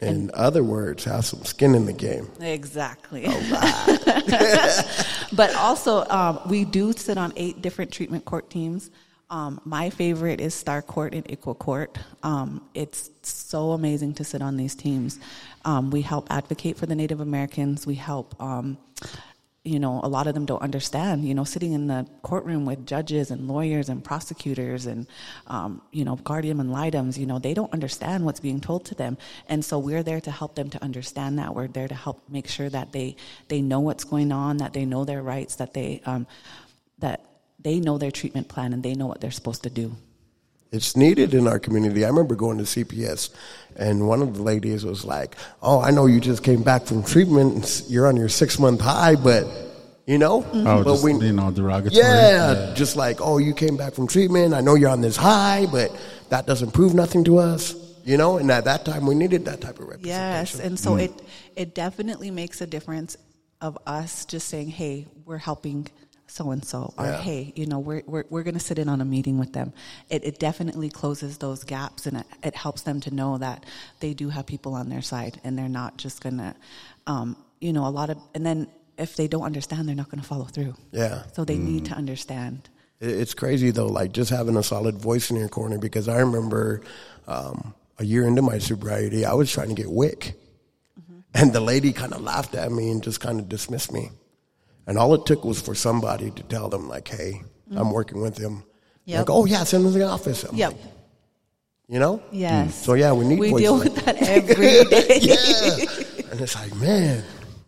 [0.00, 2.28] In other words, have some skin in the game.
[2.40, 3.22] Exactly.
[5.32, 8.90] but also, um, we do sit on eight different treatment court teams.
[9.32, 11.96] Um, my favorite is Star Court and Equal Court.
[12.22, 15.18] Um, it's so amazing to sit on these teams.
[15.64, 17.86] Um, we help advocate for the Native Americans.
[17.86, 18.76] We help, um,
[19.64, 22.84] you know, a lot of them don't understand, you know, sitting in the courtroom with
[22.86, 25.06] judges and lawyers and prosecutors and,
[25.46, 28.94] um, you know, guardian ad litems, you know, they don't understand what's being told to
[28.94, 29.16] them.
[29.48, 31.54] And so we're there to help them to understand that.
[31.54, 33.16] We're there to help make sure that they,
[33.48, 36.26] they know what's going on, that they know their rights, that they, um,
[36.98, 37.31] that
[37.62, 39.96] they know their treatment plan and they know what they're supposed to do.
[40.72, 42.02] It's needed in our community.
[42.04, 43.28] I remember going to CPS,
[43.76, 47.02] and one of the ladies was like, "Oh, I know you just came back from
[47.02, 47.54] treatment.
[47.54, 49.46] and You're on your six month high, but
[50.06, 52.02] you know, Oh, but just, you know, derogatory.
[52.02, 54.52] yeah, just like, oh, you came back from treatment.
[54.54, 55.94] I know you're on this high, but
[56.30, 58.38] that doesn't prove nothing to us, you know.
[58.38, 60.08] And at that time, we needed that type of representation.
[60.08, 61.02] Yes, and so mm.
[61.02, 61.22] it
[61.54, 63.18] it definitely makes a difference
[63.60, 65.88] of us just saying, "Hey, we're helping
[66.32, 67.20] so and so," or Yeah.
[67.20, 69.72] "Hey, you know, we're we're we're going to sit in on a meeting with them."
[70.08, 73.64] It it definitely closes those gaps, and it, it helps them to know that
[74.00, 76.54] they do have people on their side, and they're not just going to,
[77.06, 78.66] um, you know, a lot of, and then
[78.98, 80.74] if they don't understand, they're not going to follow through.
[80.92, 81.24] Yeah.
[81.32, 82.68] So they need to understand.
[83.00, 85.78] It's crazy though, like just having a solid voice in your corner.
[85.78, 86.82] Because I remember
[87.26, 90.34] um, a year into my sobriety, I was trying to get WIC,
[91.34, 94.10] and the lady kind of laughed at me and just kind of dismissed me.
[94.92, 97.78] And all it took was for somebody to tell them, like, "Hey, mm-hmm.
[97.78, 98.62] I'm working with him."
[99.06, 99.18] Yep.
[99.20, 100.44] Like, oh yeah, send him to the office.
[100.44, 100.72] I'm Yep.
[100.72, 100.80] like,
[101.88, 102.22] you know.
[102.30, 102.74] Yes.
[102.84, 103.38] So yeah, we need.
[103.38, 105.18] We voices deal like with that every day.
[105.22, 106.30] yeah.
[106.30, 107.24] And it's like, man,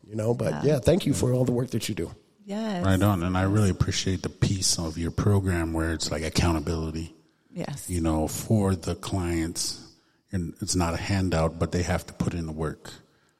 [0.06, 0.34] you know.
[0.34, 2.10] But yeah, thank you for all the work that you do.
[2.44, 2.84] Yes.
[2.84, 3.22] Right on.
[3.22, 7.14] And I really appreciate the piece of your program where it's like accountability,
[7.50, 7.88] Yes.
[7.88, 9.80] you know, for the clients.
[10.30, 12.92] And it's not a handout, but they have to put in the work.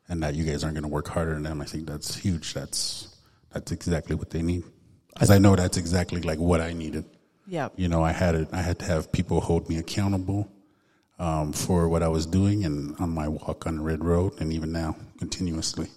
[0.09, 1.61] And that you guys aren't going to work harder than them.
[1.61, 2.55] I think that's huge.
[2.55, 3.14] That's
[3.55, 4.65] that's exactly what they need.
[5.13, 7.05] Because I know that's exactly like what I needed.
[7.47, 7.75] Yep.
[7.77, 8.49] You know, I had it.
[8.53, 10.51] I had to have people hold me accountable
[11.19, 14.53] um, for what I was doing, and on my walk on the red road, and
[14.53, 15.89] even now, continuously.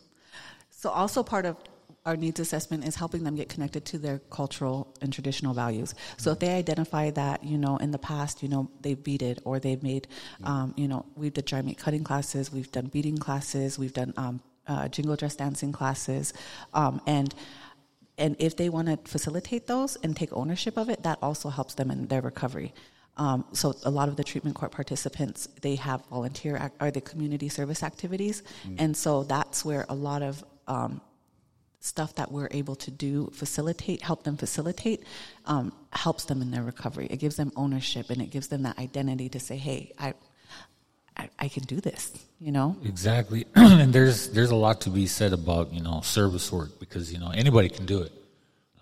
[0.69, 1.57] So, also part of
[2.05, 5.95] our needs assessment is helping them get connected to their cultural and traditional values.
[6.17, 9.59] So, if they identify that, you know, in the past, you know, they've beaded or
[9.59, 10.07] they've made,
[10.43, 14.13] um, you know, we've done dry meat cutting classes, we've done beading classes, we've done
[14.17, 16.33] um, uh, jingle dress dancing classes,
[16.73, 17.33] um, and
[18.17, 21.75] and if they want to facilitate those and take ownership of it, that also helps
[21.75, 22.73] them in their recovery.
[23.17, 27.01] Um, so a lot of the treatment court participants they have volunteer act, or the
[27.01, 28.43] community service activities,
[28.77, 31.01] and so that's where a lot of um,
[31.79, 35.03] stuff that we're able to do facilitate help them facilitate
[35.45, 37.07] um, helps them in their recovery.
[37.09, 40.13] It gives them ownership and it gives them that identity to say, "Hey, I,
[41.39, 42.75] I, can do this." You know.
[42.85, 47.11] Exactly, and there's there's a lot to be said about you know service work because
[47.11, 48.11] you know anybody can do it.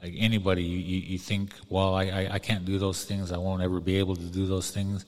[0.02, 3.32] Like anybody, you, you, you think, well, I, I I can't do those things.
[3.32, 5.06] I won't ever be able to do those things.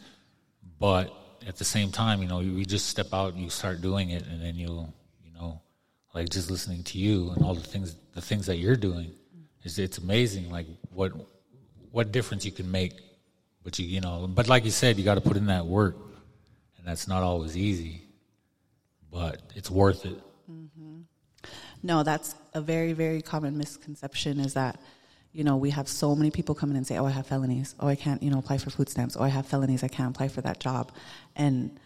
[0.80, 1.14] But
[1.48, 4.10] at the same time, you know, you, you just step out and you start doing
[4.10, 4.94] it, and then you'll
[5.24, 5.62] you know,
[6.14, 9.12] like just listening to you and all the things the things that you're doing,
[9.64, 10.50] is it's amazing.
[10.50, 11.14] Like what
[11.92, 12.94] what difference you can make.
[13.64, 15.96] But you you know, but like you said, you got to put in that work,
[16.88, 18.08] that's not always easy
[19.12, 20.22] but it's worth it.
[21.84, 24.80] No, that's a very, very common misconception is that,
[25.32, 27.76] you know, we have so many people come in and say, oh, I have felonies.
[27.80, 29.16] Oh, I can't, you know, apply for food stamps.
[29.18, 29.84] Oh, I have felonies.
[29.84, 30.92] I can't apply for that job.
[31.36, 31.80] And,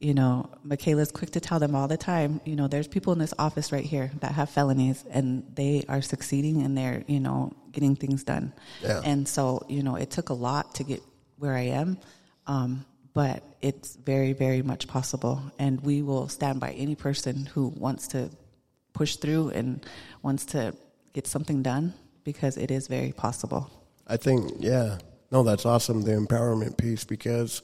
[0.00, 3.18] you know, Michaela's quick to tell them all the time, you know, there's people in
[3.18, 7.52] this office right here that have felonies and they are succeeding and they're, you know,
[7.70, 8.52] getting things done.
[8.82, 9.00] Yeah.
[9.04, 11.02] And so, you know, it took a lot to get
[11.38, 11.98] where I am.
[12.46, 15.40] Um, but it's very, very much possible.
[15.58, 18.28] And we will stand by any person who wants to
[18.92, 19.84] push through and
[20.22, 20.74] wants to
[21.14, 21.94] get something done.
[22.24, 23.70] because it is very possible.
[24.06, 24.98] I think, yeah.
[25.30, 27.62] No, that's awesome, the empowerment piece, because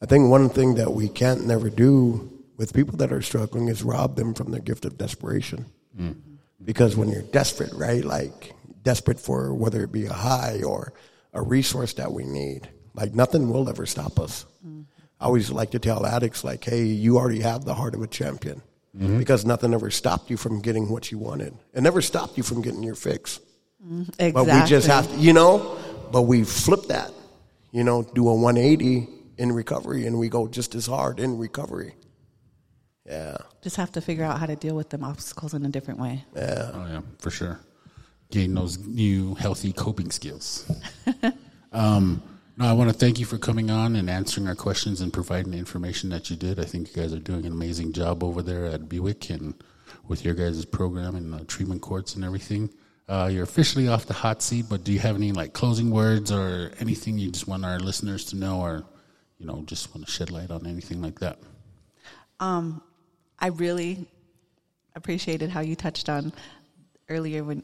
[0.00, 3.82] I think one thing that we can't never do with people that are struggling is
[3.82, 5.66] rob them from their gift of desperation.
[5.98, 6.16] Mm.
[6.64, 10.92] Because when you're desperate, right, like desperate for whether it be a high or
[11.32, 14.46] a resource that we need, like nothing will ever stop us.
[14.66, 14.75] Mm.
[15.20, 18.06] I always like to tell addicts, like, hey, you already have the heart of a
[18.06, 18.62] champion
[19.18, 21.54] because nothing ever stopped you from getting what you wanted.
[21.74, 23.40] It never stopped you from getting your fix.
[23.84, 24.32] Exactly.
[24.32, 25.78] But we just have to, you know,
[26.10, 27.12] but we flip that,
[27.72, 31.94] you know, do a 180 in recovery and we go just as hard in recovery.
[33.04, 33.36] Yeah.
[33.62, 36.24] just have to figure out how to deal with them obstacles in a different way.
[36.34, 36.70] Yeah.
[36.74, 37.60] Oh yeah, for sure.
[38.32, 40.68] Gain those new healthy coping skills.
[41.72, 42.20] um,
[42.56, 45.52] no, I want to thank you for coming on and answering our questions and providing
[45.52, 46.58] the information that you did.
[46.58, 49.54] I think you guys are doing an amazing job over there at BUIC and
[50.08, 52.70] with your guys' program and treatment courts and everything.
[53.08, 56.32] Uh, you're officially off the hot seat, but do you have any like closing words
[56.32, 58.84] or anything you just want our listeners to know, or
[59.38, 61.38] you know, just want to shed light on anything like that?
[62.40, 62.82] Um,
[63.38, 64.08] I really
[64.94, 66.32] appreciated how you touched on
[67.08, 67.62] earlier when.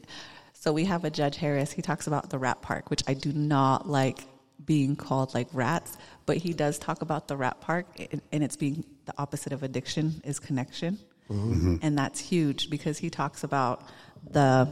[0.53, 1.73] So we have a Judge Harris.
[1.73, 4.23] He talks about the rat park, which I do not like
[4.65, 8.55] being called like rats, but he does talk about the rat park, and- and it's
[8.55, 10.97] being the opposite of addiction is connection,
[11.81, 13.81] and that's huge because he talks about
[14.31, 14.67] the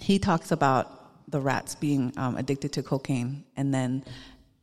[0.00, 4.04] he talks about the rats being um, addicted to cocaine, and then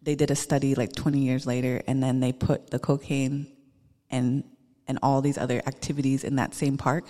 [0.03, 3.47] they did a study like 20 years later, and then they put the cocaine
[4.11, 4.43] and
[4.87, 7.05] and all these other activities in that same park,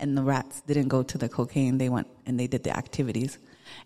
[0.00, 3.38] and the rats didn't go to the cocaine; they went and they did the activities.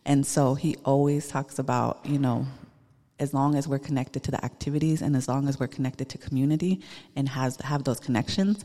[0.05, 2.47] And so he always talks about, you know,
[3.19, 6.19] as long as we're connected to the activities and as long as we're connected to
[6.19, 6.81] community
[7.15, 8.65] and has have those connections,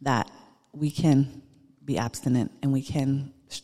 [0.00, 0.30] that
[0.72, 1.42] we can
[1.84, 3.60] be abstinent and we can sh-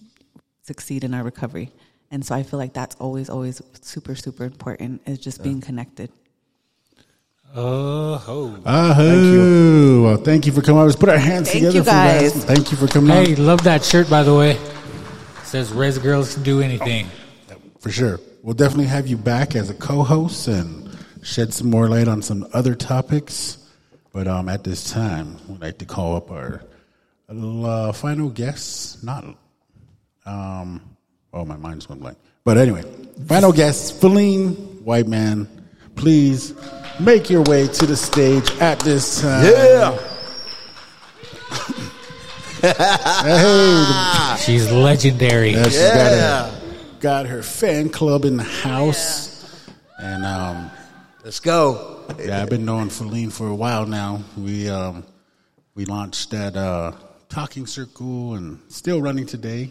[0.62, 1.72] succeed in our recovery.
[2.10, 6.10] And so I feel like that's always, always super, super important is just being connected.
[7.55, 8.56] Oh, ho.
[8.64, 10.02] Uh, thank you.
[10.05, 10.82] Well, thank you for coming.
[10.85, 12.44] Let's put our hands Thank together you, for guys.
[12.44, 13.47] Thank you for coming Hey, on.
[13.47, 14.59] love that shirt, by the way.
[15.49, 17.07] Says Res Girls can do anything.
[17.81, 18.20] For sure.
[18.43, 22.47] We'll definitely have you back as a co-host and shed some more light on some
[22.53, 23.57] other topics.
[24.12, 26.62] But um, at this time, we'd like to call up our
[27.31, 29.03] uh, final guest.
[29.03, 29.25] Not,
[30.27, 30.83] um,
[31.33, 32.19] oh, my mind's went blank.
[32.45, 32.83] But anyway,
[33.27, 34.51] final guest, Feline
[34.85, 35.49] White Man.
[35.97, 36.53] Please
[37.01, 39.47] make your way to the stage at this time.
[39.47, 40.07] Yeah.
[42.60, 45.51] Hey, She's legendary.
[45.52, 45.94] Yeah, she's Yeah.
[45.94, 46.60] got, her,
[47.01, 49.66] got her fan club in the house.
[49.98, 50.70] And um,
[51.24, 52.05] Let's go.
[52.18, 54.22] yeah, I've been knowing Phillene for a while now.
[54.36, 55.05] We um,
[55.74, 56.93] we launched that uh,
[57.28, 59.70] talking circle and still running today,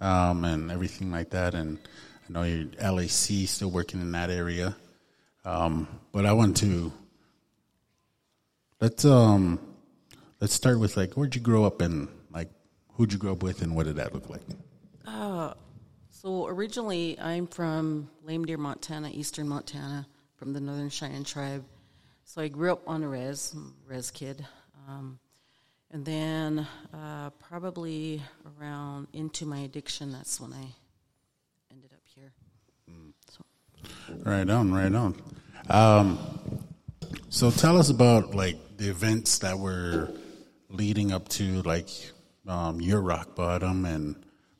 [0.00, 1.54] um, and everything like that.
[1.54, 1.78] And
[2.28, 4.74] I know you're LAC still working in that area.
[5.44, 6.92] Um, but I want to
[8.80, 9.58] let's um
[10.42, 12.50] let's start with like where'd you grow up and like
[12.94, 14.42] who'd you grow up with and what did that look like?
[16.10, 21.64] So originally, I'm from Lame Deer, Montana, eastern Montana, from the Northern Cheyenne tribe.
[22.24, 23.54] So I grew up on a res,
[23.86, 24.44] res kid.
[24.88, 25.20] Um,
[25.92, 28.20] and then uh, probably
[28.58, 30.66] around into my addiction, that's when I
[31.70, 32.32] ended up here.
[33.30, 33.44] So,
[34.24, 35.20] Right on, right on.
[35.68, 36.18] Um,
[37.28, 40.12] so tell us about like the events that were
[40.72, 41.88] leading up to like
[42.48, 44.16] um, your rock bottom and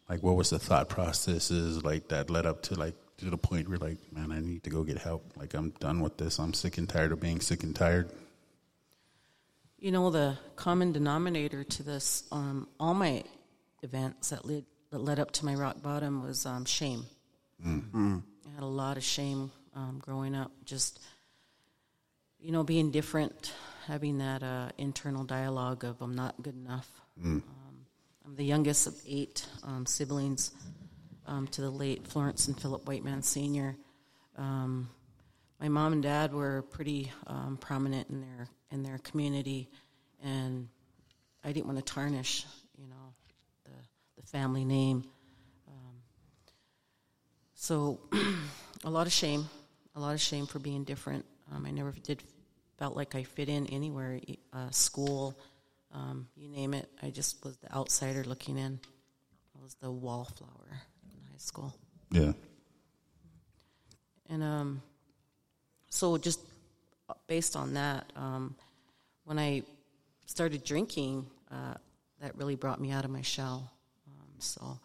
[0.08, 3.68] like what was the thought processes like that led up to like to the point
[3.68, 5.32] where like man I need to go get help.
[5.36, 6.38] Like I'm done with this.
[6.38, 8.10] I'm sick and tired of being sick and tired.
[9.78, 13.24] you know, the common denominator to this, um, all my
[13.82, 17.04] events that led, that led up to my rock bottom was um, shame.
[18.46, 21.00] I had a lot of shame um, growing up, just,
[22.38, 23.52] you know, being different,
[23.86, 26.90] having that uh, internal dialogue of I'm not good enough.
[27.22, 27.84] Um,
[28.24, 30.52] I'm the youngest of eight um, siblings
[31.26, 33.76] um, to the late Florence and Philip Whiteman Sr.
[34.36, 34.88] Um,
[35.60, 39.68] my mom and dad were pretty um, prominent in their in their community,
[40.22, 40.68] and
[41.44, 42.46] I didn't want to tarnish,
[42.78, 43.14] you know,
[43.64, 45.04] the the family name.
[45.68, 45.94] Um,
[47.54, 48.00] so,
[48.84, 49.48] a lot of shame,
[49.94, 51.24] a lot of shame for being different.
[51.52, 52.22] Um, I never did
[52.82, 54.18] felt like I fit in anywhere,
[54.52, 55.38] uh, school,
[55.92, 56.90] um, you name it.
[57.00, 58.80] I just was the outsider looking in.
[59.56, 61.72] I was the wallflower in high school.
[62.10, 62.32] Yeah.
[64.28, 64.82] And um,
[65.90, 66.40] so, just
[67.28, 68.56] based on that, um,
[69.26, 69.62] when I
[70.26, 71.74] started drinking, uh,
[72.20, 73.70] that really brought me out of my shell.
[74.08, 74.76] Um, so,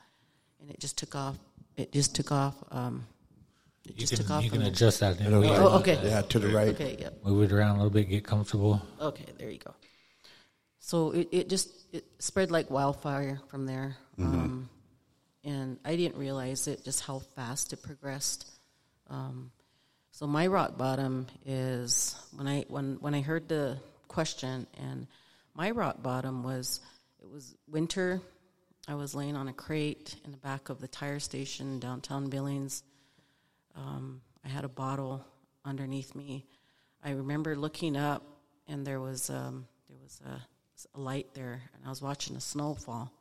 [0.62, 1.40] and it just took off
[1.78, 2.56] it just took off.
[2.72, 3.06] Um,
[3.90, 4.44] it You just can, took off.
[4.44, 4.70] you can there.
[4.70, 5.20] adjust that.
[5.22, 6.00] It'll- Oh, okay.
[6.04, 6.70] Yeah, to the right.
[6.70, 7.10] Okay, yeah.
[7.24, 8.82] Move it around a little bit, get comfortable.
[9.00, 9.74] Okay, there you go.
[10.80, 14.70] So it, it just it spread like wildfire from there, um,
[15.44, 18.46] and I didn't realize it just how fast it progressed.
[19.10, 19.52] Um,
[20.12, 23.78] so my rock bottom is when I when when I heard the
[24.08, 25.08] question, and
[25.56, 26.80] my rock bottom was
[27.22, 28.22] it was winter.
[28.88, 32.84] I was laying on a crate in the back of the tire station downtown Billings.
[33.78, 35.24] Um, I had a bottle
[35.64, 36.46] underneath me.
[37.04, 38.24] I remember looking up,
[38.68, 42.42] and there was um, there was a, a light there, and I was watching a
[42.42, 43.12] snowfall,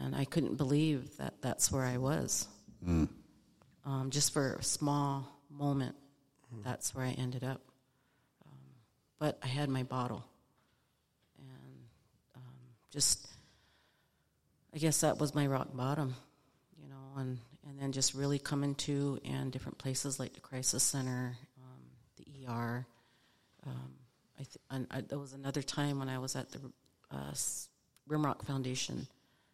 [0.00, 2.46] and I couldn't believe that that's where I was.
[3.84, 5.94] Um, just for a small moment,
[6.64, 7.60] that's where I ended up.
[8.44, 8.58] Um,
[9.18, 10.24] but I had my bottle,
[11.38, 11.78] and
[12.36, 12.42] um,
[12.90, 13.26] just
[14.74, 16.14] I guess that was my rock bottom,
[16.82, 17.38] you know, and
[17.80, 21.82] then just really coming to in different places like the crisis center, um,
[22.16, 22.86] the ER.
[23.66, 23.92] Um,
[24.38, 26.60] I th- and I, there was another time when I was at the
[27.10, 27.32] uh,
[28.08, 29.06] Rimrock Foundation.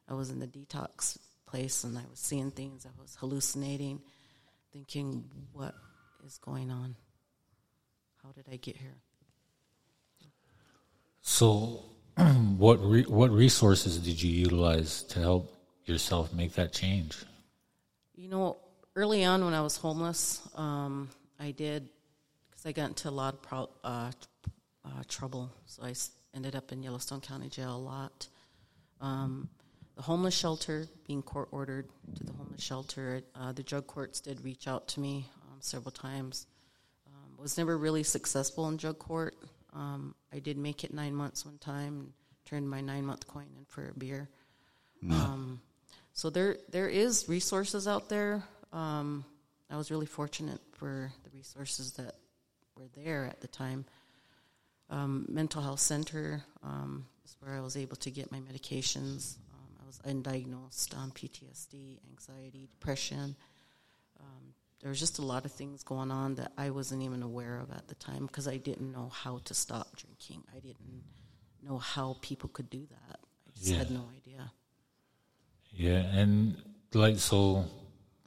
[0.08, 2.86] I was in the detox place and I was seeing things.
[2.86, 4.00] I was hallucinating,
[4.72, 5.74] thinking, what
[6.26, 6.96] is going on?
[8.22, 8.96] How did I get here?
[11.22, 11.84] So,
[12.56, 17.16] what re- what resources did you utilize to help yourself make that change?
[18.18, 18.56] You know,
[18.94, 21.90] early on when I was homeless, um, I did
[22.48, 24.10] because I got into a lot of pro- uh,
[24.86, 25.52] uh, trouble.
[25.66, 25.92] So I
[26.34, 28.26] ended up in Yellowstone County Jail a lot.
[29.02, 29.50] Um,
[29.96, 34.42] the homeless shelter, being court ordered to the homeless shelter, uh, the drug courts did
[34.42, 36.46] reach out to me um, several times.
[37.06, 39.36] Um, was never really successful in drug court.
[39.74, 42.12] Um, I did make it nine months one time and
[42.46, 44.30] turned my nine month coin in for a beer.
[45.10, 45.60] Um,
[46.16, 48.42] so there there is resources out there.
[48.72, 49.24] Um,
[49.70, 52.14] I was really fortunate for the resources that
[52.76, 53.84] were there at the time.
[54.88, 59.36] Um, mental health center um, is where I was able to get my medications.
[59.52, 63.36] Um, I was undiagnosed um, PTSD, anxiety, depression.
[64.20, 67.58] Um, there was just a lot of things going on that I wasn't even aware
[67.58, 70.44] of at the time because I didn't know how to stop drinking.
[70.56, 71.02] I didn't
[71.62, 73.18] know how people could do that.
[73.48, 73.78] I just Yeah.
[73.78, 74.50] had no idea.
[75.76, 76.56] Yeah, and
[76.94, 77.66] like so,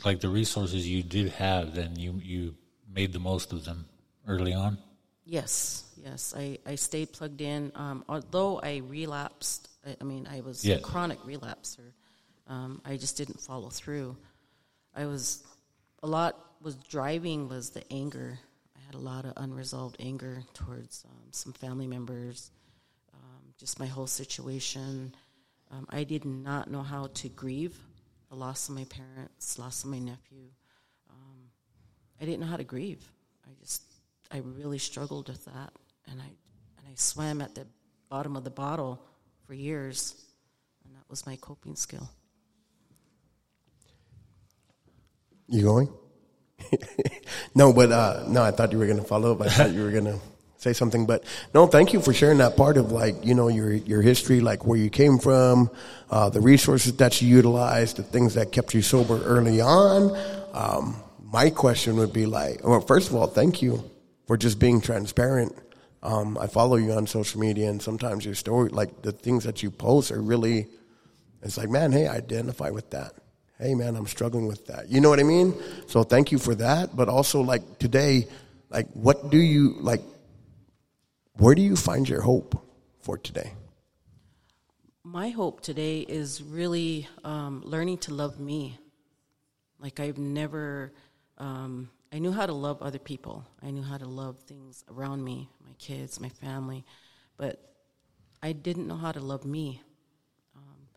[0.05, 2.55] like the resources you did have, then you you
[2.87, 3.85] made the most of them
[4.27, 4.77] early on.
[5.25, 6.33] Yes, yes.
[6.35, 7.71] I, I stayed plugged in.
[7.75, 10.75] Um, although I relapsed, I, I mean, I was Yeah.
[10.75, 11.93] a chronic relapser.
[12.47, 14.17] Um, I just didn't follow through.
[14.95, 15.43] I was
[16.01, 18.39] a lot was driving was the anger.
[18.75, 22.51] I had a lot of unresolved anger towards um, some family members,
[23.13, 25.13] um, just my whole situation.
[25.71, 27.77] Um, I did not know how to grieve
[28.29, 30.49] the loss of my parents, loss of my nephew.
[31.09, 31.49] Um,
[32.19, 33.03] I didn't know how to grieve.
[33.45, 33.83] I just,
[34.31, 35.71] I really struggled with that,
[36.09, 37.67] and I, and I swam at the
[38.09, 39.03] bottom of the bottle
[39.45, 40.15] for years,
[40.85, 42.09] and that was my coping skill.
[45.47, 45.89] You going?
[47.55, 49.41] no, but uh, no, I thought you were going to follow up.
[49.41, 50.19] I thought you were going to
[50.59, 51.23] say something, but
[51.53, 54.65] no, thank you for sharing that part of like you know your your history, like
[54.65, 55.71] where you came from,
[56.11, 60.15] uh, the resources that you utilized, the things that kept you sober early on.
[60.53, 63.89] Um, my question would be like, well, first of all, thank you
[64.27, 65.55] for just being transparent.
[66.03, 69.63] Um, I follow you on social media, and sometimes your story, like the things that
[69.63, 70.67] you post, are really.
[71.41, 73.13] It's like, man, hey, I identify with that
[73.61, 75.53] hey man i'm struggling with that you know what i mean
[75.85, 78.25] so thank you for that but also like today
[78.69, 80.01] like what do you like
[81.39, 82.61] where do you find your hope
[82.99, 83.53] for today
[85.03, 88.77] My hope today is really um, learning to love me.
[89.79, 90.91] Like I've never,
[91.37, 93.47] um, I knew how to love other people.
[93.63, 96.83] I knew how to love things around me, my kids, my family,
[97.37, 97.73] but
[98.43, 99.81] I didn't know how to love me.
[100.55, 100.89] Um,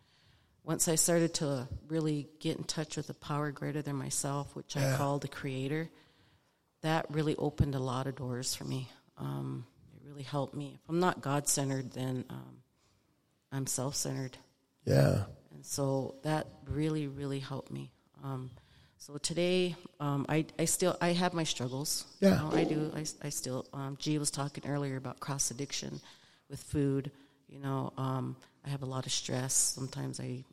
[0.65, 4.77] once I started to really get in touch with a power greater than myself, which
[4.77, 5.89] I call the Creator,
[6.83, 8.91] that really opened a lot of doors for me.
[9.17, 9.67] Um,
[10.13, 10.79] really helped me.
[10.83, 12.59] If I'm not God centered, then um,
[13.51, 14.37] I'm self centered.
[14.85, 15.25] yeah
[15.55, 17.91] And so that really, really helped me.
[18.23, 18.51] Um,
[18.99, 22.05] so today, um, I, I still I have my struggles.
[22.21, 22.31] Yeah.
[22.31, 22.93] You know, I do.
[22.95, 23.67] I, I still.
[23.73, 26.01] Um, G was talking earlier about cross addiction
[26.49, 27.11] with food.
[27.49, 29.55] You know, um, I have a lot of stress.
[29.55, 30.45] Sometimes I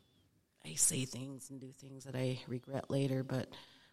[0.66, 3.48] I say things and do things that I regret later, but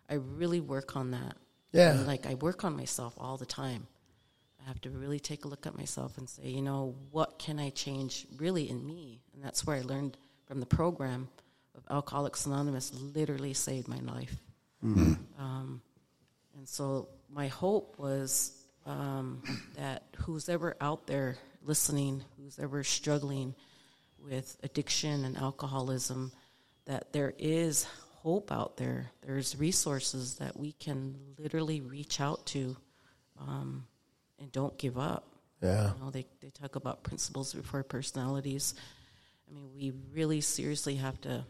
[0.09, 1.37] I really work on that.
[1.71, 1.91] Yeah.
[1.91, 3.87] And, like I work on myself all the time.
[4.67, 7.57] I have to really take a look at myself and say, you know, what can
[7.57, 9.21] I change really in me?
[9.33, 11.29] And that's where I learned from the program
[11.73, 14.35] of Alcoholics Anonymous literally saved my life.
[15.39, 15.81] Um,
[16.57, 18.51] and so my hope was
[18.85, 19.41] um,
[19.77, 23.55] that who's ever out there listening, who's ever struggling
[24.19, 26.33] with addiction and alcoholism,
[26.87, 29.11] that there is hope out there.
[29.21, 32.75] There's resources that we can literally reach out to
[33.39, 33.85] um,
[34.39, 35.25] and don't give up.
[35.61, 35.93] Yeah.
[35.93, 38.75] You know, they, they talk about principles before personalities.
[39.49, 41.45] I mean, we really seriously have to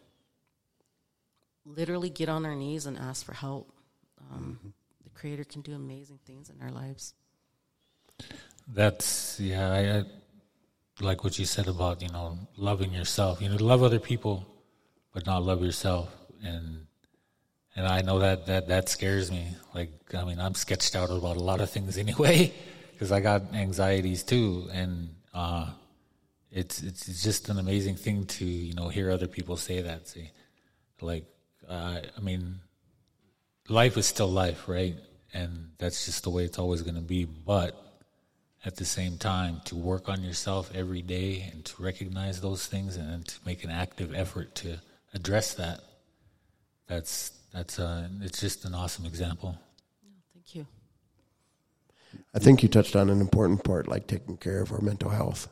[1.65, 3.71] literally get on our knees and ask for help.
[4.31, 4.73] Um,
[5.03, 7.13] The Creator can do amazing things in our lives.
[8.67, 9.71] That's yeah.
[9.71, 10.03] I, I
[10.99, 13.41] like what you said about you know loving yourself.
[13.41, 14.45] You know, love other people,
[15.13, 16.09] but not love yourself.
[16.43, 16.87] And
[17.75, 19.49] and I know that that that scares me.
[19.73, 22.51] Like I mean, I'm sketched out about a lot of things anyway
[22.97, 24.67] because I got anxieties too.
[24.73, 25.69] And uh,
[26.51, 30.07] it's it's just an amazing thing to you know hear other people say that.
[30.07, 30.31] See,
[30.99, 31.25] like
[31.69, 32.59] uh, I mean,
[33.69, 34.95] life is still life, right?
[35.31, 37.25] And that's just the way it's always going to be.
[37.25, 37.79] But
[38.65, 42.95] at the same time, to work on yourself every day and to recognize those things
[42.95, 44.81] and to make an active effort to
[45.13, 45.81] address that,
[46.87, 49.59] that's that's uh, it's just an awesome example.
[52.33, 55.47] I think you touched on an important part, like taking care of our mental health,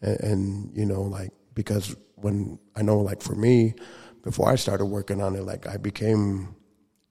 [0.00, 3.74] and, and you know, like because when I know, like for me,
[4.22, 6.56] before I started working on it, like I became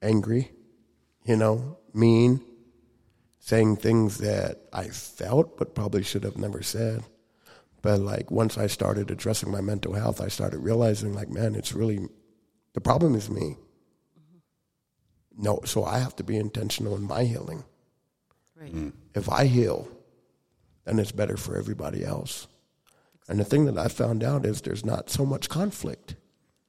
[0.02, 0.50] angry,
[1.24, 2.44] you know, mean,
[3.38, 7.02] saying things that I felt but probably should have never said.
[7.82, 11.72] But like once I started addressing my mental health, I started realizing, like, man, it's
[11.72, 12.00] really
[12.74, 13.56] the problem is me.
[14.18, 15.42] Mm-hmm.
[15.42, 17.64] No, so I have to be intentional in my healing
[18.60, 18.74] Right.
[18.74, 18.92] Mm.
[19.14, 19.88] if I heal,
[20.84, 22.46] then it's better for everybody else.
[23.26, 26.16] And the thing that I found out is there's not so much conflict,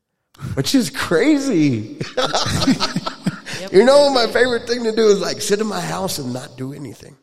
[0.53, 1.99] which is crazy.
[3.73, 6.55] you know, my favorite thing to do is like sit in my house and not
[6.55, 7.18] do anything.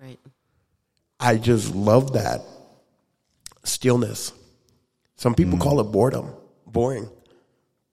[0.00, 0.20] Right.
[1.18, 2.42] I just love that
[3.64, 4.32] stillness.
[5.16, 5.62] Some people mm.
[5.62, 6.32] call it boredom,
[6.64, 7.10] boring,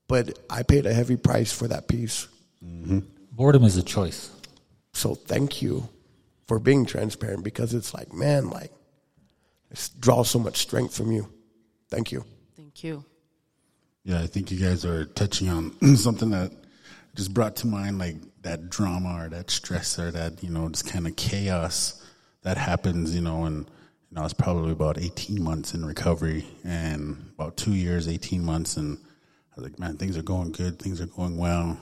[0.08, 2.28] but I paid a heavy price for that peace.
[2.64, 3.00] Mm-hmm.
[3.32, 4.30] Boredom is a choice.
[4.94, 5.90] So thank you
[6.50, 8.72] for being transparent because it's like, man, like,
[9.70, 11.32] it draws so much strength from you.
[11.92, 12.26] Thank you.
[12.58, 13.06] Thank you.
[14.04, 16.52] Yeah, I think you guys are touching on something that
[17.14, 20.88] just brought to mind like that drama or that stress or that, you know, just
[20.88, 22.04] kind of chaos
[22.42, 23.68] that happens, you know, and
[24.10, 28.44] you know, I was probably about 18 months in recovery and about two years, 18
[28.44, 28.76] months.
[28.76, 28.98] And
[29.52, 30.80] I was like, man, things are going good.
[30.80, 31.78] Things are going well.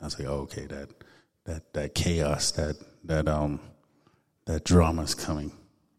[0.00, 0.88] I was like, oh, okay, that,
[1.44, 3.60] that, that chaos, that, that, um,
[4.46, 5.52] that drama's coming.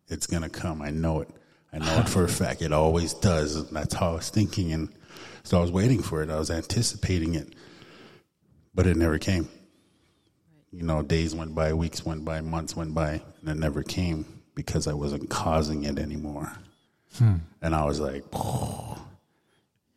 [0.08, 0.82] It's going to come.
[0.82, 1.30] I know it.
[1.72, 2.62] I know it for a fact.
[2.62, 3.56] It always does.
[3.56, 4.72] And That's how I was thinking.
[4.72, 4.90] And
[5.44, 6.30] so I was waiting for it.
[6.30, 7.54] I was anticipating it,
[8.74, 9.50] but it never came.
[10.72, 14.26] You know, days went by, weeks went by, months went by, and it never came
[14.56, 16.52] because I wasn't causing it anymore.
[17.62, 18.98] And I was like, oh,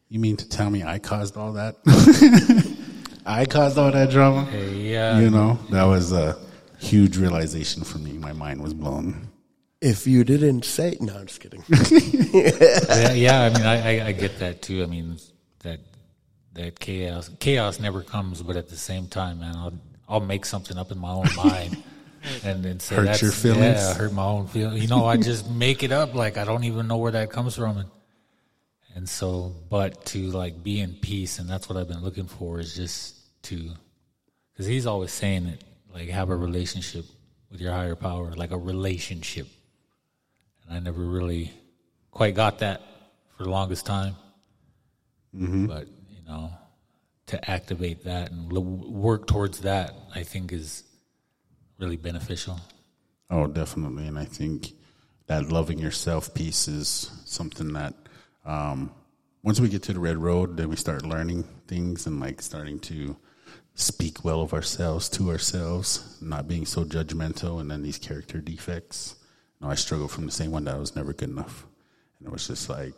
[0.09, 1.77] you mean to tell me I caused all that?
[3.27, 4.51] I caused all that drama?
[4.53, 5.19] Yeah.
[5.19, 6.37] You know, that was a
[6.78, 8.12] huge realization for me.
[8.12, 9.28] My mind was blown.
[9.81, 11.62] If you didn't say, no, I'm just kidding.
[11.69, 13.43] yeah, yeah.
[13.43, 14.82] I mean, I, I, I get that too.
[14.82, 15.19] I mean,
[15.61, 15.81] that
[16.55, 19.78] that chaos chaos never comes, but at the same time, man, I'll
[20.09, 21.82] I'll make something up in my own mind.
[22.43, 23.78] And then say Hurt that's, your feelings?
[23.78, 24.82] Yeah, hurt my own feelings.
[24.82, 27.55] You know, I just make it up like I don't even know where that comes
[27.55, 27.78] from.
[27.78, 27.90] And,
[28.97, 32.59] and so, but to like be in peace, and that's what I've been looking for
[32.59, 33.70] is just to,
[34.53, 35.62] because he's always saying it,
[35.97, 37.06] like have a relationship
[37.51, 39.47] with your higher power, like a relationship.
[40.62, 41.52] And I never really
[42.10, 42.82] quite got that
[43.36, 44.14] for the longest time.
[45.32, 46.51] But, you know,
[47.28, 50.85] to activate that and l- work towards that, I think is
[51.78, 52.60] really beneficial.
[53.31, 54.06] Oh, definitely.
[54.06, 54.73] And I think
[55.28, 57.94] that loving yourself piece is something that
[58.44, 58.93] um,
[59.43, 62.78] once we get to the red road, then we start learning things and like starting
[62.81, 63.16] to
[63.77, 69.16] speak well of ourselves to ourselves, not being so judgmental, and then these character defects.
[69.61, 71.66] You know, I struggled from the same one that I was never good enough,
[72.19, 72.94] and it was just like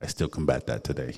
[0.00, 1.16] I still combat that today.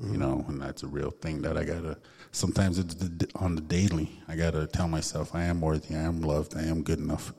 [0.00, 1.98] You know, and that's a real thing that I gotta.
[2.30, 4.12] Sometimes it's the, on the daily.
[4.28, 7.32] I gotta tell myself I am worthy, I am loved, I am good enough.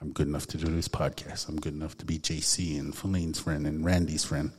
[0.00, 1.48] I'm good enough to do this podcast.
[1.48, 4.52] I'm good enough to be JC and Phillene's friend and Randy's friend.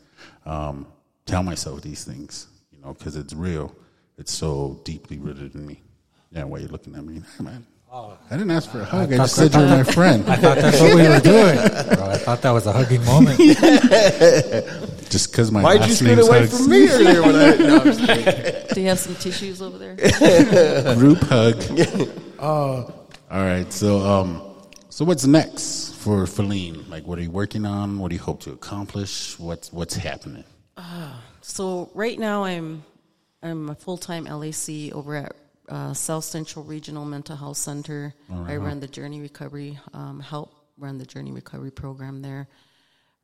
[0.45, 0.87] Um,
[1.25, 3.75] tell myself these things, you know, because it's real.
[4.17, 5.81] It's so deeply rooted in me.
[6.31, 7.65] Yeah, why you looking at me, hey, man?
[7.89, 9.13] I didn't ask for a hug.
[9.13, 10.29] I, thought- just said you're my friend.
[10.29, 11.55] I thought that's what we were doing.
[11.55, 13.37] Bro, I thought that was a hugging moment.
[15.09, 16.57] Just because my Why'd you last scoot name's away Hugs.
[16.57, 17.55] from me earlier when I?
[17.55, 18.73] No, I'm just.
[18.75, 19.95] Do you have some tissues over there?
[20.95, 21.63] Group hug.
[22.39, 22.93] All
[23.31, 23.71] right.
[23.71, 24.41] So, um,
[24.89, 26.89] so what's next for Phillene?
[26.89, 27.99] Like, what are you working on?
[27.99, 29.39] What do you hope to accomplish?
[29.39, 30.43] What's what's happening?
[31.41, 32.83] So right now I'm
[33.41, 35.35] I'm a full time LAC over at
[35.69, 38.13] uh, South Central Regional Mental Health Center.
[38.47, 42.47] I run the Journey Recovery, um, help run the Journey Recovery program there.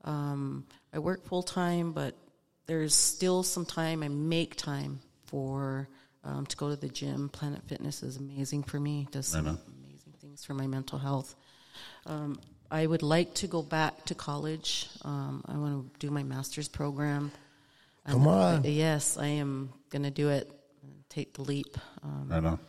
[0.03, 2.15] Um, I work full time, but
[2.67, 4.03] there's still some time.
[4.03, 5.87] I make time for
[6.23, 7.29] um, to go to the gym.
[7.29, 9.07] Planet Fitness is amazing for me.
[9.11, 11.35] Does some Right amazing things for my mental health.
[12.05, 14.89] Um, I would like to go back to college.
[15.03, 17.31] Um, I want to do my master's program.
[18.07, 18.63] Come I'm- on.
[18.65, 20.49] yes, I am going to do it.
[21.09, 21.77] Take the leap.
[22.01, 22.59] Um, Right on.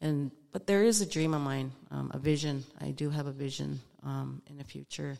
[0.00, 2.64] and but there is a dream of mine, um, a vision.
[2.80, 5.16] I do have a vision um, in the future.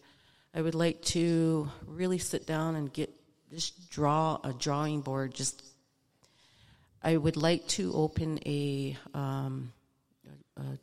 [0.55, 3.11] I would like to really sit down and get
[3.51, 5.35] just draw a drawing board.
[5.35, 5.63] Just
[7.03, 9.73] I would like to open a, um,
[10.57, 10.79] a, a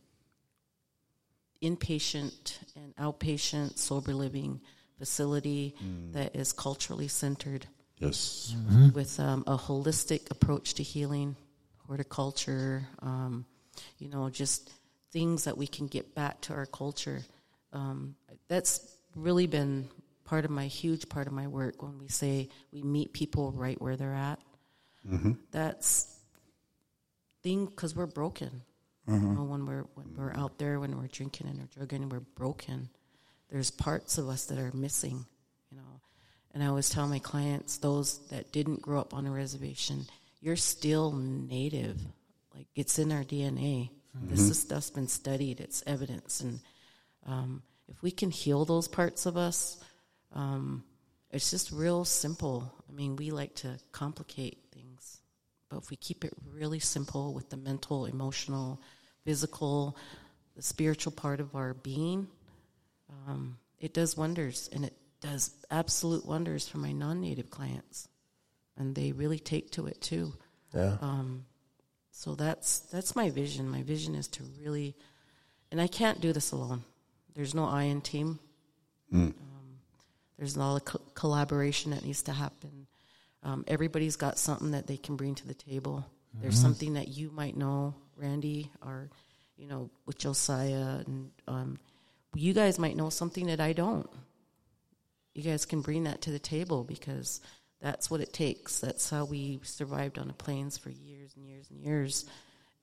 [1.62, 4.62] inpatient and outpatient sober living
[4.98, 5.76] facility
[6.12, 7.68] that is culturally centered
[8.00, 8.56] Yes.
[8.94, 11.36] with um, a holistic approach to healing,
[11.88, 13.46] horticulture, um,
[13.98, 14.72] you know, just
[15.12, 17.22] things that we can get back to our culture.
[17.74, 18.16] Um,
[18.48, 18.80] that's
[19.16, 19.90] really been
[20.24, 23.82] part of my huge part of my work when we say we meet people right
[23.82, 24.40] where they're at.
[25.52, 26.16] That's
[27.44, 28.62] thing because we're broken.
[29.08, 32.20] You know, when we're when we're out there, when we're drinking and we're drugging, we're
[32.20, 32.90] broken.
[33.50, 35.26] There's parts of us that are missing.
[36.54, 40.06] And I always tell my clients, those that didn't grow up on a reservation,
[40.42, 42.00] you're still native.
[42.54, 43.92] Like it's in our DNA.
[44.24, 45.60] This is stuff's been studied.
[45.60, 46.60] It's evidence, and
[47.26, 49.78] um, if we can heal those parts of us,
[50.34, 50.84] um,
[51.32, 52.74] it's just real simple.
[52.90, 55.20] I mean, we like to complicate things,
[55.70, 58.82] but if we keep it really simple with the mental, emotional,
[59.24, 59.96] physical,
[60.56, 62.28] the spiritual part of our being,
[63.28, 68.08] um, it does wonders, and it does absolute wonders for my non-native clients,
[68.78, 70.34] and they really take to it too.
[70.74, 70.98] Yeah.
[71.02, 71.46] Um,
[72.12, 73.70] so that's that's my vision.
[73.70, 74.96] My vision is to really,
[75.72, 76.84] and I can't do this alone.
[77.36, 78.40] There's no I in team.
[79.30, 79.80] Um,
[80.38, 82.88] there's a lot of co- collaboration that needs to happen.
[83.44, 86.06] Um, everybody's got something that they can bring to the table.
[86.41, 89.10] There's something that you might know, Randy, or
[89.58, 91.80] you know, with Josiah, and um,
[92.36, 94.10] you guys might know something that I don't.
[95.34, 97.42] You guys can bring that to the table because
[97.82, 98.80] that's what it takes.
[98.80, 102.26] That's how we survived on the plains for years and years and years.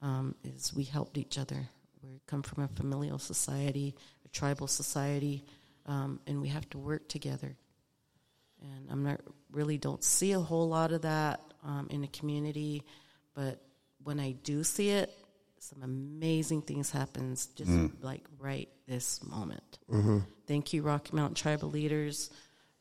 [0.03, 1.69] Um, is we helped each other.
[2.03, 3.95] We come from a familial society,
[4.25, 5.45] a tribal society,
[5.87, 7.57] um, and we have to work together.
[8.61, 9.21] And I'm not
[9.51, 12.83] really don't see a whole lot of that um, in the community,
[13.35, 13.61] but
[14.03, 15.13] when I do see it,
[15.67, 17.71] some amazing things happens just
[18.01, 19.79] like right this moment.
[20.47, 22.31] Thank you, Rocky Mountain Tribal leaders,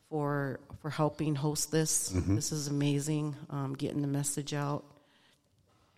[0.08, 2.12] for for helping host this.
[2.14, 4.84] This is amazing, um, getting the message out.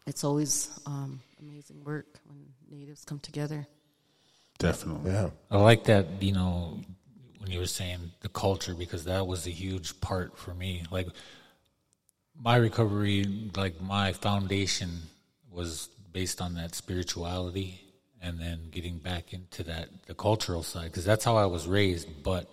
[0.07, 3.67] It's always um, amazing work when natives come together.
[4.59, 5.13] Definitely.
[5.13, 5.29] Yeah.
[5.51, 6.81] I like that, you know,
[7.39, 10.85] when you were saying the culture, because that was a huge part for me.
[10.91, 11.09] Like,
[12.35, 15.03] my recovery, like, my foundation
[15.51, 17.81] was based on that spirituality
[18.21, 22.23] and then getting back into that, the cultural side, because that's how I was raised.
[22.23, 22.51] But,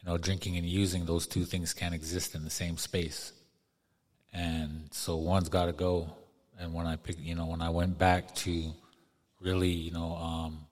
[0.00, 3.32] you know, drinking and using, those two things can't exist in the same space.
[4.32, 6.10] And so one's got to go.
[6.58, 8.72] And when I pick, you know, when I went back to
[9.40, 10.66] really, you know, um,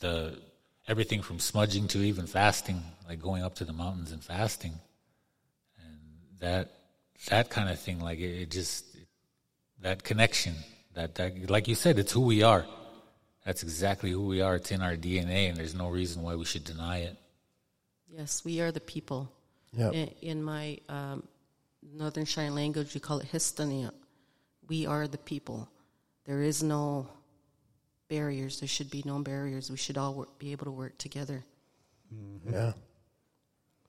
[0.00, 0.38] the
[0.86, 4.72] everything from smudging to even fasting, like going up to the mountains and fasting,
[5.78, 5.98] and
[6.40, 6.72] that
[7.28, 8.84] that kind of thing, like it, it just
[9.80, 10.54] that connection,
[10.94, 12.66] that that like you said, it's who we are.
[13.44, 14.56] That's exactly who we are.
[14.56, 17.16] It's in our DNA, and there's no reason why we should deny it.
[18.08, 19.30] Yes, we are the people.
[19.76, 19.92] Yep.
[19.92, 21.24] In, in my um,
[21.82, 23.92] Northern Cheyenne language, we call it Histania.
[24.68, 25.68] We are the people.
[26.24, 27.08] There is no
[28.08, 28.60] barriers.
[28.60, 29.70] There should be no barriers.
[29.70, 31.44] We should all work, be able to work together.
[32.50, 32.72] Yeah.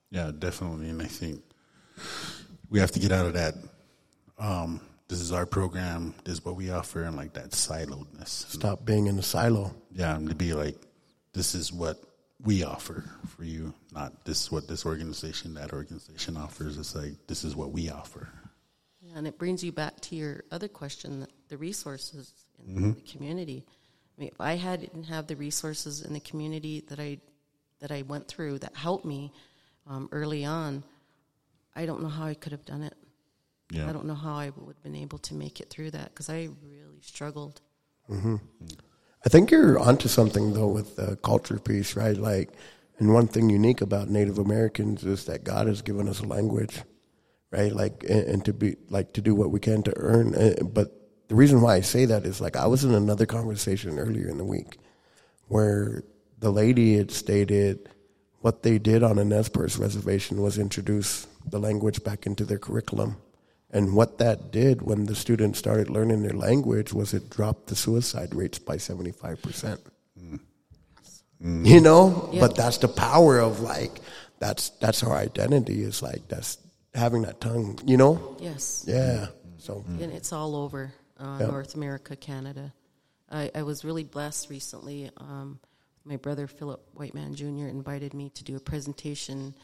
[0.10, 0.90] Yeah, definitely.
[0.90, 1.42] And I think
[2.70, 3.56] we have to get out of that.
[4.38, 6.14] Um, this is our program.
[6.24, 8.28] This is what we offer, and like that siloedness.
[8.52, 9.74] Stop being in the silo.
[9.92, 10.78] Yeah, and to be like,
[11.34, 12.02] this is what
[12.44, 16.78] we offer for you, not this is what this organization, that organization offers.
[16.78, 18.28] It's like this is what we offer.
[19.02, 22.34] Yeah, And it brings you back to your other question, the- the resources
[22.68, 23.64] in the community.
[24.18, 27.20] I mean, if I had didn't have the resources in the community that I
[27.80, 29.32] that I went through that helped me
[29.88, 30.84] um, early on,
[31.76, 32.96] I don't know how I could have done it.
[33.72, 33.90] Yeah.
[33.90, 36.30] I don't know how I would have been able to make it through that because
[36.30, 37.62] I really struggled.
[38.12, 42.16] I think you're onto something though with the culture piece, right?
[42.16, 42.52] Like,
[43.00, 46.82] and one thing unique about Native Americans is that God has given us a language,
[47.52, 47.74] right?
[47.74, 50.36] Like, and, and to be like to do what we can to earn.
[50.36, 50.92] uh, But
[51.28, 54.38] the reason why I say that is like I was in another conversation earlier in
[54.38, 54.78] the week
[55.48, 56.04] where
[56.40, 57.90] the lady had stated
[58.42, 62.60] what they did on a Nez Perce reservation was introduce the language back into their
[62.60, 63.18] curriculum.
[63.72, 67.76] And what that did when the students started learning their language was it dropped the
[67.76, 69.80] suicide rates by 75%.
[71.42, 72.30] You know?
[72.32, 72.40] Yeah.
[72.40, 74.00] But that's the power of like,
[74.40, 76.58] that's, that's our identity is like, that's
[76.94, 78.38] having that tongue, you know?
[78.40, 78.86] Yes.
[78.88, 79.28] Yeah.
[79.58, 81.50] So, and it's all over uh, Yep.
[81.50, 82.74] North America, Canada.
[83.30, 85.10] I, I was really blessed recently.
[85.18, 85.60] Um,
[86.04, 87.68] my brother Philip Whiteman Jr.
[87.68, 89.56] invited me to do a presentation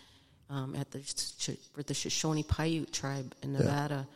[0.52, 0.99] um, at the
[1.73, 4.07] for the Shoshone Paiute tribe in Nevada,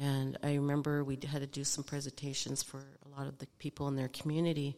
[0.00, 3.88] and I remember we had to do some presentations for a lot of the people
[3.88, 4.76] in their community.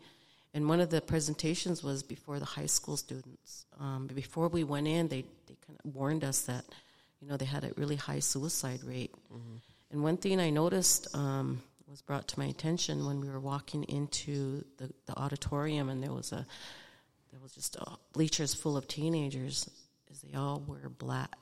[0.54, 3.66] And one of the presentations was before the high school students.
[3.80, 6.64] Um, before we went in, they, they kind of warned us that,
[7.20, 9.12] you know, they had a really high suicide rate.
[9.90, 13.84] And one thing I noticed um, was brought to my attention when we were walking
[13.84, 16.46] into the, the auditorium, and there was a
[17.30, 19.68] there was just uh, bleachers full of teenagers,
[20.10, 21.38] is they all were black.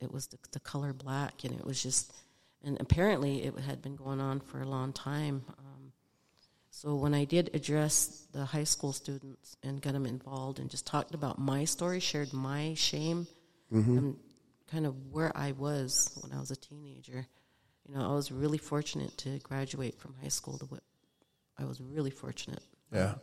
[0.00, 2.12] It was the, the color black, and it was just,
[2.64, 5.42] and apparently it had been going on for a long time.
[5.58, 5.92] Um,
[6.70, 10.86] so when I did address the high school students and got them involved and just
[10.86, 13.26] talked about my story, shared my shame,
[13.70, 14.16] and
[14.70, 17.26] kind of where I was when I was a teenager.
[17.86, 20.56] You know, I was really fortunate to graduate from high school.
[20.58, 20.82] To what
[21.58, 22.62] I was really fortunate.
[22.92, 23.14] yeah.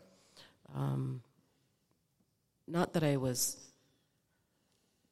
[0.76, 1.22] Um,
[2.68, 3.58] Not that I was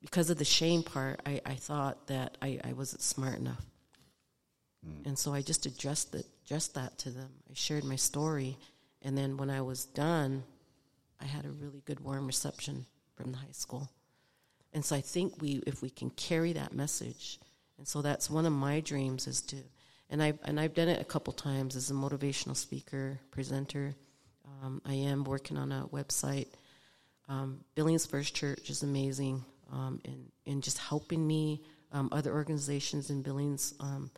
[0.01, 1.21] because of the shame part.
[1.25, 3.65] I, I thought that I, I wasn't smart enough,
[5.05, 7.29] and so I just addressed it, addressed that to them.
[7.49, 8.57] I shared my story,
[9.01, 10.43] and then when I was done,
[11.19, 12.85] I had a really good warm reception
[13.15, 13.89] from the high school.
[14.73, 17.39] And so I think we, if we can carry that message,
[17.77, 19.57] and so that's one of my dreams is to,
[20.09, 23.95] and I and I've done it a couple times as a motivational speaker, presenter.
[24.61, 26.47] Um, I am working on a website.
[27.27, 31.61] Um, Billings First Church is amazing, um, in in just helping me.
[31.91, 33.73] Um, other organizations in Billings.
[33.79, 34.11] Um,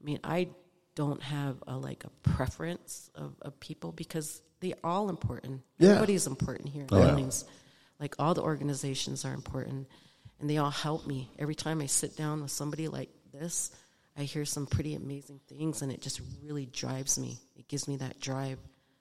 [0.00, 0.48] I mean, I
[0.96, 5.62] don't have a, like a preference of, of people because they're all important.
[5.78, 5.90] Yeah.
[5.90, 7.44] Everybody's important here in Billings.
[8.00, 9.86] Like all the organizations are important,
[10.40, 11.30] and they all help me.
[11.38, 13.70] Every time I sit down with somebody like this,
[14.16, 17.38] I hear some pretty amazing things, and it just really drives me.
[17.56, 18.58] It gives me that drive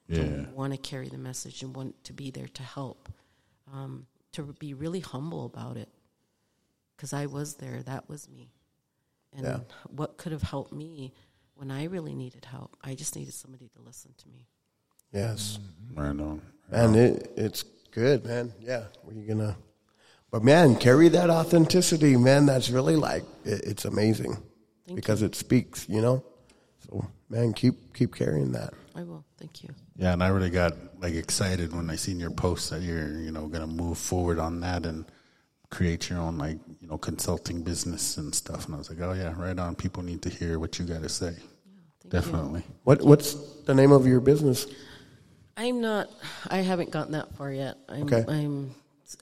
[0.07, 0.17] Yeah.
[0.23, 3.09] to want to carry the message and want to be there to help,
[3.73, 5.89] um, to be really humble about it.
[6.95, 8.51] Because I was there, that was me.
[9.33, 9.59] And Yeah.
[9.87, 11.13] what could have helped me
[11.55, 12.75] when I really needed help?
[12.83, 14.47] I just needed somebody to listen to me.
[15.13, 15.59] Yes.
[15.61, 15.99] Mm-hmm.
[15.99, 16.41] Right on.
[16.71, 18.53] And it, it's good, man.
[18.59, 18.85] Yeah.
[19.03, 19.57] Were you gonna?
[20.31, 22.45] But man, carry that authenticity, man.
[22.45, 24.37] That's really like it, it's amazing
[24.85, 26.23] Thank because it speaks, you know.
[26.87, 28.73] So man, keep keep carrying that.
[28.95, 29.23] I will.
[29.37, 29.69] Thank you.
[29.95, 33.31] Yeah, and I really got like excited when I seen your post that you're you
[33.31, 35.05] know gonna move forward on that and
[35.69, 38.65] create your own like you know consulting business and stuff.
[38.65, 39.75] And I was like, oh yeah, right on.
[39.75, 41.31] People need to hear what you got to say.
[42.01, 42.63] Thank Definitely.
[42.83, 43.33] What what's
[43.63, 44.67] the name of your business?
[45.55, 46.09] I'm not.
[46.49, 47.77] I haven't gotten that far yet.
[47.87, 48.03] I'm.
[48.03, 48.25] Okay.
[48.27, 48.75] I'm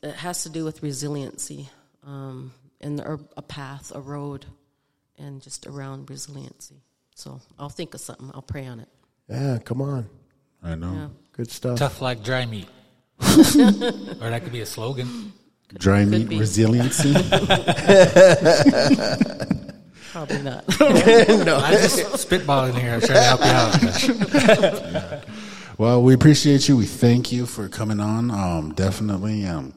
[0.04, 1.70] it has to do with resiliency,
[2.06, 2.52] um,
[2.82, 4.46] and or a path, a road,
[5.18, 6.84] and just around resiliency.
[7.18, 8.30] So I'll think of something.
[8.36, 8.88] I'll pray on it.
[9.28, 10.08] Yeah, come on,
[10.62, 10.94] I know.
[10.94, 11.08] Yeah.
[11.32, 11.80] good stuff.
[11.80, 12.68] Tough like dry meat.
[13.20, 13.26] or
[14.30, 15.34] that could be a slogan.
[15.74, 16.38] Dry Could meat be.
[16.40, 17.14] resiliency.
[20.12, 20.64] Probably not.
[20.80, 21.58] No.
[21.58, 21.98] I'm just
[22.30, 22.94] spitballing here.
[22.94, 24.62] I'm trying to help you
[25.10, 25.24] out.
[25.80, 26.78] well, we appreciate you.
[26.78, 28.30] We thank you for coming on.
[28.32, 29.46] Um, definitely.
[29.46, 29.74] Um,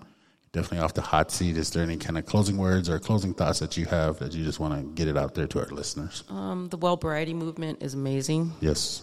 [0.53, 1.57] definitely off the hot seat.
[1.57, 4.45] Is there any kind of closing words or closing thoughts that you have that you
[4.45, 6.25] just want to get it out there to our listeners?
[6.29, 8.53] um, the Wellbriety movement is amazing.
[8.61, 9.03] Yes.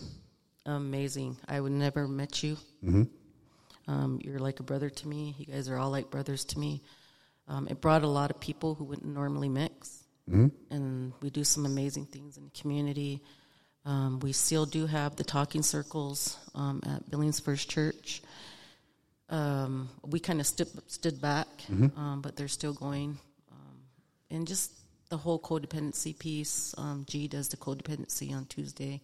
[0.65, 1.38] Amazing.
[1.48, 2.57] I would never met you.
[2.84, 3.03] Mm-hmm.
[3.90, 5.36] Um, you're like a brother to me.
[5.38, 6.82] You guys are all like brothers to me.
[7.48, 10.03] Um, it brought a lot of people who wouldn't normally mix,
[10.69, 13.22] and we do some amazing things in the community.
[13.86, 18.22] Um, we still do have the talking circles um, at Billings First Church.
[19.30, 23.18] Um, we kind of stood, stood back, um, but they're still going.
[23.52, 23.78] Um,
[24.32, 24.72] and just
[25.10, 26.74] the whole codependency piece.
[26.78, 29.02] Um, G does the codependency on Tuesday.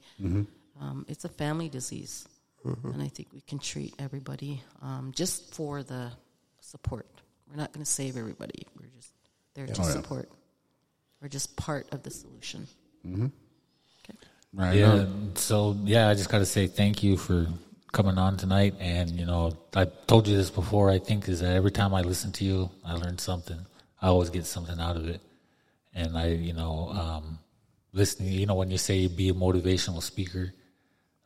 [0.81, 2.27] Um, it's a family disease.
[2.65, 6.11] and I think we can treat everybody um, just for the
[6.61, 7.05] support.
[7.49, 8.65] We're not going to save everybody.
[8.79, 9.11] We're just
[9.53, 9.91] there to Oh, yeah.
[9.91, 10.29] support.
[11.21, 12.67] We're just part of the solution.
[14.55, 14.75] Right.
[14.77, 14.91] Yeah.
[14.91, 15.31] on.
[15.35, 17.47] So yeah, I just got to say thank you for
[17.93, 18.75] coming on tonight.
[18.79, 20.89] And you know, I told you this before.
[20.89, 23.65] I think is that every time I listen to you, I learn something.
[24.01, 25.21] I always get something out of it.
[25.93, 27.39] And I, you know, um,
[27.93, 28.33] listening.
[28.33, 30.51] You know, when you say be a motivational speaker,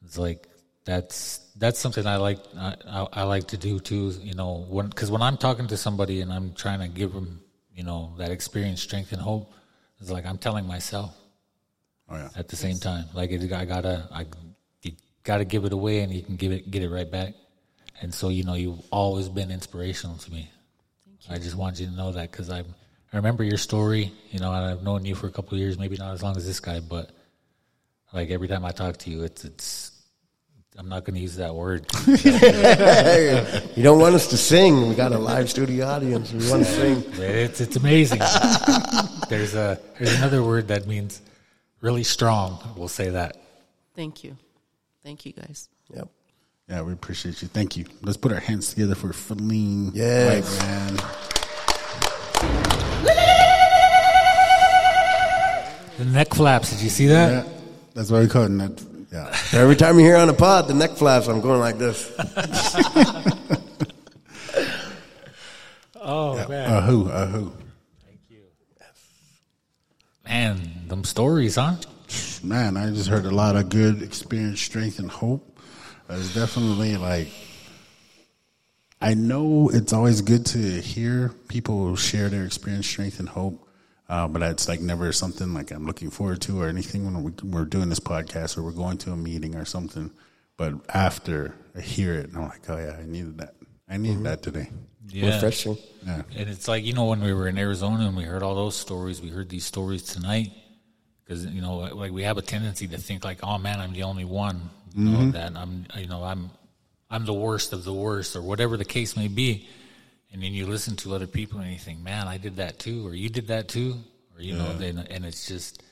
[0.05, 0.47] it's like
[0.85, 2.39] that's that's something I like.
[2.55, 4.13] I, I, I like to do too.
[4.21, 7.41] You know, when because when I'm talking to somebody and I'm trying to give them,
[7.73, 9.51] you know, that experience, strength, and hope,
[9.99, 11.15] it's like I'm telling myself
[12.09, 12.29] Oh yeah.
[12.35, 13.05] at the same time.
[13.13, 14.25] Like it, I gotta, I
[15.27, 17.33] you gotta give it away, and you can give it, get it right back.
[18.01, 20.49] And so you know, you've always been inspirational to me.
[21.29, 24.13] I just want you to know that because I, I remember your story.
[24.31, 26.37] You know, and I've known you for a couple of years, maybe not as long
[26.37, 27.11] as this guy, but
[28.13, 29.91] like every time I talk to you, it's it's.
[30.79, 31.87] I'm not going to use that word.
[33.75, 34.87] You don't want us to sing.
[34.87, 36.31] We got a live studio audience.
[36.31, 37.03] We want to sing.
[37.19, 38.19] It's it's amazing.
[39.29, 41.21] there's a there's another word that means
[41.81, 42.59] really strong.
[42.77, 43.37] We'll say that.
[43.95, 44.37] Thank you.
[45.07, 45.69] Thank you, guys.
[45.95, 46.09] Yep.
[46.67, 47.47] Yeah, we appreciate you.
[47.47, 47.85] Thank you.
[48.01, 49.91] Let's put our hands together for Phillene.
[49.93, 50.59] Yes.
[50.59, 50.95] Right, man.
[55.97, 56.71] The neck flaps.
[56.71, 57.45] Did you see that?
[57.45, 57.51] Yeah,
[57.93, 58.49] that's why we call it.
[58.49, 59.33] Net, yeah.
[59.53, 62.11] Every time you hear on the pod, the neck flaps, I'm going like this.
[66.09, 66.71] Oh man.
[66.71, 67.09] A who?
[67.09, 67.51] A who?
[68.05, 68.43] Thank you.
[70.25, 71.75] Man, them stories, huh?
[72.43, 75.59] Man, I just heard a lot of good experience, strength, and hope.
[76.09, 77.27] It's definitely like
[79.01, 83.67] I know it's always good to hear people share their experience, strength, and hope.
[84.09, 87.31] Uh, but it's like never something like I'm looking forward to or anything when we,
[87.43, 90.11] we're doing this podcast or we're going to a meeting or something.
[90.55, 93.55] But after I hear it, I'm like, oh yeah, I needed that.
[93.89, 94.69] I needed that today.
[95.09, 95.35] Yeah.
[95.35, 95.77] Refreshing.
[96.05, 96.23] Yeah.
[96.35, 98.75] And it's like, you know, when we were in Arizona and we heard all those
[98.75, 100.51] stories, we heard these stories tonight.
[101.27, 104.03] Because, you know, like we have a tendency to think like, oh man, I'm the
[104.03, 104.69] only one.
[104.95, 105.31] You know, mm-hmm.
[105.31, 106.49] that I'm, you know, I'm,
[107.11, 109.67] I'm the worst of the worst or whatever the case may be.
[110.31, 113.05] And then you listen to other people and you think, man, I did that too,
[113.05, 113.95] or you did that too.
[114.35, 115.83] Or, you know, then, and it's just,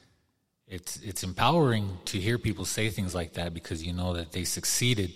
[0.68, 4.44] it's, it's empowering to hear people say things like that because you know that they
[4.44, 5.12] succeeded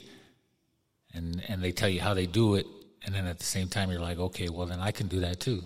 [1.14, 2.68] and, and they tell you how they do it.
[3.06, 5.40] And then at the same time, you're like, okay, well, then I can do that
[5.40, 5.64] too.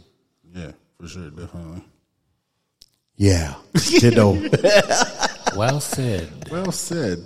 [0.54, 1.84] Yeah, for sure, definitely.
[3.16, 3.56] Yeah.
[4.00, 4.38] Ditto.
[5.56, 6.50] Well said.
[6.50, 7.20] Well said.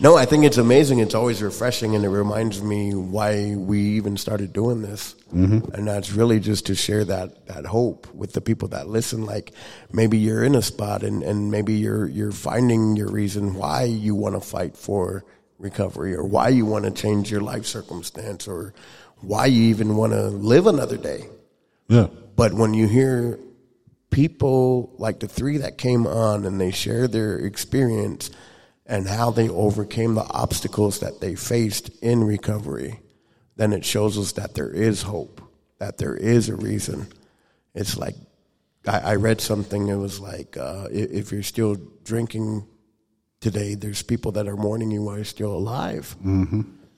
[0.00, 1.00] no, I think it's amazing.
[1.00, 5.14] It's always refreshing, and it reminds me why we even started doing this.
[5.34, 5.74] Mm-hmm.
[5.74, 9.26] And that's really just to share that that hope with the people that listen.
[9.26, 9.52] Like
[9.92, 14.14] maybe you're in a spot, and, and maybe you're you're finding your reason why you
[14.14, 15.24] want to fight for
[15.58, 18.72] recovery, or why you want to change your life circumstance, or
[19.20, 21.28] why you even want to live another day.
[21.88, 22.08] Yeah.
[22.36, 23.38] But when you hear
[24.16, 28.30] people like the three that came on and they share their experience
[28.86, 32.98] and how they overcame the obstacles that they faced in recovery,
[33.56, 35.42] then it shows us that there is hope,
[35.80, 37.06] that there is a reason.
[37.74, 38.14] It's like,
[38.88, 42.66] I, I read something, it was like, uh, if you're still drinking
[43.40, 46.16] today, there's people that are mourning you while you're still alive.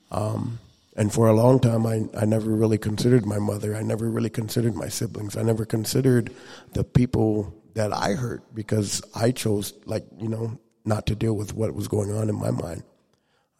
[0.09, 0.57] Um,
[0.99, 3.73] and for a long time, I, I never really considered my mother.
[3.73, 5.37] I never really considered my siblings.
[5.37, 6.29] I never considered
[6.73, 11.53] the people that I hurt because I chose, like, you know, not to deal with
[11.53, 12.83] what was going on in my mind.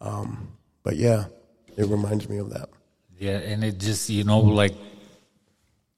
[0.02, 1.28] Um, but yeah,
[1.78, 2.68] it reminds me of that.
[3.18, 4.74] Yeah, and it just you know like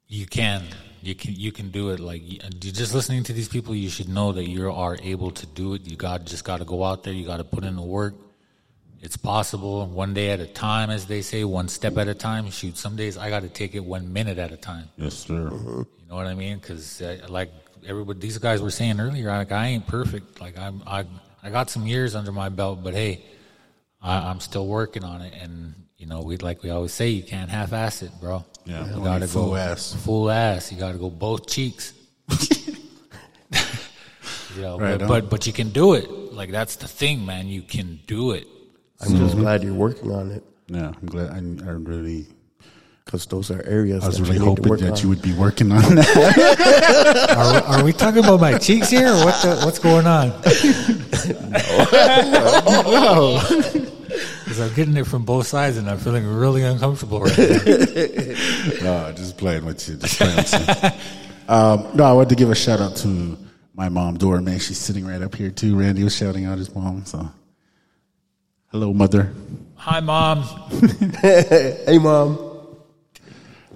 [0.07, 0.63] you can
[1.03, 3.89] you can you can do it like you you just listening to these people you
[3.89, 6.83] should know that you are able to do it you got just got to go
[6.83, 8.15] out there you got to put in the work
[9.03, 12.49] it's possible one day at a time as they say one step at a time.
[12.51, 14.89] Shoot some days i got to take it one minute at a time.
[14.97, 15.51] Yes, sir.
[15.51, 16.59] you know what i mean?
[16.59, 17.51] Because uh, like
[17.87, 20.41] everybody these guys were saying earlier like i ain't perfect.
[20.41, 21.05] Like i'm i
[21.43, 23.25] i got some years under my belt but hey
[24.01, 25.35] I, i'm still working on it.
[25.43, 28.45] And you know we like we always say you can't half-ass it bro.
[28.65, 29.93] Yeah, you gotta full go ass.
[30.05, 30.71] full ass.
[30.71, 31.93] You gotta go both cheeks.
[34.55, 36.11] You know, Right but, but but you can do it.
[36.35, 37.49] Like that's the thing man.
[37.49, 38.47] You can do it
[39.03, 41.31] I'm just glad you're working on it Yeah, I'm glad.
[41.31, 41.37] I,
[41.69, 42.27] I really,
[43.05, 44.99] because those are areas I was that really you hoping that on.
[44.99, 47.35] you would be working on that.
[47.37, 50.31] are, we- are we talking about my cheeks here or what the, what's going on
[54.45, 57.55] because i'm getting it from both sides and i'm feeling really uncomfortable right now
[59.07, 59.97] no, just playing with you.
[59.97, 61.53] Just playing with you.
[61.55, 63.37] Um, no, I wanted to give a shout out to
[63.75, 64.41] my mom, Dora.
[64.43, 65.77] Man, she's sitting right up here too.
[65.79, 67.05] Randy was shouting out his mom.
[67.05, 67.29] So,
[68.73, 69.31] Hello, mother.
[69.75, 70.45] Hi, mom.
[71.21, 72.39] hey, mom.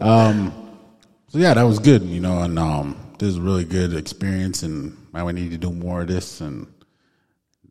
[0.00, 4.62] So yeah, that was good, you know, and um, this is a really good experience,
[4.62, 6.66] and I would need to do more of this, and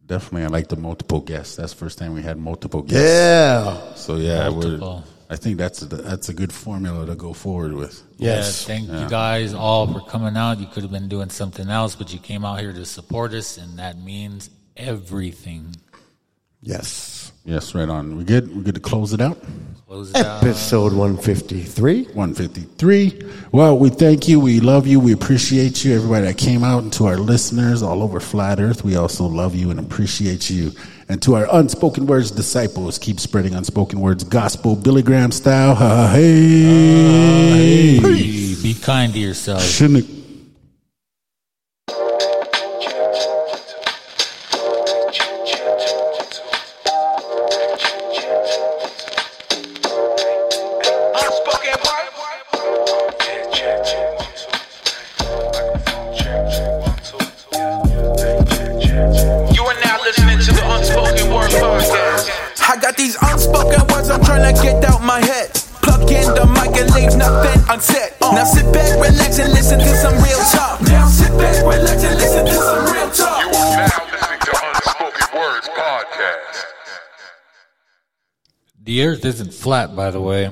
[0.06, 1.56] definitely I like the multiple guests.
[1.56, 3.10] That's the first time we had multiple guests.
[3.10, 3.96] Yeah.
[3.96, 5.04] So yeah, we're, Multiple.
[5.28, 8.04] I think that's a, that's a good formula to go forward with.
[8.18, 8.70] Yes.
[8.70, 10.60] Yeah, thank you guys all for coming out.
[10.60, 13.58] You could have been doing something else, but you came out here to support us,
[13.58, 15.76] and that means everything.
[16.66, 17.32] Yes.
[17.46, 18.18] Yes, right on.
[18.18, 18.54] We good?
[18.56, 19.38] We good to close it out?
[19.88, 20.44] Close it out.
[20.44, 22.06] Episode 153.
[22.06, 23.22] 153.
[23.52, 24.40] Well, we thank you.
[24.40, 25.00] We love you.
[25.00, 25.96] We appreciate you.
[25.96, 29.54] Everybody that came out and to our listeners all over Flat Earth, we also love
[29.54, 30.72] you and appreciate you.
[31.08, 35.76] And to our unspoken words disciples, keep spreading unspoken words gospel Billy Graham style.
[35.76, 38.00] Ha, ha, hey.
[38.00, 39.62] Uh, hey, be kind to yourself.
[39.62, 40.25] Shouldn't
[79.66, 80.52] flat, by the way.